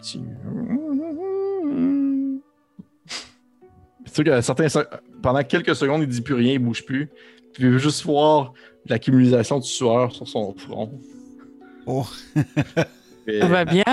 [0.00, 0.20] petit.
[4.06, 4.66] C'est sûr que certains,
[5.22, 7.06] pendant quelques secondes, il dit plus rien, il bouge plus.
[7.54, 8.52] Puis il veut juste voir
[8.86, 11.00] l'accumulation de sueur sur son front.
[11.86, 12.04] Oh.
[13.28, 13.84] Et- Ça va bien?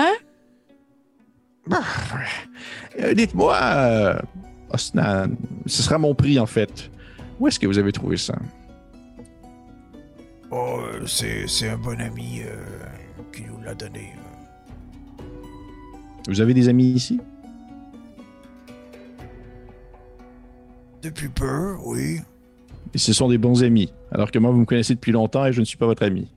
[3.00, 4.18] Euh, Dites-moi, euh,
[4.70, 5.36] Osnan,
[5.66, 6.90] ce sera mon prix en fait.
[7.38, 8.34] Où est-ce que vous avez trouvé ça?
[10.50, 12.54] Oh, euh, c'est un bon ami euh,
[13.32, 14.12] qui nous l'a donné.
[16.28, 17.20] Vous avez des amis ici?
[21.02, 22.20] Depuis peu, oui.
[22.94, 25.52] Et ce sont des bons amis, alors que moi, vous me connaissez depuis longtemps et
[25.52, 26.30] je ne suis pas votre ami.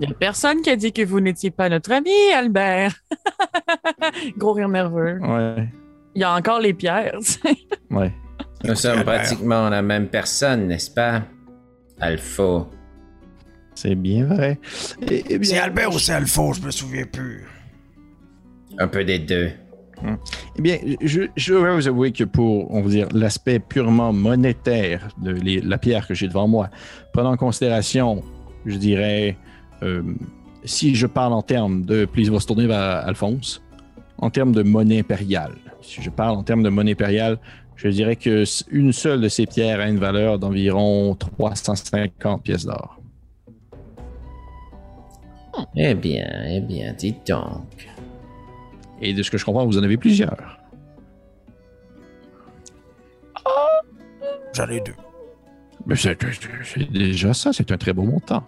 [0.00, 2.94] Il n'y a personne qui a dit que vous n'étiez pas notre ami, Albert.
[4.36, 5.18] Gros rire nerveux.
[5.20, 5.68] Ouais,
[6.14, 7.18] Il y a encore les pierres.
[7.90, 8.12] ouais.
[8.64, 9.20] Nous sommes Albert.
[9.22, 11.22] pratiquement la même personne, n'est-ce pas?
[12.00, 12.66] Alpha.
[13.74, 14.58] C'est bien vrai.
[15.06, 17.46] Bien, C'est Albert ou c'est Alpha, je me souviens plus.
[18.78, 19.50] Un peu des deux.
[20.56, 25.08] Eh bien, je, je vais vous avouer que pour, on va dire, l'aspect purement monétaire
[25.22, 26.70] de les- la pierre que j'ai devant moi,
[27.12, 28.22] prenant en considération,
[28.64, 29.36] je dirais,
[29.82, 30.02] euh,
[30.64, 33.62] si je parle en termes de, puis il va se tourner vers Alphonse,
[34.18, 35.52] en termes de monnaie impériale.
[35.82, 37.38] Si je parle en termes de monnaie impériale,
[37.82, 43.00] je dirais que une seule de ces pierres a une valeur d'environ 350 pièces d'or.
[45.74, 47.88] Eh bien, eh bien, dites donc.
[49.00, 50.58] Et de ce que je comprends, vous en avez plusieurs.
[54.52, 54.94] J'en ai deux.
[55.86, 58.44] Mais c'est déjà ça, c'est un très beau montant.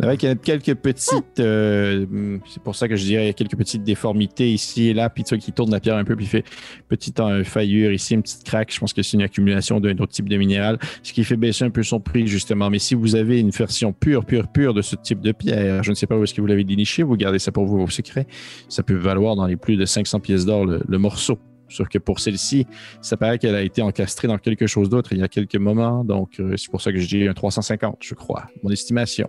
[0.00, 1.40] C'est vrai qu'il y a quelques petites.
[1.40, 4.94] euh, c'est pour ça que je dirais il y a quelques petites déformités ici et
[4.94, 5.10] là.
[5.10, 6.44] Puis tu vois qui tourne la pierre un peu, puis il fait
[6.88, 8.72] petite euh, faillure ici, une petite craque.
[8.72, 11.66] Je pense que c'est une accumulation d'un autre type de minéral, ce qui fait baisser
[11.66, 12.70] un peu son prix, justement.
[12.70, 15.90] Mais si vous avez une version pure, pure, pure de ce type de pierre, je
[15.90, 17.90] ne sais pas où est-ce que vous l'avez déniché, vous gardez ça pour vous, vos
[17.90, 18.26] secrets.
[18.70, 21.38] Ça peut valoir dans les plus de 500 pièces d'or le, le morceau.
[21.68, 22.66] Sauf que pour celle-ci,
[23.02, 26.04] ça paraît qu'elle a été encastrée dans quelque chose d'autre il y a quelques moments.
[26.04, 28.46] Donc, euh, c'est pour ça que je dis un 350, je crois.
[28.62, 29.28] Mon estimation.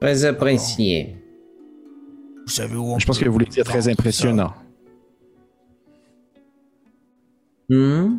[0.00, 1.16] Très apprécié.
[2.46, 4.54] Vous savez où on Je pense que vous voulez dire très impressionnant.
[7.68, 8.18] Hmm?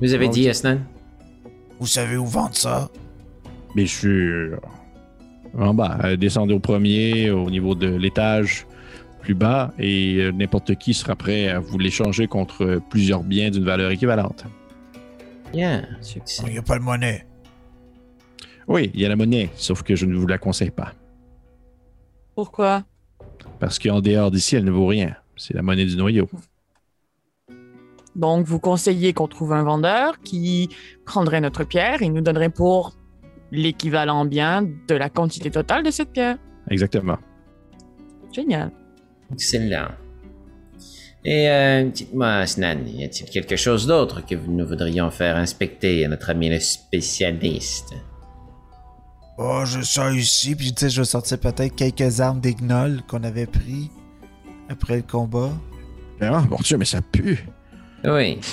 [0.00, 0.76] Vous avez dit, ça?
[1.80, 2.90] Vous savez où vendre ça?
[3.74, 4.60] Bien sûr.
[5.56, 8.66] En bas, euh, descendez au premier, au niveau de l'étage
[9.22, 13.64] plus bas, et euh, n'importe qui sera prêt à vous l'échanger contre plusieurs biens d'une
[13.64, 14.44] valeur équivalente.
[15.52, 16.42] Bien, succès.
[16.46, 17.26] Il n'y a pas de monnaie.
[18.68, 20.92] Oui, il y a la monnaie, sauf que je ne vous la conseille pas.
[22.34, 22.84] Pourquoi?
[23.58, 25.16] Parce qu'en dehors d'ici, elle ne vaut rien.
[25.36, 26.28] C'est la monnaie du noyau.
[28.14, 30.68] Donc, vous conseillez qu'on trouve un vendeur qui
[31.06, 32.94] prendrait notre pierre et nous donnerait pour
[33.50, 36.36] l'équivalent bien de la quantité totale de cette pierre.
[36.70, 37.18] Exactement.
[38.32, 38.70] Génial.
[39.32, 39.88] Excellent.
[41.24, 46.08] Et euh, dites-moi, Asnan, y a-t-il quelque chose d'autre que nous voudrions faire inspecter à
[46.08, 47.94] notre ami le spécialiste?
[49.38, 53.02] Oh, je ça ici, puis tu sais, je vais sortir peut-être quelques armes des gnolls
[53.06, 53.88] qu'on avait pris
[54.68, 55.50] après le combat.
[56.20, 57.46] Ah, mon Dieu, mais ça pue.
[58.04, 58.40] Oui.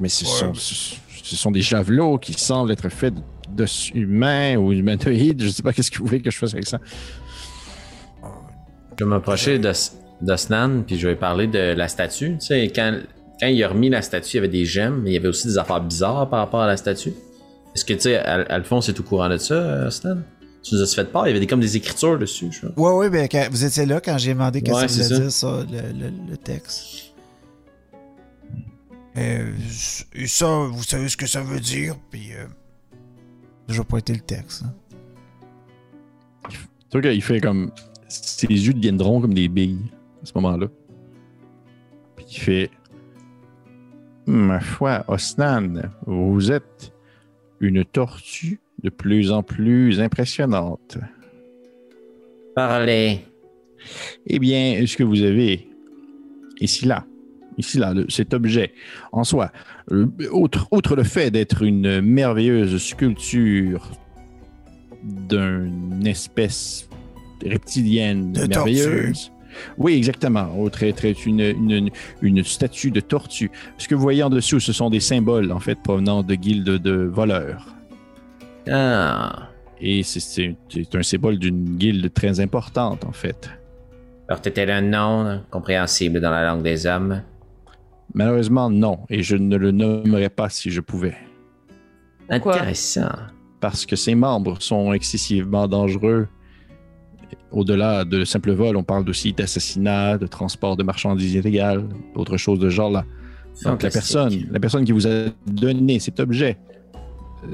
[0.00, 0.30] Mais ce, Ouais.
[0.30, 0.94] sont, ce,
[1.24, 3.14] ce sont des javelots qui semblent être faits
[3.50, 5.40] d'os humains ou humanoïdes.
[5.42, 6.78] Je ne sais pas qu'est-ce que vous voulez que je fasse avec ça.
[8.98, 12.36] Je vais m'approcher d'Osnan, puis je vais parler de la statue.
[12.38, 12.96] Tu sais, quand,
[13.40, 15.28] quand il a remis la statue, il y avait des gemmes, mais il y avait
[15.28, 17.12] aussi des affaires bizarres par rapport à la statue.
[17.74, 20.18] Est-ce que, tu sais, Al- Alphonse est au courant de ça, euh, Osnan?
[20.62, 22.92] Tu nous as fait part, il y avait des, comme des écritures dessus, je crois.
[22.92, 25.30] Ouais, ouais, ben, quand- vous étiez là quand j'ai demandé qu'est-ce Ouais, que ça voulait
[25.30, 25.56] ça.
[25.56, 27.12] dire, ça, le, le- le texte.
[29.16, 29.52] Euh,
[30.14, 32.46] et ça, vous savez ce que ça veut dire, puis euh,
[33.68, 34.62] je vais pointer le texte.
[34.64, 34.72] hein.
[36.90, 37.70] Tu vois qu'il fait comme.
[38.08, 39.90] Ses yeux deviendront comme des billes
[40.22, 40.66] à ce moment-là.
[42.16, 42.70] Puis il fait.
[44.26, 46.92] Ma foi, Osnan, vous êtes
[47.62, 50.98] une tortue de plus en plus impressionnante.
[52.54, 53.20] Parlez.
[54.26, 55.68] Eh bien, ce que vous avez
[56.60, 57.06] ici, là,
[57.58, 58.72] ici, là, le- cet objet
[59.12, 59.50] en soi,
[59.90, 63.90] euh, outre, outre le fait d'être une merveilleuse sculpture
[65.02, 66.88] d'une espèce
[67.44, 69.32] reptilienne De merveilleuse.
[69.78, 70.58] Oui, exactement.
[70.58, 73.50] Autre être est une, une, une statue de tortue.
[73.78, 76.64] Ce que vous voyez en dessous, ce sont des symboles, en fait, provenant de guildes
[76.78, 77.66] de voleurs.
[78.70, 79.48] Ah.
[79.80, 80.54] Et c'est-
[80.94, 83.50] un symbole d'une guilde très importante, en fait.
[84.28, 87.22] Portait-elle un nom compréhensible dans la langue des hommes?
[88.14, 89.00] Malheureusement, non.
[89.10, 91.16] Et je ne le nommerais pas si je pouvais.
[92.28, 93.10] Intéressant.
[93.60, 96.28] Parce que ses membres sont excessivement dangereux.
[97.50, 101.84] Au-delà de simple vol, on parle aussi d'assassinat, de transport de marchandises illégales,
[102.14, 103.04] d'autres choses de ce genre-là.
[103.64, 106.58] Donc la personne, la personne qui vous a donné cet objet,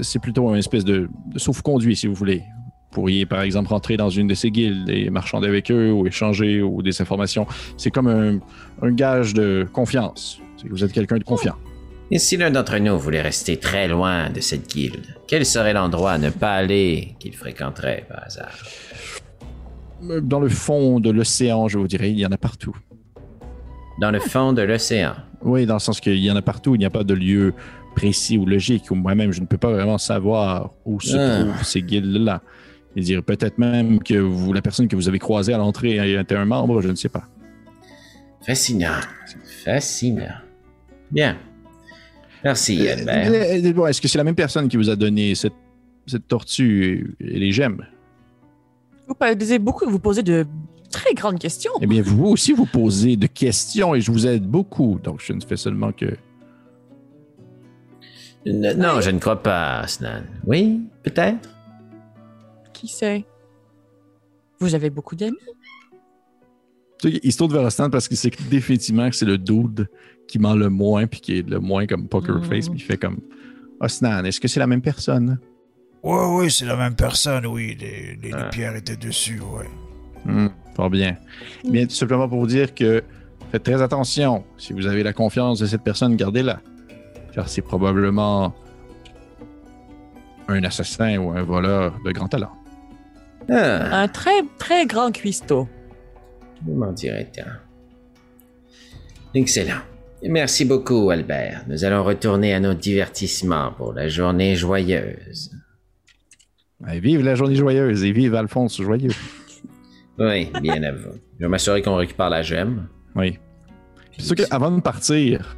[0.01, 2.43] c'est plutôt une espèce de, de sauf-conduit, si vous voulez.
[2.91, 6.07] Vous pourriez, par exemple, rentrer dans une de ces guildes et marchander avec eux ou
[6.07, 7.45] échanger ou des informations.
[7.77, 8.39] C'est comme un,
[8.81, 10.39] un gage de confiance.
[10.63, 11.55] Que vous êtes quelqu'un de confiant.
[12.11, 16.13] Et si l'un d'entre nous voulait rester très loin de cette guilde, quel serait l'endroit
[16.13, 18.57] à ne pas aller qu'il fréquenterait par hasard?
[20.09, 22.75] Euh, Dans le fond de l'océan, je vous dirais, il y en a partout.
[23.99, 25.13] Dans le fond de l'océan.
[25.41, 27.53] Oui, dans le sens qu'il y en a partout, il n'y a pas de lieu
[27.95, 31.39] précis ou logique, ou moi-même, je ne peux pas vraiment savoir où se Ah.
[31.43, 32.41] trouvent ces guildes-là.
[32.95, 36.35] Et dire peut-être même que vous, la personne que vous avez croisée à l'entrée était
[36.35, 37.23] un membre, je ne sais pas.
[38.45, 38.99] Fascinant.
[39.63, 40.33] Fascinant.
[41.11, 41.37] Bien.
[42.43, 43.31] Merci, Albert.
[43.31, 45.53] Euh, euh, bon, Est-ce que c'est la même personne qui vous a donné cette,
[46.07, 47.83] cette tortue et les gemmes?
[49.09, 50.45] Vous posez beaucoup, vous posez de
[50.91, 51.71] très grandes questions.
[51.81, 54.99] Eh bien, vous aussi, vous posez de questions et je vous aide beaucoup.
[55.03, 56.05] Donc, je ne fais seulement que.
[58.45, 60.21] Non, je ne crois pas, Snan.
[60.45, 61.49] Oui, peut-être.
[62.71, 63.25] Qui sait?
[64.59, 65.37] Vous avez beaucoup d'amis?
[67.01, 69.37] Tu sais, Il se tourne vers Ostan parce qu'il sait que définitivement que c'est le
[69.37, 69.89] dude
[70.27, 72.43] qui ment le moins puis qui est le moins comme poker Mhm.
[72.43, 72.69] face.
[72.69, 73.19] Puis il fait comme
[73.81, 75.39] Osnan, est-ce que c'est la même personne?
[76.03, 77.75] Ouais, ouais, c'est la même personne, oui.
[77.79, 79.67] Les, les- les pierres étaient dessus, ouais.
[80.25, 81.17] Hmm, fort bien.
[81.63, 83.03] Bien, tout simplement pour vous dire que
[83.51, 84.43] faites très attention.
[84.57, 86.61] Si vous avez la confiance de cette personne, gardez-la.
[87.33, 88.53] Car c'est probablement
[90.47, 92.51] un assassin ou un voleur de grand talent.
[93.51, 95.67] Ah, Un très, très grand cuistot.
[96.65, 97.43] vous m'en direz tant.
[99.33, 99.79] Excellent.
[100.23, 101.63] Merci beaucoup, Albert.
[101.67, 105.51] Nous allons retourner à nos divertissements pour la journée joyeuse.
[106.87, 109.11] Et vive la journée joyeuse et vive Alphonse joyeux.
[110.17, 111.11] Oui, bien à vous.
[111.39, 112.87] Je vais m'assurer qu'on récupère la gemme.
[113.15, 113.37] Oui.
[114.17, 115.57] C'est sûr qu'avant de partir,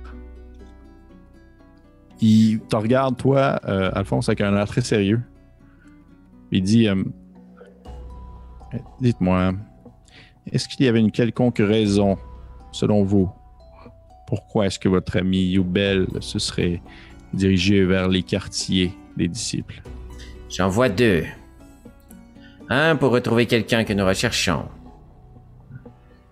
[2.21, 5.21] il te regarde, toi, euh, Alphonse, avec un air très sérieux.
[6.51, 7.03] Il dit euh,
[8.99, 9.53] Dites-moi,
[10.51, 12.17] est-ce qu'il y avait une quelconque raison,
[12.71, 13.29] selon vous,
[14.27, 16.81] pourquoi est-ce que votre ami Youbel se serait
[17.33, 19.81] dirigé vers les quartiers des disciples?
[20.51, 21.23] J'en vois deux.
[22.69, 24.65] Un pour retrouver quelqu'un que nous recherchons.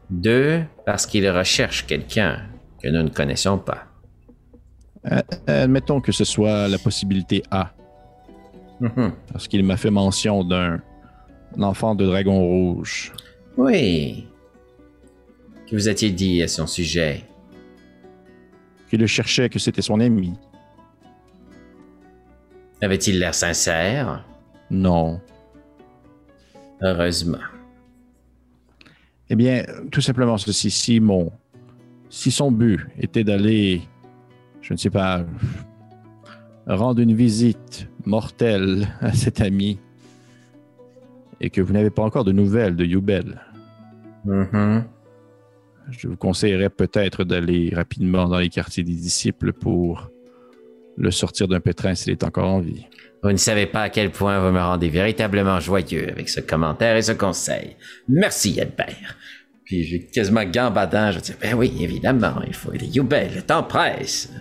[0.10, 2.42] Deux parce qu'il recherche quelqu'un
[2.82, 3.84] que nous ne connaissons pas.
[5.12, 7.72] Euh, Admettons que ce soit la possibilité A,
[8.82, 9.14] Mhm.
[9.32, 10.80] parce qu'il m'a fait mention d'un
[11.62, 13.12] enfant de dragon rouge.
[13.58, 14.28] Oui.
[15.70, 17.24] Que vous a-t-il dit à son sujet
[18.90, 20.34] Qu'il le cherchait, que c'était son ami.
[22.82, 24.26] Avait-il l'air sincère?
[24.72, 25.20] Non.
[26.82, 27.40] Heureusement.
[29.30, 30.72] Eh bien, tout simplement ceci.
[30.72, 31.32] Si mon,
[32.10, 33.82] si son but était d'aller,
[34.62, 35.26] je ne sais pas,
[36.68, 39.80] rendre une visite mortelle à cet ami,
[41.42, 43.42] et que vous n'avez pas encore de nouvelles de Youbel,
[44.26, 44.84] Mhm.
[45.92, 50.12] je vous conseillerais peut-être d'aller rapidement dans les quartiers des disciples pour
[51.00, 52.86] le sortir d'un pétrin s'il est encore en vie.
[53.24, 56.96] Vous ne savez pas à quel point vous me rendez véritablement joyeux avec ce commentaire
[56.96, 57.76] et ce conseil.
[58.08, 59.18] Merci, Albert.
[59.66, 63.64] Puis j'ai quasiment gambadant, je dis, ben oui, évidemment, il faut aider Youbel, le temps
[63.64, 64.32] presse.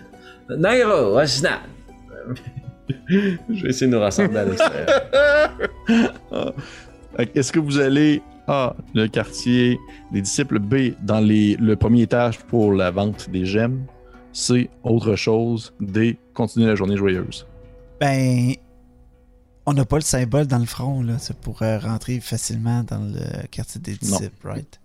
[0.49, 1.59] Nairo, Osnan.
[3.09, 5.01] je vais essayer de nous rassembler à l'extérieur.
[7.35, 9.77] Est-ce que vous allez A, le quartier
[10.11, 13.85] des disciples, B, dans les, le premier étage pour la vente des gemmes,
[14.33, 17.47] C, autre chose, D, continuer la journée joyeuse.
[17.99, 18.53] Ben,
[19.65, 21.17] on n'a pas le symbole dans le front, là.
[21.19, 24.79] C'est pour euh, rentrer facilement dans le quartier des disciples, right?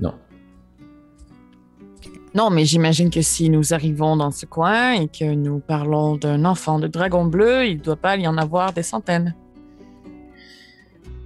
[0.00, 0.14] Non.
[2.34, 6.44] Non, mais j'imagine que si nous arrivons dans ce coin et que nous parlons d'un
[6.44, 9.34] enfant de dragon bleu, il ne doit pas y en avoir des centaines.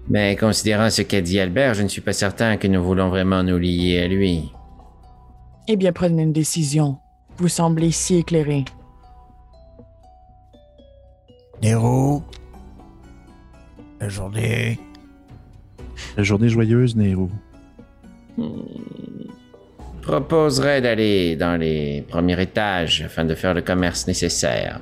[0.09, 3.43] Mais considérant ce qu'a dit Albert, je ne suis pas certain que nous voulons vraiment
[3.43, 4.52] nous lier à lui.
[5.68, 6.98] Eh bien, prenez une décision.
[7.36, 8.64] Vous semblez si éclairé.
[11.62, 12.22] Nero,
[14.01, 14.80] la journée.
[16.16, 17.30] La journée joyeuse, Nero.
[20.02, 24.80] proposerais d'aller dans les premiers étages afin de faire le commerce nécessaire.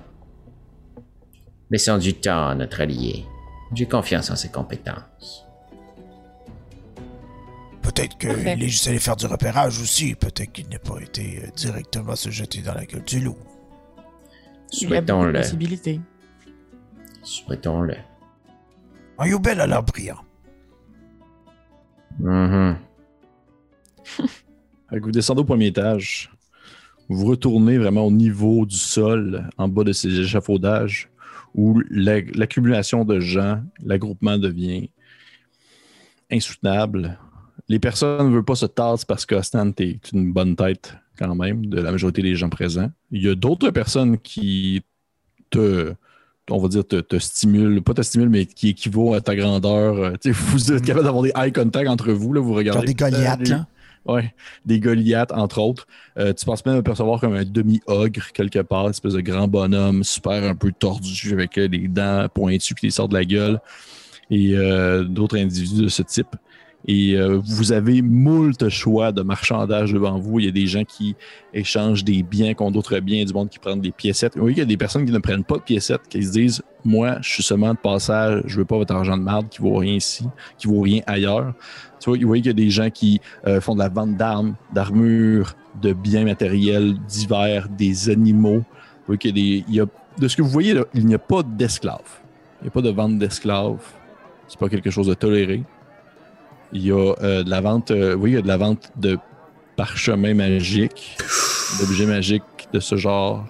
[1.70, 3.24] Laissons du temps à notre allié.
[3.74, 5.46] J'ai confiance en ses compétences.
[7.94, 8.30] Peut-être qu'il
[8.62, 10.14] est juste allé faire du repérage aussi.
[10.14, 13.36] Peut-être qu'il n'a pas été euh, directement se jeter dans la gueule du loup.
[14.80, 15.42] Il y a beaucoup de Souhaitons-le.
[17.22, 17.94] Souhaitons-le.
[19.18, 20.20] Un Youbel a l'air brillant.
[22.20, 22.76] Mhm.
[24.04, 24.20] Fait
[25.00, 26.30] que vous descendez au premier étage.
[27.08, 31.10] Vous retournez vraiment au niveau du sol, en bas de ces échafaudages,
[31.56, 34.90] où la- l'accumulation de gens, l'agroupement devient
[36.30, 37.18] insoutenable.
[37.70, 41.66] Les personnes ne veulent pas se tasser parce qu'Ostan est une bonne tête quand même
[41.66, 42.90] de la majorité des gens présents.
[43.12, 44.82] Il y a d'autres personnes qui
[45.50, 45.94] te,
[46.50, 49.98] on va dire, te, te stimulent, pas te stimulent, mais qui équivaut à ta grandeur.
[49.98, 52.78] Euh, tu sais, Vous êtes capable d'avoir des eye contact entre vous, là, vous regardez.
[52.78, 53.68] Genre des Goliaths, là.
[54.04, 54.34] Ouais,
[54.66, 55.86] des Goliaths, entre autres.
[56.18, 60.02] Euh, tu penses même apercevoir comme un demi-ogre quelque part, une espèce de grand bonhomme
[60.02, 63.60] super un peu tordu avec euh, des dents pointues qui sortent de la gueule
[64.30, 66.34] et euh, d'autres individus de ce type.
[66.86, 70.40] Et euh, vous avez moult choix de marchandage devant vous.
[70.40, 71.14] Il y a des gens qui
[71.52, 74.34] échangent des biens contre d'autres biens, du monde qui prennent des piécettes.
[74.36, 76.62] Oui, il y a des personnes qui ne prennent pas de piécettes, qui se disent
[76.84, 79.76] Moi, je suis seulement de passage, je veux pas votre argent de merde qui vaut
[79.76, 80.26] rien ici,
[80.56, 81.52] qui vaut rien ailleurs.
[82.00, 84.16] Tu vois, vous voyez qu'il y a des gens qui euh, font de la vente
[84.16, 88.64] d'armes, d'armures, de biens matériels divers, des animaux.
[89.06, 89.90] Vous voyez qu'il y a des.
[90.18, 92.20] de ce que vous voyez, là, il n'y a pas d'esclaves.
[92.60, 93.80] Il n'y a pas de vente d'esclaves.
[94.48, 95.62] C'est pas quelque chose de toléré.
[96.72, 97.90] Il y a euh, de la vente.
[97.90, 99.18] euh, oui, il y a de la vente de
[99.76, 101.16] parchemins magiques,
[101.80, 102.42] d'objets magiques
[102.72, 103.44] de ce genre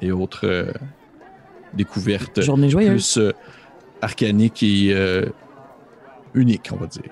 [0.00, 0.72] et autres euh,
[1.74, 3.14] découvertes Journée joyeuse.
[3.14, 3.32] plus euh,
[4.02, 5.26] arcaniques et euh,
[6.34, 7.02] uniques, on va dire.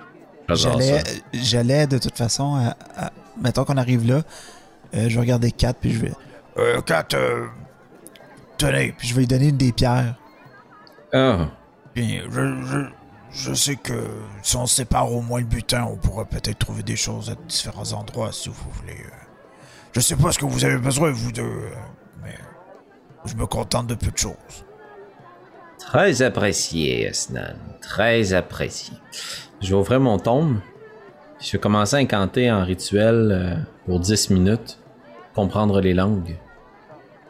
[1.32, 2.76] J'allais, de toute façon, à-
[3.06, 3.12] à-
[3.42, 4.22] mettons qu'on arrive là,
[4.94, 6.12] euh, je vais regarder Kat, puis je vais.
[6.58, 7.46] Euh, Kat, euh,
[8.58, 10.14] tenez, puis je vais lui donner une des pierres.
[11.12, 11.48] Ah,
[11.94, 12.78] Bien, je, je,
[13.36, 13.92] je sais que
[14.42, 17.92] si on sépare au moins le butin, on pourra peut-être trouver des choses à différents
[17.92, 18.94] endroits si vous voulez.
[18.94, 19.16] euh.
[19.92, 21.70] Je sais pas ce que vous avez besoin, vous deux, euh,
[22.22, 22.34] mais
[23.26, 24.34] je me contente de peu de choses.
[25.78, 27.54] très apprécié, Asnan.
[27.80, 28.94] Très apprécié.
[29.60, 30.58] Je vais ouvrir mon tombe.
[31.38, 34.78] puis Je vais commencer à incanter en rituel euh, pour 10 minutes.
[35.34, 36.36] Comprendre les langues.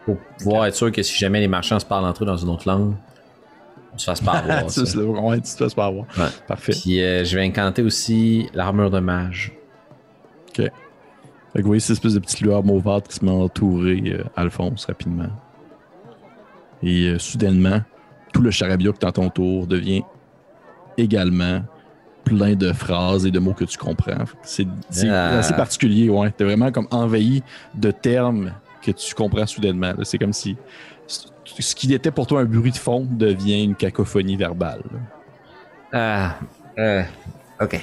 [0.05, 2.49] Pour pouvoir être sûr que si jamais les marchands se parlent entre eux dans une
[2.49, 2.95] autre langue,
[3.97, 4.61] on se fasse pas avoir.
[4.71, 4.87] Ça, ça.
[4.93, 6.05] c'est le- ouais, tu te fasses pas avoir.
[6.19, 6.27] Ouais.
[6.47, 6.73] Parfait.
[6.73, 9.53] Puis euh, je vais incanter aussi l'armure de mage.
[10.51, 10.57] OK.
[10.65, 10.71] Fait
[11.55, 14.25] que vous voyez cette espèce de petite lueur mauvâtre qui se met à entourer euh,
[14.37, 15.29] Alphonse rapidement.
[16.83, 17.81] Et euh, soudainement,
[18.33, 20.03] tout le charabia que à ton tour devient
[20.99, 21.63] également
[22.25, 24.25] plein de phrases et de mots que tu comprends.
[24.43, 24.67] C'est
[25.09, 25.39] Ah.
[25.39, 26.31] assez particulier, ouais.
[26.33, 27.43] T'es vraiment comme envahi
[27.75, 28.53] de termes
[28.83, 29.93] que tu comprends soudainement.
[30.03, 30.57] C'est comme si
[31.47, 34.83] ce qui était pour toi un bruit de fond devient une cacophonie verbale.
[35.93, 36.35] Ah,
[36.79, 37.03] euh,
[37.61, 37.81] ok.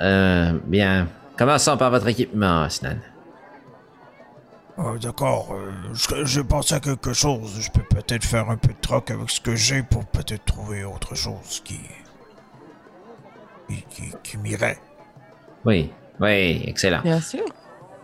[0.00, 1.08] Euh, bien.
[1.36, 2.98] Commençons par votre équipement, Asnan.
[4.78, 7.58] Euh, D'accord, euh, je, je pensais à quelque chose.
[7.60, 10.84] Je peux peut-être faire un peu de troc avec ce que j'ai pour peut-être trouver
[10.84, 11.80] autre chose qui.
[13.68, 14.78] qui, qui, qui m'irait.
[15.64, 15.90] Oui,
[16.20, 17.00] oui, excellent.
[17.02, 17.44] Bien sûr.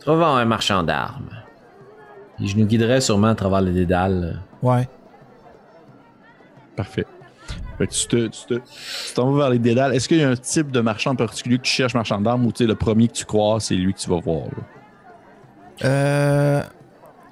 [0.01, 1.41] Trouvons un marchand d'armes.
[2.43, 4.40] Et je nous guiderai sûrement à travers le dédale.
[4.62, 4.89] Ouais.
[6.77, 7.06] Parfait.
[7.78, 9.94] Fait que tu te, tu te, tu t'en vas vers les dédales.
[9.94, 12.47] Est-ce qu'il y a un type de marchand en particulier que tu cherches marchand d'armes
[12.47, 14.47] ou le premier que tu crois, c'est lui que tu vas voir?
[14.47, 15.89] là?
[15.89, 16.62] Euh.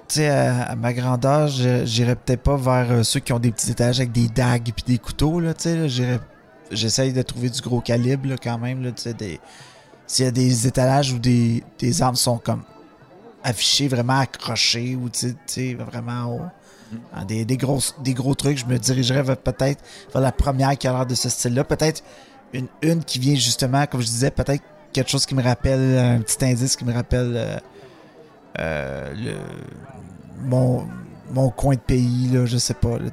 [0.07, 3.51] Tu sais, à, à ma grandeur, j'irais peut-être pas vers euh, ceux qui ont des
[3.51, 5.75] petits étages avec des dagues puis des couteaux, là, tu sais.
[5.77, 5.87] là.
[5.87, 6.19] J'irais-
[6.69, 9.13] J'essaye de trouver du gros calibre, là, quand même, là, tu sais.
[9.13, 9.39] Des...
[10.07, 12.63] S'il y a des étalages où des, des armes sont comme
[13.43, 16.41] affichées, vraiment accrochées, ou tu sais- vraiment haut.
[17.25, 19.81] Des, des, grosses- des gros trucs, je me dirigerais peut-être
[20.11, 21.63] vers la première qui a l'air de ce style-là.
[21.63, 22.03] Peut-être
[22.51, 24.61] une, une qui vient justement, comme je disais, peut-être
[24.91, 27.57] quelque chose qui me rappelle, un petit indice qui me rappelle euh,
[28.59, 29.35] euh, le,
[30.43, 30.85] mon,
[31.31, 32.97] mon coin de pays, là, je sais pas.
[32.99, 33.09] là,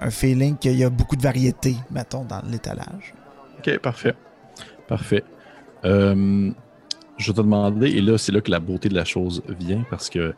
[0.00, 3.12] un, un feeling qu'il y a beaucoup de variété, mettons, dans l'étalage.
[3.58, 4.14] Ok, parfait.
[4.86, 5.24] Parfait.
[5.84, 6.52] Euh,
[7.16, 9.84] je vais te demander, et là, c'est là que la beauté de la chose vient,
[9.90, 10.34] parce que,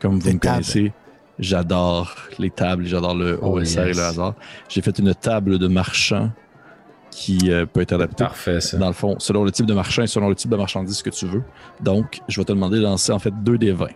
[0.00, 0.54] comme vous me tables.
[0.54, 0.92] connaissez,
[1.38, 3.96] j'adore les tables, j'adore le Oh, OSR et yes.
[3.96, 4.34] le hasard.
[4.68, 6.30] J'ai fait une table de marchand
[7.10, 8.24] qui euh, peut être adaptée.
[8.24, 8.76] Parfait, ça.
[8.76, 11.10] Dans le fond, selon le type de marchand et selon le type de marchandise que
[11.10, 11.42] tu veux.
[11.80, 13.86] Donc, je vais te demander de lancer en fait deux des 20.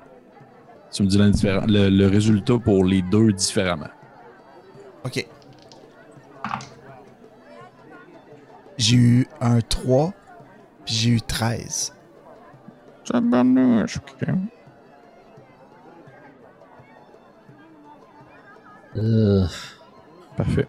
[0.90, 3.88] Tu me dis le, le résultat pour les deux différemment.
[5.04, 5.26] Ok.
[8.78, 10.12] J'ai eu un 3,
[10.84, 11.94] puis j'ai eu 13.
[13.04, 14.28] Tabarnouche, ok.
[18.96, 19.46] Euh,
[20.36, 20.68] Parfait.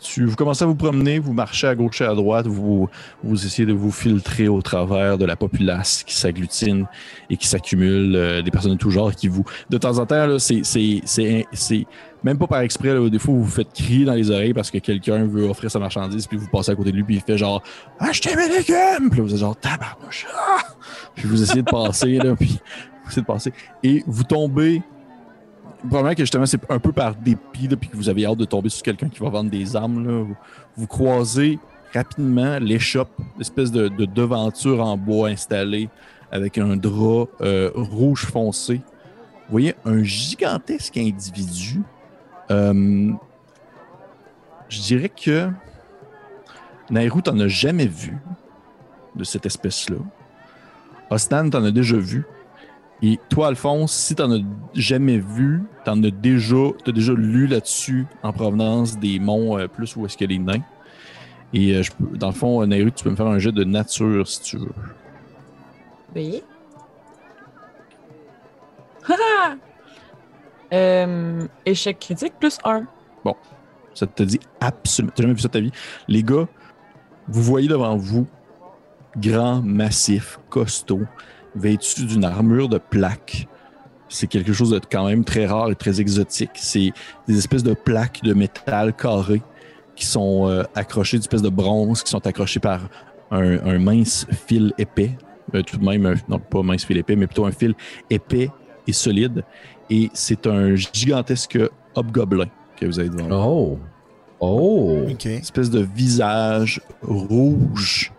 [0.00, 2.88] Tu, vous commencez à vous promener, vous marchez à gauche et à droite, vous,
[3.22, 6.86] vous essayez de vous filtrer au travers de la populace qui s'agglutine
[7.28, 9.44] et qui s'accumule, euh, des personnes de tout genre qui vous...
[9.68, 11.86] De temps en temps, c'est
[12.22, 14.70] même pas par exprès, là, des fois vous vous faites crier dans les oreilles parce
[14.70, 17.20] que quelqu'un veut offrir sa marchandise, puis vous passez à côté de lui, puis il
[17.22, 17.62] fait genre
[17.98, 20.26] «Achetez mes légumes!» Puis là, vous êtes genre «Tabarnouche!
[20.34, 20.60] ah!
[21.14, 22.58] Puis vous essayez de passer, là, puis
[23.04, 23.52] vous essayez de passer.
[23.82, 24.82] Et vous tombez
[25.80, 28.68] Probablement que justement, c'est un peu par dépit, puis que vous avez hâte de tomber
[28.68, 30.06] sur quelqu'un qui va vendre des armes.
[30.06, 30.26] Là.
[30.76, 31.58] Vous, croisez
[31.94, 35.88] rapidement l'échoppe, l'espèce de, de devanture en bois installée
[36.30, 38.74] avec un drap euh, rouge foncé.
[38.76, 41.82] Vous voyez un gigantesque individu.
[42.50, 43.10] Euh,
[44.68, 45.50] je dirais que
[46.90, 48.16] Nairou, t'en as jamais vu
[49.16, 49.96] de cette espèce-là.
[51.10, 52.24] Ostan, t'en as déjà vu.
[53.02, 54.40] Et toi, Alphonse, si t'en as
[54.74, 59.96] jamais vu, t'en as déjà, t'as déjà lu là-dessus en provenance des monts euh, plus
[59.96, 60.62] où est-ce a les nains.
[61.54, 63.64] Et euh, je peux- dans le fond, Nairu, tu peux me faire un jet de
[63.64, 64.72] nature si tu veux.
[66.14, 66.42] Oui.
[69.08, 69.56] Haha!
[70.72, 72.84] euh, échec critique plus 1.
[73.92, 75.12] Ça te dit absolument.
[75.16, 75.72] T'as jamais vu ça de ta vie.
[76.06, 76.46] Les gars,
[77.26, 78.24] vous voyez devant vous,
[79.16, 81.00] grand, massif, costaud,
[81.54, 83.46] vêtu d'une armure de plaques.
[84.08, 86.50] C'est quelque chose de quand même très rare et très exotique.
[86.54, 86.92] C'est
[87.28, 89.40] des espèces de plaques de métal carré
[89.94, 92.88] qui sont euh, accrochées, des espèces de bronze qui sont accrochées par
[93.30, 95.12] un, un mince fil épais.
[95.54, 97.74] Euh, tout de même, un- non pas mince fil épais, mais plutôt un fil
[98.08, 98.50] épais
[98.86, 99.44] et solide.
[99.90, 101.58] Et c'est un gigantesque
[101.94, 102.46] hobgoblin
[102.76, 103.78] que vous avez devant vous Oh.
[104.42, 105.02] Oh.
[105.10, 105.26] Ok.
[105.26, 108.12] espèce de visage rouge,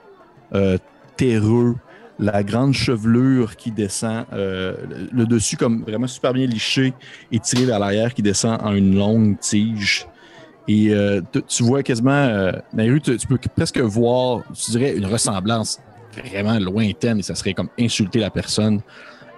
[0.53, 0.78] euh,
[1.18, 1.76] terreux,
[2.22, 4.76] la grande chevelure qui descend, euh,
[5.11, 6.93] le, dessus comme vraiment super bien liché
[7.31, 10.07] et tiré vers l'arrière qui descend en une longue tige
[10.68, 15.07] Et euh, tu, vois quasiment, euh, rues, tu, tu peux presque voir, tu dirais, une
[15.07, 15.80] ressemblance
[16.30, 18.81] vraiment lointaine et ça serait comme insulter la personne.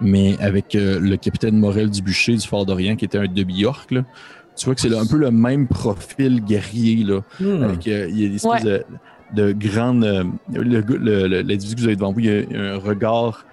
[0.00, 3.86] Mais avec euh, le capitaine Morel du Bûcher du Fort d'Orient, qui était un demi-orc,
[3.88, 7.02] tu vois que c'est un peu le même profil guerrier.
[7.04, 7.20] Là,
[7.64, 8.62] avec, il y a des espèces Ouais.
[8.62, 8.84] de,
[9.32, 10.04] de grandes.
[10.04, 13.44] euh, L'individu que vous avez devant vous, il a, un regard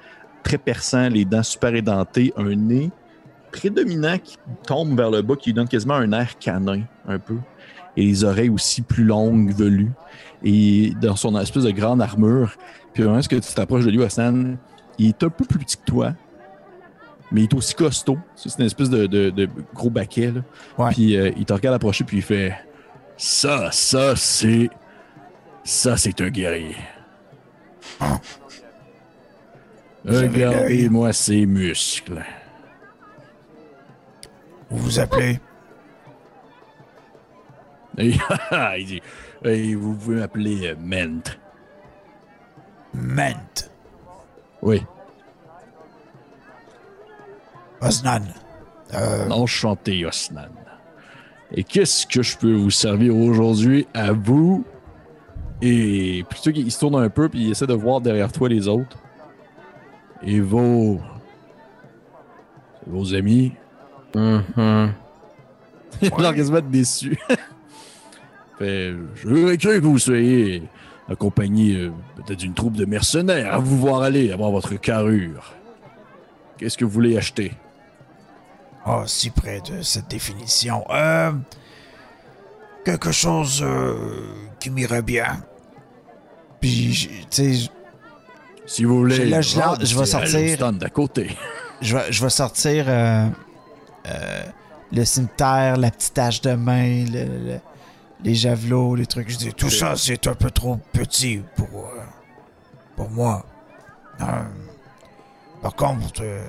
[0.43, 2.89] très perçant, les dents super édentées, un nez
[3.51, 7.35] prédominant qui tombe vers le bas, qui lui donne quasiment un air canin, un peu.
[7.97, 9.91] Et les oreilles aussi plus longues, velues.
[10.43, 12.55] Et dans son espèce de grande armure.
[12.93, 14.57] Puis vraiment, ce que tu t'approches de lui, Hassan,
[14.97, 16.13] il est un peu plus petit que toi.
[17.33, 18.17] Mais il est aussi costaud.
[18.35, 20.31] C'est une espèce de, de- de gros baquet.
[20.31, 20.41] Là.
[20.77, 20.91] Ouais.
[20.91, 22.53] Puis euh, il te regarde approcher, puis il fait
[23.17, 24.69] Ça, ça, c'est.
[25.63, 26.75] Ça, c'est un guerrier.
[27.99, 28.17] Avez
[30.05, 30.27] l'œil.
[30.27, 32.23] Regardez-moi ces muscles.
[34.69, 35.39] Vous vous appelez?
[37.97, 38.13] Et
[38.79, 39.01] il dit
[39.43, 41.21] Et Vous pouvez m'appeler euh, Ment.
[42.93, 43.69] Ment.
[44.61, 44.83] Oui,
[47.81, 48.21] Osnan.
[48.93, 50.49] Euh, enchanté, Osnan.
[51.53, 54.63] Et qu'est-ce que je peux vous servir aujourd'hui à vous?
[55.61, 58.67] Et plutôt qu'il se tourne un peu, puis il essaie de voir derrière toi les
[58.67, 58.97] autres.
[60.23, 60.99] Et vos.
[62.87, 63.53] vos amis.
[64.15, 64.93] Mhm.
[66.01, 67.17] Il a l'air quasiment déçu.
[68.57, 68.93] fait,
[69.23, 70.63] j'aurais cru que vous soyez
[71.09, 75.53] accompagné euh, peut-être d'une troupe de mercenaires à vous voir aller, avoir votre carrure.
[76.57, 77.53] Qu'est-ce que vous voulez acheter?
[78.85, 80.85] Oh, si près de cette définition.
[80.89, 81.31] Euh,
[82.85, 83.95] quelque chose euh,
[84.59, 85.43] qui m'irait bien.
[86.61, 87.69] Puis, tu sais,
[88.67, 89.15] Si vous voulez.
[89.15, 90.39] Je- là, je lance- vendre, je vais sortir.
[90.39, 91.35] Lumsden d'à côté.
[91.81, 93.27] je vais, je vais sortir euh,
[94.07, 94.43] euh,
[94.93, 97.59] le cimetière, la petite hache de main, le- le-
[98.23, 99.29] les javelots, les trucs.
[99.29, 101.99] Je dis, tout ça, c'est un peu trop petit pour, euh,
[102.95, 103.43] pour moi.
[105.61, 106.43] Par contre, euh,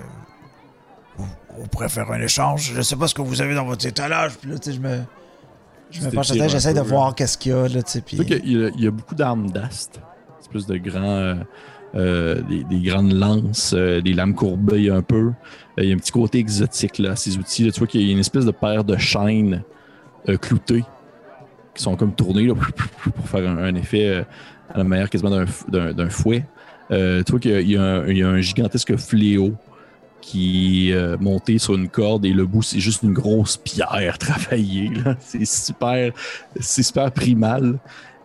[1.17, 1.27] vous-
[1.59, 2.73] on pourrait faire un échange?
[2.75, 4.33] Je sais pas ce que vous avez dans votre étalage.
[4.41, 5.03] Puis là, tu sais, je me,
[5.93, 8.19] je me penche un j'essaie de voir qu'est-ce qu'il y a, là, qu'il
[8.53, 10.01] y a- il y a beaucoup d'armes d'ast.
[10.41, 11.03] Espèce de grands.
[11.05, 11.35] euh,
[11.95, 15.27] euh, des, des grandes lances, euh, des lames courbées un peu.
[15.27, 15.33] Euh,
[15.77, 17.65] il y a un petit côté exotique là, à ces outils.
[17.67, 17.71] Là.
[17.71, 19.63] Tu vois qu'il y a une espèce de paire de chaînes
[20.41, 20.85] cloutées
[21.75, 22.55] qui sont comme tournées là,
[23.15, 24.25] pour faire un, un effet
[24.73, 26.47] à la manière quasiment d'un fouet.
[26.89, 26.97] Tu
[27.29, 29.53] vois qu'il il il y a un gigantesque fléau
[30.23, 34.17] qui est euh, monté sur une corde et le bout c'est juste une grosse pierre
[34.19, 34.91] travaillée.
[35.21, 36.13] C'est super,
[36.59, 37.79] super primal.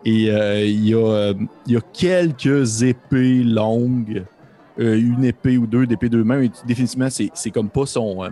[0.04, 1.34] Et euh, il, y a, euh,
[1.66, 4.24] il y a quelques épées longues,
[4.78, 8.30] une épée ou deux d'épée de main, définitivement, c'est, comme pas son.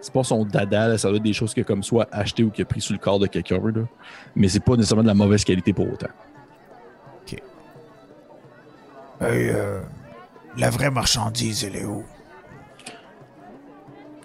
[0.00, 2.62] c'est pas son dada, ça doit être des choses a comme soit acheté ou qu'il
[2.62, 3.60] a pris sous le corps de quelqu'un.
[4.36, 6.06] Mais c'est pas nécessairement de la mauvaise qualité pour autant.
[9.20, 9.80] Hey, euh,
[10.58, 12.04] la vraie marchandise, elle est où?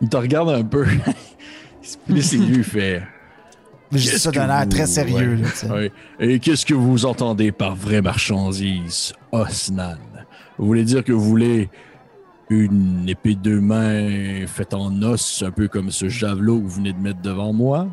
[0.02, 0.86] Il te regarde un peu.
[2.10, 3.04] il se yeux, il fait.
[3.92, 5.42] Je dis Qu'est-ce ça d'un air très sérieux, ouais.
[5.42, 5.70] là, tu sais.
[5.70, 5.92] Ouais.
[6.20, 9.98] Et qu'est-ce que vous entendez par vraie marchandise, Osnan?
[10.58, 11.70] Vous voulez dire que vous voulez
[12.50, 16.94] une épée de main faite en os, un peu comme ce javelot que vous venez
[16.94, 17.88] de mettre devant moi?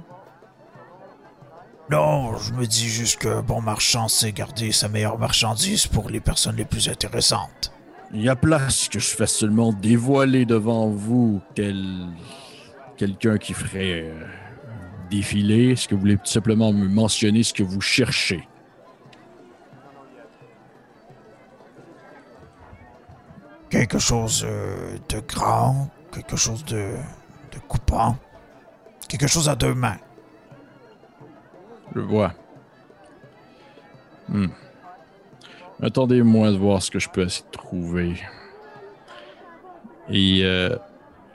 [1.91, 6.21] Non, je me dis juste que bon marchand sait garder sa meilleure marchandise pour les
[6.21, 7.73] personnes les plus intéressantes.
[8.13, 12.07] Il y a place que je fasse seulement dévoiler devant vous tel
[12.97, 14.25] quelqu'un qui ferait euh,
[15.11, 15.73] défiler.
[15.73, 18.49] Est-ce que vous voulez tout simplement me mentionner ce que vous cherchez?
[23.69, 26.95] Quelque chose euh, de grand, quelque chose de,
[27.53, 28.17] de coupant,
[29.07, 29.99] quelque chose à deux mains.
[31.95, 32.33] Je vois.
[34.29, 34.49] Hmm.
[35.83, 38.15] Attendez-moi de voir ce que je peux essayer de trouver.
[40.11, 40.77] Et euh,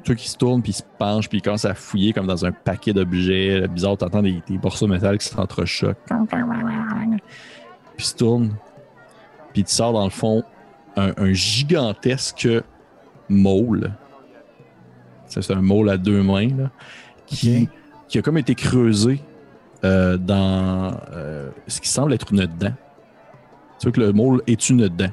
[0.03, 2.45] toi qui se tourne, puis il se penche, puis il commence à fouiller comme dans
[2.45, 3.97] un paquet d'objets là, bizarres.
[3.97, 5.97] T'entends des, des morceaux de métal qui s'entrechoquent.
[7.95, 8.49] Puis il se tourne,
[9.53, 10.43] puis il te sort dans le fond
[10.95, 12.47] un, un gigantesque
[13.29, 13.93] môle.
[15.27, 16.69] Ça, C'est un môle à deux mains, là,
[17.25, 17.69] qui,
[18.07, 19.21] qui a comme été creusé
[19.83, 22.73] euh, dans euh, ce qui semble être une dent.
[23.83, 25.11] Tu vois que le môle est une dent.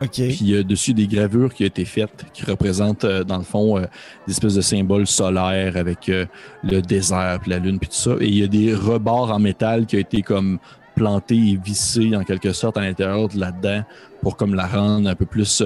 [0.00, 0.12] OK.
[0.12, 3.38] Puis il y a dessus des gravures qui ont été faites qui représentent, euh, dans
[3.38, 3.86] le fond, euh,
[4.28, 6.26] des espèces de symboles solaires avec euh,
[6.62, 8.12] le désert, puis la lune, puis tout ça.
[8.20, 10.60] Et il y a des rebords en métal qui ont été comme
[10.92, 13.82] implantée et vissée en quelque sorte à l'intérieur de là-dedans
[14.22, 15.64] pour comme la rendre un peu plus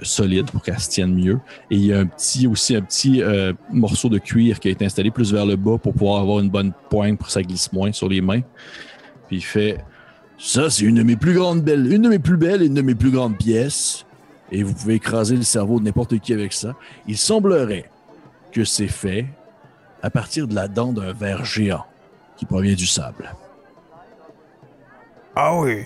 [0.00, 1.38] solide pour qu'elle se tienne mieux.
[1.70, 3.22] Et il y a un petit aussi un petit
[3.70, 6.50] morceau de cuir qui a été installé plus vers le bas pour pouvoir avoir une
[6.50, 8.42] bonne pointe pour que ça glisse moins sur les mains.
[9.28, 9.78] Puis il fait
[10.38, 12.74] ça, c'est une de mes plus grandes belles, une de mes plus belles et une
[12.74, 14.04] de mes plus grandes pièces.
[14.52, 16.74] Et vous pouvez écraser le cerveau de n'importe qui avec ça.
[17.06, 17.90] Il semblerait
[18.52, 19.26] que c'est fait
[20.02, 21.84] à partir de la dent d'un ver géant
[22.36, 23.34] qui provient du sable.
[25.34, 25.82] Ah oui.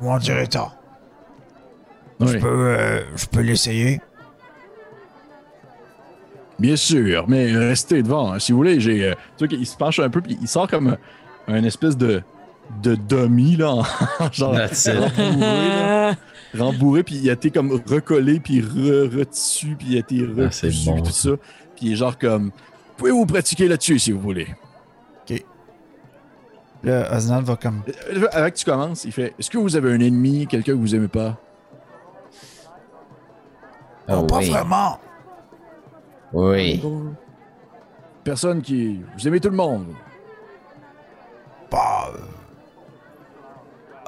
[0.00, 0.72] Vous m'en direz tant.
[2.20, 4.00] Je peux, euh, je peux l'essayer.
[6.58, 8.32] bien sûr, mais restez devant.
[8.32, 8.38] hein.
[8.38, 9.04] Si vous voulez, j'ai.
[9.04, 10.96] euh, tu vois qu'il se penche un peu, puis il sort comme
[11.48, 12.22] un, un espèce de,
[12.82, 13.70] de dummy, là,
[14.20, 16.14] en- genre rembourré, là.
[16.58, 20.50] rembourré, puis il a été comme recollé, puis re- retissu, puis il a été Ah,
[20.50, 21.30] c'est recousu, bon, tout ça.
[21.30, 21.36] ça.
[21.76, 22.50] Puis il est genre comme.
[22.96, 24.48] Pouvez-vous pratiquer là-dessus si vous voulez?
[26.82, 27.82] Là, Osnan va comme.
[28.12, 30.78] Euh, Avec que tu commences, il fait Est-ce que vous avez un ennemi, quelqu'un que
[30.78, 31.36] vous aimez pas?
[34.08, 34.50] Oh, pas oui.
[34.50, 35.00] vraiment.
[36.32, 36.80] Oui.
[38.22, 39.00] Personne qui.
[39.18, 39.86] Vous aimez tout le monde.
[41.72, 42.10] Bah.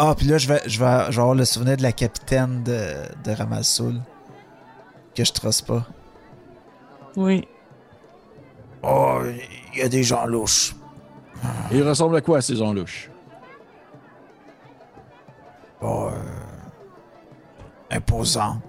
[0.00, 2.62] Ah, puis là, je vais, je, vais, je vais avoir le souvenir de la capitaine
[2.62, 2.78] de,
[3.24, 4.00] de Ramassoul.
[5.14, 5.84] Que je trosse pas.
[7.16, 7.48] Oui.
[8.84, 9.18] Oh,
[9.74, 10.76] il y a des gens louches.
[11.72, 13.10] Et il ressemble à quoi, ces gens louches?
[15.80, 18.60] Oh, euh, imposant.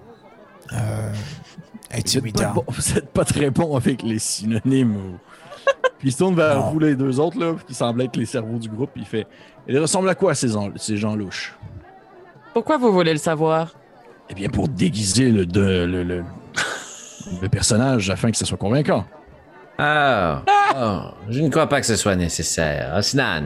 [0.72, 2.52] Euh, Vous êtes, pas intimidant.
[2.54, 4.96] bon- vous êtes pas très bon avec les synonymes.
[4.96, 5.18] ou-
[5.98, 6.70] Puis il se tourne vers Non.
[6.70, 8.90] vous, les deux autres, là, qui semblent être les cerveaux du groupe.
[8.92, 9.26] puis Il fait
[9.68, 11.56] Il ressemble à quoi, ces, gens- ces gens louches?
[12.54, 13.74] Pourquoi vous voulez le savoir?
[14.28, 16.24] Eh bien, pour déguiser le, de- le, le,
[17.42, 19.04] le personnage afin que ça soit convaincant.
[19.78, 20.42] Ah.
[20.76, 22.94] Oh, je ne crois pas que ce soit nécessaire.
[22.96, 23.44] Osnan.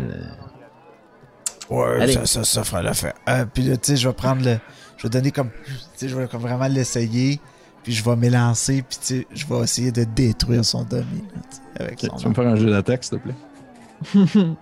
[1.71, 2.13] Ouais, Allez.
[2.15, 3.15] ça, ça, ça fera l'affaire.
[3.29, 4.59] Euh, puis là, tu sais, je vais prendre le.
[4.97, 5.51] Je vais donner comme.
[5.65, 7.41] Tu sais, je vais comme vraiment l'essayer.
[7.83, 8.83] Puis je vais m'élancer.
[8.89, 12.17] Puis tu sais, je vais essayer de détruire son là, tu sais, avec Ok, son
[12.17, 13.35] tu vas me faire un jeu d'attaque, s'il te plaît?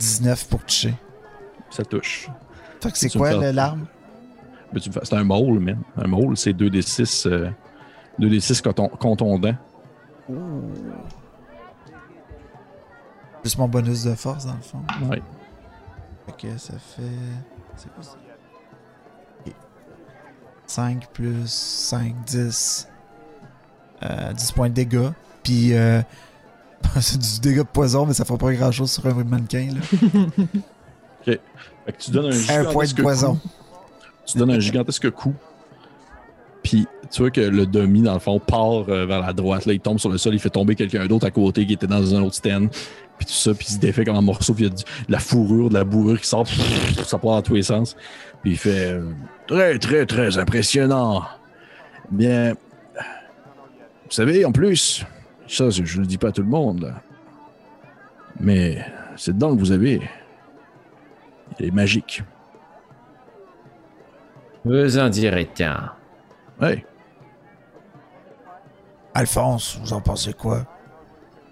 [0.00, 0.94] 19 pour toucher.
[1.70, 2.28] Ça touche.
[2.82, 3.86] Fait que c'est quoi l'arme?
[4.74, 5.78] Fais- C'est un mole, man.
[5.96, 7.50] Un mole, c'est 2d6 euh,
[8.18, 9.54] 2d6 coton- contondant.
[13.42, 14.82] Plus mon bonus de force, dans le fond.
[16.26, 17.02] Fait que ça fait.
[17.76, 18.16] C'est quoi ça?
[19.46, 19.52] Ok.
[20.66, 22.88] 5 plus 5, 10.
[24.02, 25.10] Euh, 10 points de dégâts.
[25.42, 25.74] Puis.
[25.76, 26.00] Euh,
[27.00, 29.68] c'est du dégât de poison, mais ça fera pas grand chose sur un mannequin.
[29.74, 30.20] Là.
[31.24, 33.34] Fait que tu donnes un Un point de poison.
[33.36, 33.48] coup.
[34.26, 35.34] Tu donnes un gigantesque coup.
[36.62, 39.64] Puis tu vois que le demi, dans le fond, part euh, vers la droite.
[39.66, 41.86] Là, il tombe sur le sol, il fait tomber quelqu'un d'autre à côté qui était
[41.86, 42.68] dans un autre stand.
[43.18, 44.52] Puis tout ça, puis il se défait comme un morceau.
[44.54, 46.46] Puis il y a du- de la fourrure, de la bourrure qui sort.
[47.06, 47.96] Ça part dans tous les sens.
[48.42, 49.10] Puis il fait euh,
[49.46, 51.22] très, très, très impressionnant.
[52.10, 52.52] Bien,
[52.94, 55.04] vous savez, en plus,
[55.56, 56.82] ça, je ne le dis pas à tout le monde.
[56.82, 57.02] là.
[58.38, 58.84] Mais
[59.16, 60.00] cette dent que vous avez,
[61.58, 62.22] elle est magique.
[64.64, 65.78] Vous en direz tant.
[66.60, 66.84] Ouais.
[69.14, 70.66] Alphonse, vous en pensez quoi?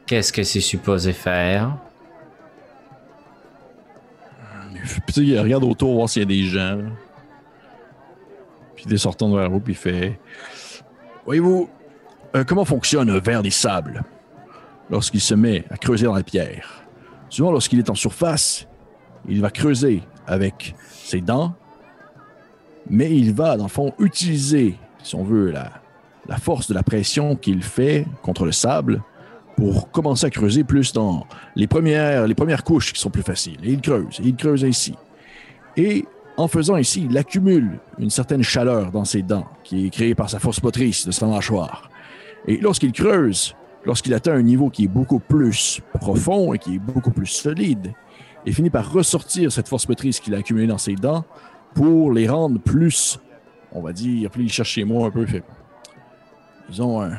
[0.07, 1.77] Qu'est-ce que c'est supposé faire?
[5.07, 6.77] Puis il regarde autour voir s'il y a des gens.
[6.77, 6.91] là.
[8.77, 10.19] Puis il se retourne vers vous, puis il fait
[11.25, 11.69] Voyez-vous,
[12.37, 14.05] euh, comment fonctionne un ver des sables
[14.91, 16.85] lorsqu'il se met à creuser dans la pierre?
[17.31, 18.67] Souvent, lorsqu'il est en surface,
[19.29, 21.55] il va creuser avec ses dents,
[22.89, 25.71] mais il va, dans le fond, utiliser, si on veut, la,
[26.39, 29.03] force de la pression qu'il fait contre le sable
[29.57, 31.27] pour commencer à creuser plus dans
[31.57, 33.59] les premières, les premières couches qui sont plus faciles.
[33.63, 34.95] Et il creuse, et il creuse ainsi.
[35.77, 36.05] Et
[36.37, 40.31] en faisant ainsi, il accumule une certaine chaleur dans ses dents, qui est créée par
[40.31, 41.91] sa force motrice de sa mâchoire.
[42.49, 43.55] Et lorsqu'il creuse,
[43.85, 47.93] lorsqu'il atteint un niveau qui est beaucoup plus profond et qui est beaucoup plus solide,
[48.47, 51.25] il finit par ressortir cette force motrice qu'il a accumulée dans ses dents
[51.75, 53.21] pour les rendre plus,
[53.73, 55.43] on va dire, puis il cherche chez moi un peu, fait,
[56.71, 57.19] disons, un-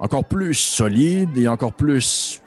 [0.00, 2.40] encore plus solide et encore plus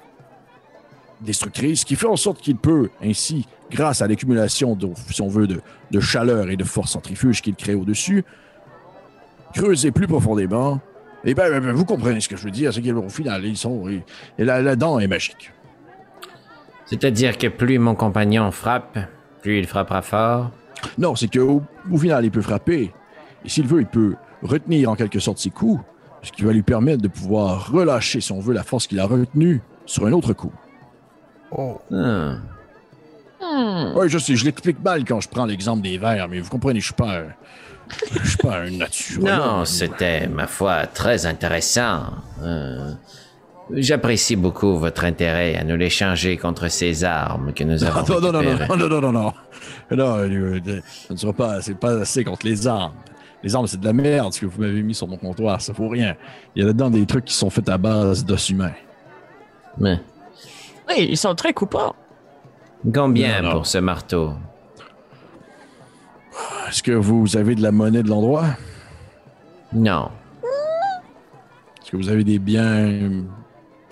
[1.21, 4.75] destructrice, qui fait en sorte qu'il peut ainsi, grâce à l'accumulation,
[5.11, 8.25] si on veut, de chaleur et de force centrifuge qu'il crée au-dessus,
[9.53, 10.81] creuser plus profondément.
[11.27, 13.57] Et ben, ben, ben, vous comprenez ce que je veux dire, c'est qu'au final, ils
[13.57, 14.01] sont, et,
[14.39, 15.51] et la, la dent est magique.
[16.85, 18.97] C'est-à-dire que plus mon compagnon frappe,
[19.41, 20.51] plus il frappera fort.
[20.97, 22.93] Non, c'est qu'au au final, il peut frapper.
[23.43, 25.83] Et s'il veut, il peut retenir en quelque sorte ses coups,
[26.21, 29.05] ce qui va lui permettre de pouvoir relâcher, si on veut, la force qu'il a
[29.05, 30.53] retenue sur un autre coup.
[31.51, 31.81] Oh.
[31.91, 32.37] Ah.
[33.41, 33.97] Hmm.
[33.97, 36.79] Oui, je sais, je l'explique mal quand je prends l'exemple des vers, mais vous comprenez,
[36.79, 37.23] je suis pas
[38.23, 39.23] je suis pas un naturel.
[39.38, 42.03] Non, c'était, ma foi, très intéressant.
[42.43, 42.91] Euh,
[43.73, 48.31] J'apprécie beaucoup votre intérêt à nous l'échanger contre ces armes que nous avons Non, non,
[48.31, 48.68] non, non, récupérées.
[48.69, 49.34] non, non, non, non, non.
[49.91, 52.93] Non, euh, euh, ça ne sera pas, c'est pas assez contre les armes.
[53.43, 55.72] Les armes, c'est de la merde, ce que vous m'avez mis sur mon comptoir, ça
[55.73, 56.15] vaut rien.
[56.55, 58.73] Il y a là-dedans des trucs qui sont faits à base d'os humains.
[59.77, 59.99] Mais
[60.89, 61.93] Oui, ils sont très coupables.
[62.93, 63.55] combien Non, non.
[63.55, 64.34] pour ce marteau?
[66.68, 68.45] Est-ce que vous avez de la monnaie de l'endroit?
[69.73, 70.11] Non.
[71.81, 73.22] Est-ce que vous avez des biens euh,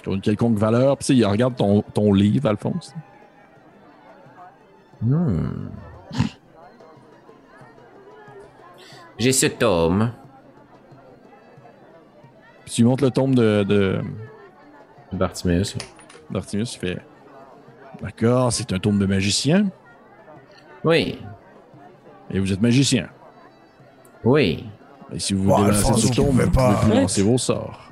[0.01, 0.97] qui ont une quelconque valeur?
[0.97, 2.93] Puis, il regarde ton, ton livre, Alphonse.
[5.01, 5.69] Hmm.
[9.17, 10.11] J'ai ce tome.
[12.65, 14.01] Puis, tu montres le tombe de, de
[15.13, 15.75] Bartimeus.
[16.29, 17.01] d'Artemis, il fait
[18.01, 19.67] D'accord, c'est un tombe de magicien.
[20.83, 21.17] Oui,
[22.31, 23.07] Et vous êtes magicien.
[24.23, 24.65] oui.
[25.13, 27.91] Et si vous vous Bon, débarrassez de tombe, vous pas- pouvez plus lancer vos sorts.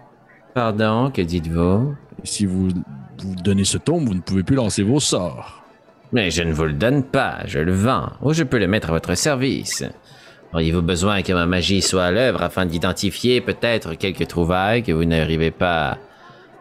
[0.55, 1.93] Pardon, que dites-vous?
[2.23, 5.63] Et si vous, vous donnez ce tombe, vous ne pouvez plus lancer vos sorts.
[6.11, 8.89] Mais je ne vous le donne pas, je le vends, ou je peux le mettre
[8.89, 9.83] à votre service.
[10.53, 15.05] Auriez-vous besoin que ma magie soit à l'œuvre afin d'identifier peut-être quelques trouvailles que vous
[15.05, 15.99] n'arrivez pas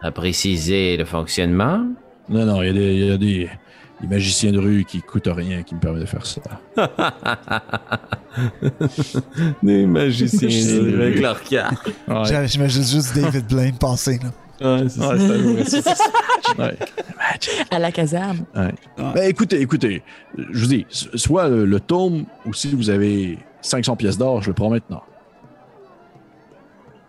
[0.02, 1.86] à préciser le fonctionnement?
[2.28, 3.50] Non, non, il y a des, il y a des,
[4.02, 6.40] des magiciens de rue qui coûtent rien qui me permettent de faire ça.
[9.62, 11.86] Des magiciens de- avec leur carte.
[12.08, 12.24] Ouais.
[12.24, 14.30] J'a- J'imagine juste David Blaine passer, là.
[14.76, 15.94] Ouais, c'est ça, près ça.
[16.58, 16.76] Ouais.
[17.70, 18.44] À la caserne.
[18.54, 18.74] Ouais.
[18.98, 20.02] Ben, écoutez, écoutez,
[20.36, 24.42] je vous dis, so- soit le, le tome, ou si vous avez 500 pièces d'or,
[24.42, 25.02] je le prends maintenant.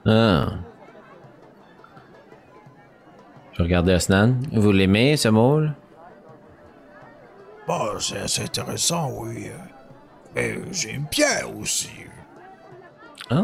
[0.05, 0.49] Ah.
[3.53, 4.35] Je regardais Osnan.
[4.51, 5.73] Vous l'aimez, ce môle
[7.67, 9.47] Bon, c'est assez intéressant, oui.
[10.35, 11.89] Mais j'ai une pierre aussi.
[13.29, 13.43] Ah.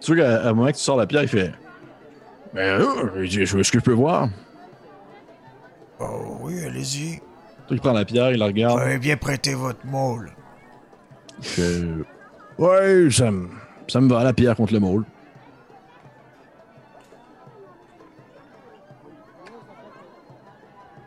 [0.00, 1.52] Tu vois qu'à à un moment que tu sors la pierre, il fait
[2.54, 4.28] Ben, euh, il dit, est-ce que je peux voir
[5.98, 7.20] Oh oui, allez-y.
[7.70, 8.80] Il prend la pierre, il la Vous regarde.
[8.80, 10.32] avez bien prêté votre môle.
[11.40, 11.82] Fait
[12.58, 13.48] Ouais, ça me,
[13.88, 15.04] ça me va, la pierre contre le môle.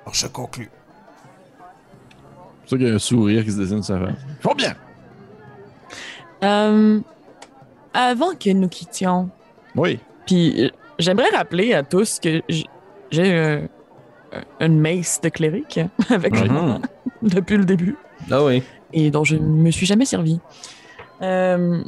[0.03, 0.69] Alors, je conclue.
[2.65, 4.15] C'est ça qu'il y a un sourire qui se dessine sur sa face.
[4.41, 4.73] Font bien
[6.43, 6.99] Euh,
[7.93, 9.29] avant que nous quittions,
[9.75, 9.99] Oui.
[10.25, 10.69] puis euh,
[10.99, 12.41] j'aimerais rappeler à tous que
[13.11, 13.61] j'ai euh,
[14.59, 16.79] une mace de cléric avec moi
[17.21, 17.95] depuis le début
[18.29, 18.61] Ah oui.
[18.91, 20.39] et dont je ne me suis jamais servi.
[21.21, 21.81] Euh,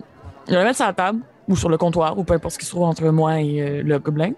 [0.47, 1.19] je vais la mettre sur la table
[1.49, 3.83] ou sur le comptoir ou peu importe ce qui se trouve entre moi et euh,
[3.83, 4.31] le gobelin.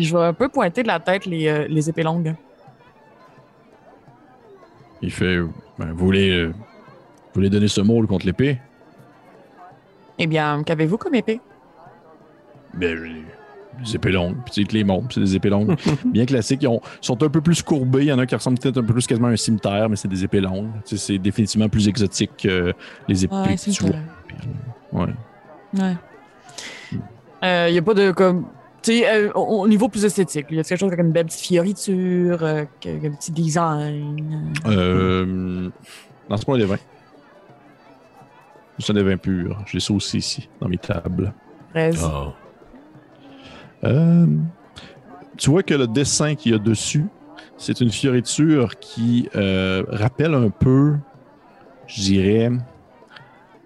[0.00, 2.34] Puis je vais un peu pointer de la tête les, euh, les épées longues.
[5.02, 5.36] Il fait
[5.78, 6.54] ben, vous, voulez, euh, vous
[7.34, 8.58] voulez donner ce môle contre l'épée?
[10.18, 11.42] Eh bien, qu'avez-vous comme épée?
[12.72, 14.36] Ben, j'ai des épées longues.
[14.50, 15.76] Puis que les montres, c'est des épées longues.
[16.06, 16.62] bien classiques.
[16.62, 18.04] Ils ont- sont un peu plus courbés.
[18.04, 19.96] Il y en a qui ressemblent peut-être un peu plus quasiment à un cimetière, mais
[19.96, 20.70] c'est des épées longues.
[20.86, 22.72] Tu sais, c'est définitivement plus exotique que
[23.06, 23.96] les épées Ouais, que c'est tu vois.
[24.92, 25.12] Ouais.
[25.78, 25.96] Ouais.
[27.68, 28.46] Il n'y a pas de comme.
[28.82, 31.12] Tu sais, euh, au, au niveau plus esthétique, il y a quelque chose avec une
[31.12, 34.52] belle petite fioriture, euh, un petit design.
[34.66, 35.68] Euh,
[36.28, 36.76] pas des vins.
[38.78, 39.62] C'est des vins purs.
[39.66, 41.34] Je les sauce ici, dans mes tables.
[41.70, 42.02] fraise.
[42.02, 42.32] Oh.
[43.84, 44.26] Euh,
[45.36, 47.04] tu vois que le dessin qu'il y a dessus,
[47.58, 50.96] c'est une fioriture qui euh, rappelle un peu,
[51.86, 52.50] je dirais,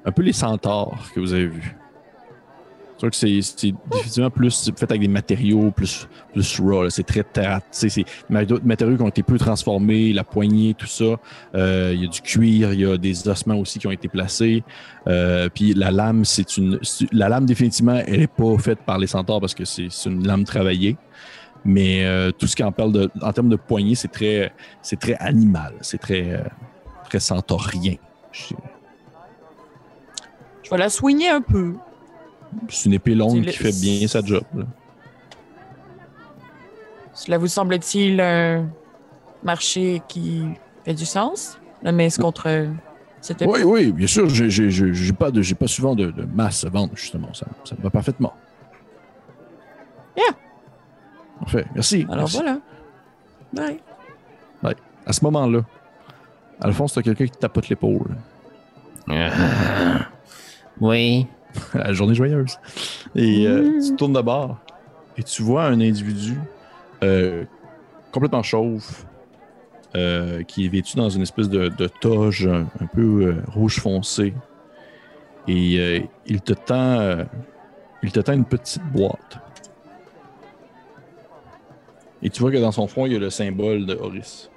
[0.05, 1.77] un peu les centaures que vous avez vus.
[3.01, 6.89] Vois que c'est définitivement plus fait avec des matériaux plus, plus raw.
[6.89, 7.61] C'est très terre.
[7.71, 8.05] C'est des
[8.65, 11.17] matériaux qui ont été peu transformés, la poignée, tout ça.
[11.55, 14.09] Euh, Il y a du cuir, il y a des ossements aussi qui ont été
[14.09, 14.63] placés.
[15.07, 16.79] Euh, puis la lame, c'est une.
[17.13, 20.45] La lame, définitivement, elle n'est pas faite par les centaures parce que c'est une lame
[20.45, 20.97] travaillée.
[21.67, 24.53] Mais euh, tout ce qui en parle de, en termes de poignée, c'est très,
[24.83, 25.75] c'est très animal.
[25.81, 26.43] C'est très,
[27.19, 27.95] centaurien.
[28.33, 28.55] Je
[30.71, 31.75] vais la soigner un peu.
[32.69, 34.45] C'est une épée longue qui fait bien sa job.
[34.55, 34.65] là.
[37.13, 38.67] Cela vous semble-t-il un
[39.43, 40.43] marché qui
[40.85, 41.59] fait du sens?
[41.83, 42.69] La mace contre euh,
[43.21, 43.51] cette épée?
[43.51, 44.29] Oui, oui, bien sûr.
[44.29, 47.33] J'ai, pas, de, j'ai pas souvent de, de masse à vendre, justement.
[47.33, 48.33] Ça, ça me va parfaitement.
[50.17, 50.35] Yeah.
[51.41, 51.67] Parfait.
[51.75, 52.03] Merci.
[52.09, 52.37] Alors merci.
[52.37, 52.59] voilà.
[53.53, 53.81] Bye.
[55.07, 55.61] À ce moment-là,
[56.61, 58.17] Alphonse, t'as quelqu'un qui te tapote l'épaule.
[59.09, 59.99] Ah.
[60.81, 61.29] Oui.
[61.75, 62.59] La journée joyeuse.
[63.15, 63.83] Et euh, Mm.
[63.83, 64.59] tu te tournes de bord
[65.17, 66.37] et tu vois un individu
[67.03, 67.45] euh,
[68.11, 69.05] complètement chauve,
[69.97, 73.79] euh, qui est vêtu dans une espèce de, de toge un, un peu euh, rouge
[73.81, 74.35] foncé.
[75.47, 77.25] Et euh, il te tend, euh,
[78.03, 79.39] il te tend une petite boîte.
[82.23, 84.51] Et tu vois que dans son front, il y a le symbole de Horus.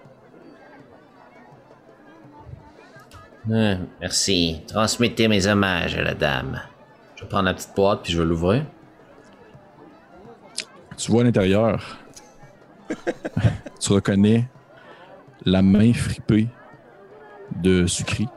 [3.52, 4.62] Ah, merci.
[4.68, 6.62] Transmettez mes hommages à la dame.
[7.18, 8.64] Je vais prendre la petite boîte puis je vais l'ouvrir.
[10.96, 11.98] Tu vois à l'intérieur,
[13.80, 14.48] tu reconnais
[15.46, 16.48] la main fripée
[17.56, 18.28] de Sucri.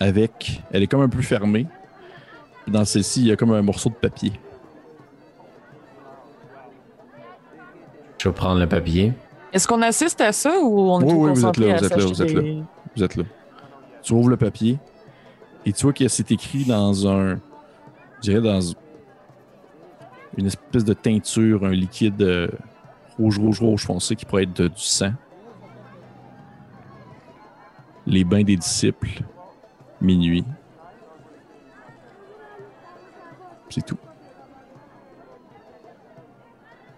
[0.00, 1.66] Avec, elle est comme un peu fermée.
[2.66, 4.32] Dans celle-ci, il y a comme un morceau de papier.
[8.18, 9.12] Je vais prendre le papier.
[9.52, 11.84] Est-ce qu'on assiste à ça ou on est Oui, oui, vous êtes là, à vous
[11.84, 12.42] êtes là, vous êtes là.
[12.96, 13.24] Vous êtes là.
[14.02, 14.78] Tu ouvres le papier
[15.66, 17.36] et tu vois que c'est écrit dans un,
[18.16, 18.60] je dirais dans
[20.36, 22.48] une espèce de teinture, un liquide euh,
[23.18, 25.12] rouge, rouge, rouge foncé qui pourrait être de- du sang.
[28.06, 29.22] Les bains des disciples,
[30.00, 30.44] minuit.
[33.70, 33.98] C'est tout.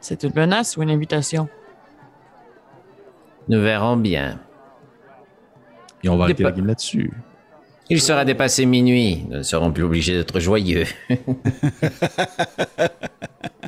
[0.00, 1.48] C'est une menace ou une invitation?
[3.48, 4.38] Nous verrons bien.
[6.02, 7.12] Et on va arrêter la game là-dessus.
[7.88, 9.24] Il sera dépassé minuit.
[9.28, 10.84] Nous ne serons plus obligés d'être joyeux.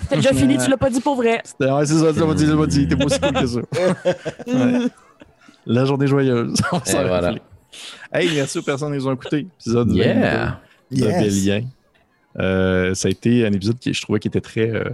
[0.09, 1.41] T'as déjà fini, tu l'as pas dit pour vrai.
[1.45, 2.89] C'était- Ouais, c'est ça, tu l'as pas dit, tu l'as pas dit.
[2.89, 3.61] T'es pas aussi cool que ça.
[4.47, 4.87] Ouais.
[5.67, 6.55] La journée joyeuse.
[6.73, 7.35] On va Et voilà.
[8.13, 9.47] Hey, merci aux personnes qui nous ont écoutés.
[9.61, 10.61] Épisode Yeah.
[10.91, 11.23] 22 de Yes.
[11.23, 11.61] Bélien.
[12.39, 14.71] Euh, ça a été un épisode qui je trouvais qui était très.
[14.71, 14.85] euh,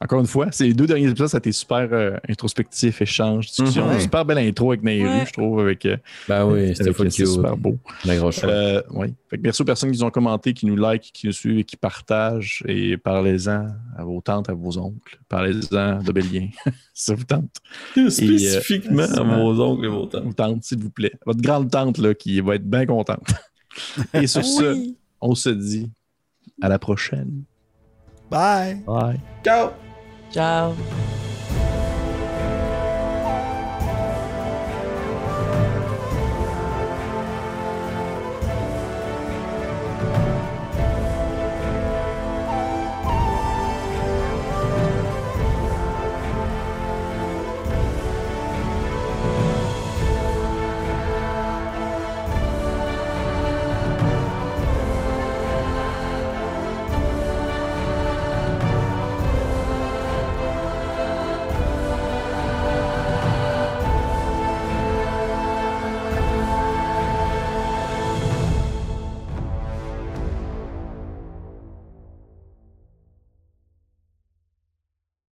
[0.00, 3.86] encore une fois, ces deux derniers épisodes, ça a été super euh, introspectif, échange, discussion.
[3.86, 4.00] Mhm.
[4.00, 5.24] Super belle intro avec Nairu, Ouais.
[5.26, 5.86] je trouve, avec.
[5.86, 5.96] euh,
[6.28, 7.78] Ben oui, c'était super beau.
[8.04, 8.50] La grosse chose.
[8.52, 9.14] Euh, oui.
[9.30, 11.58] Fait que merci aux personnes qui nous ont commenté, qui nous like, qui nous suivent
[11.60, 12.62] et qui partagent.
[12.66, 15.18] Et parlez-en à vos tantes, à vos oncles.
[15.28, 16.48] Parlez-en de Bélien.
[16.92, 17.50] si ça vous tente.
[18.10, 20.24] Spécifiquement euh, à vos oncles et vos tantes.
[20.24, 21.12] Vos tantes, s'il vous plaît.
[21.24, 23.32] Votre grande tante, là, qui va être bien contente.
[24.12, 24.96] et sur ce, Oui.
[25.20, 25.88] on se dit
[26.60, 27.42] à la prochaine.
[28.30, 28.82] Bye.
[28.86, 29.20] Bye.
[29.44, 29.70] Ciao!
[30.34, 30.74] Ciao.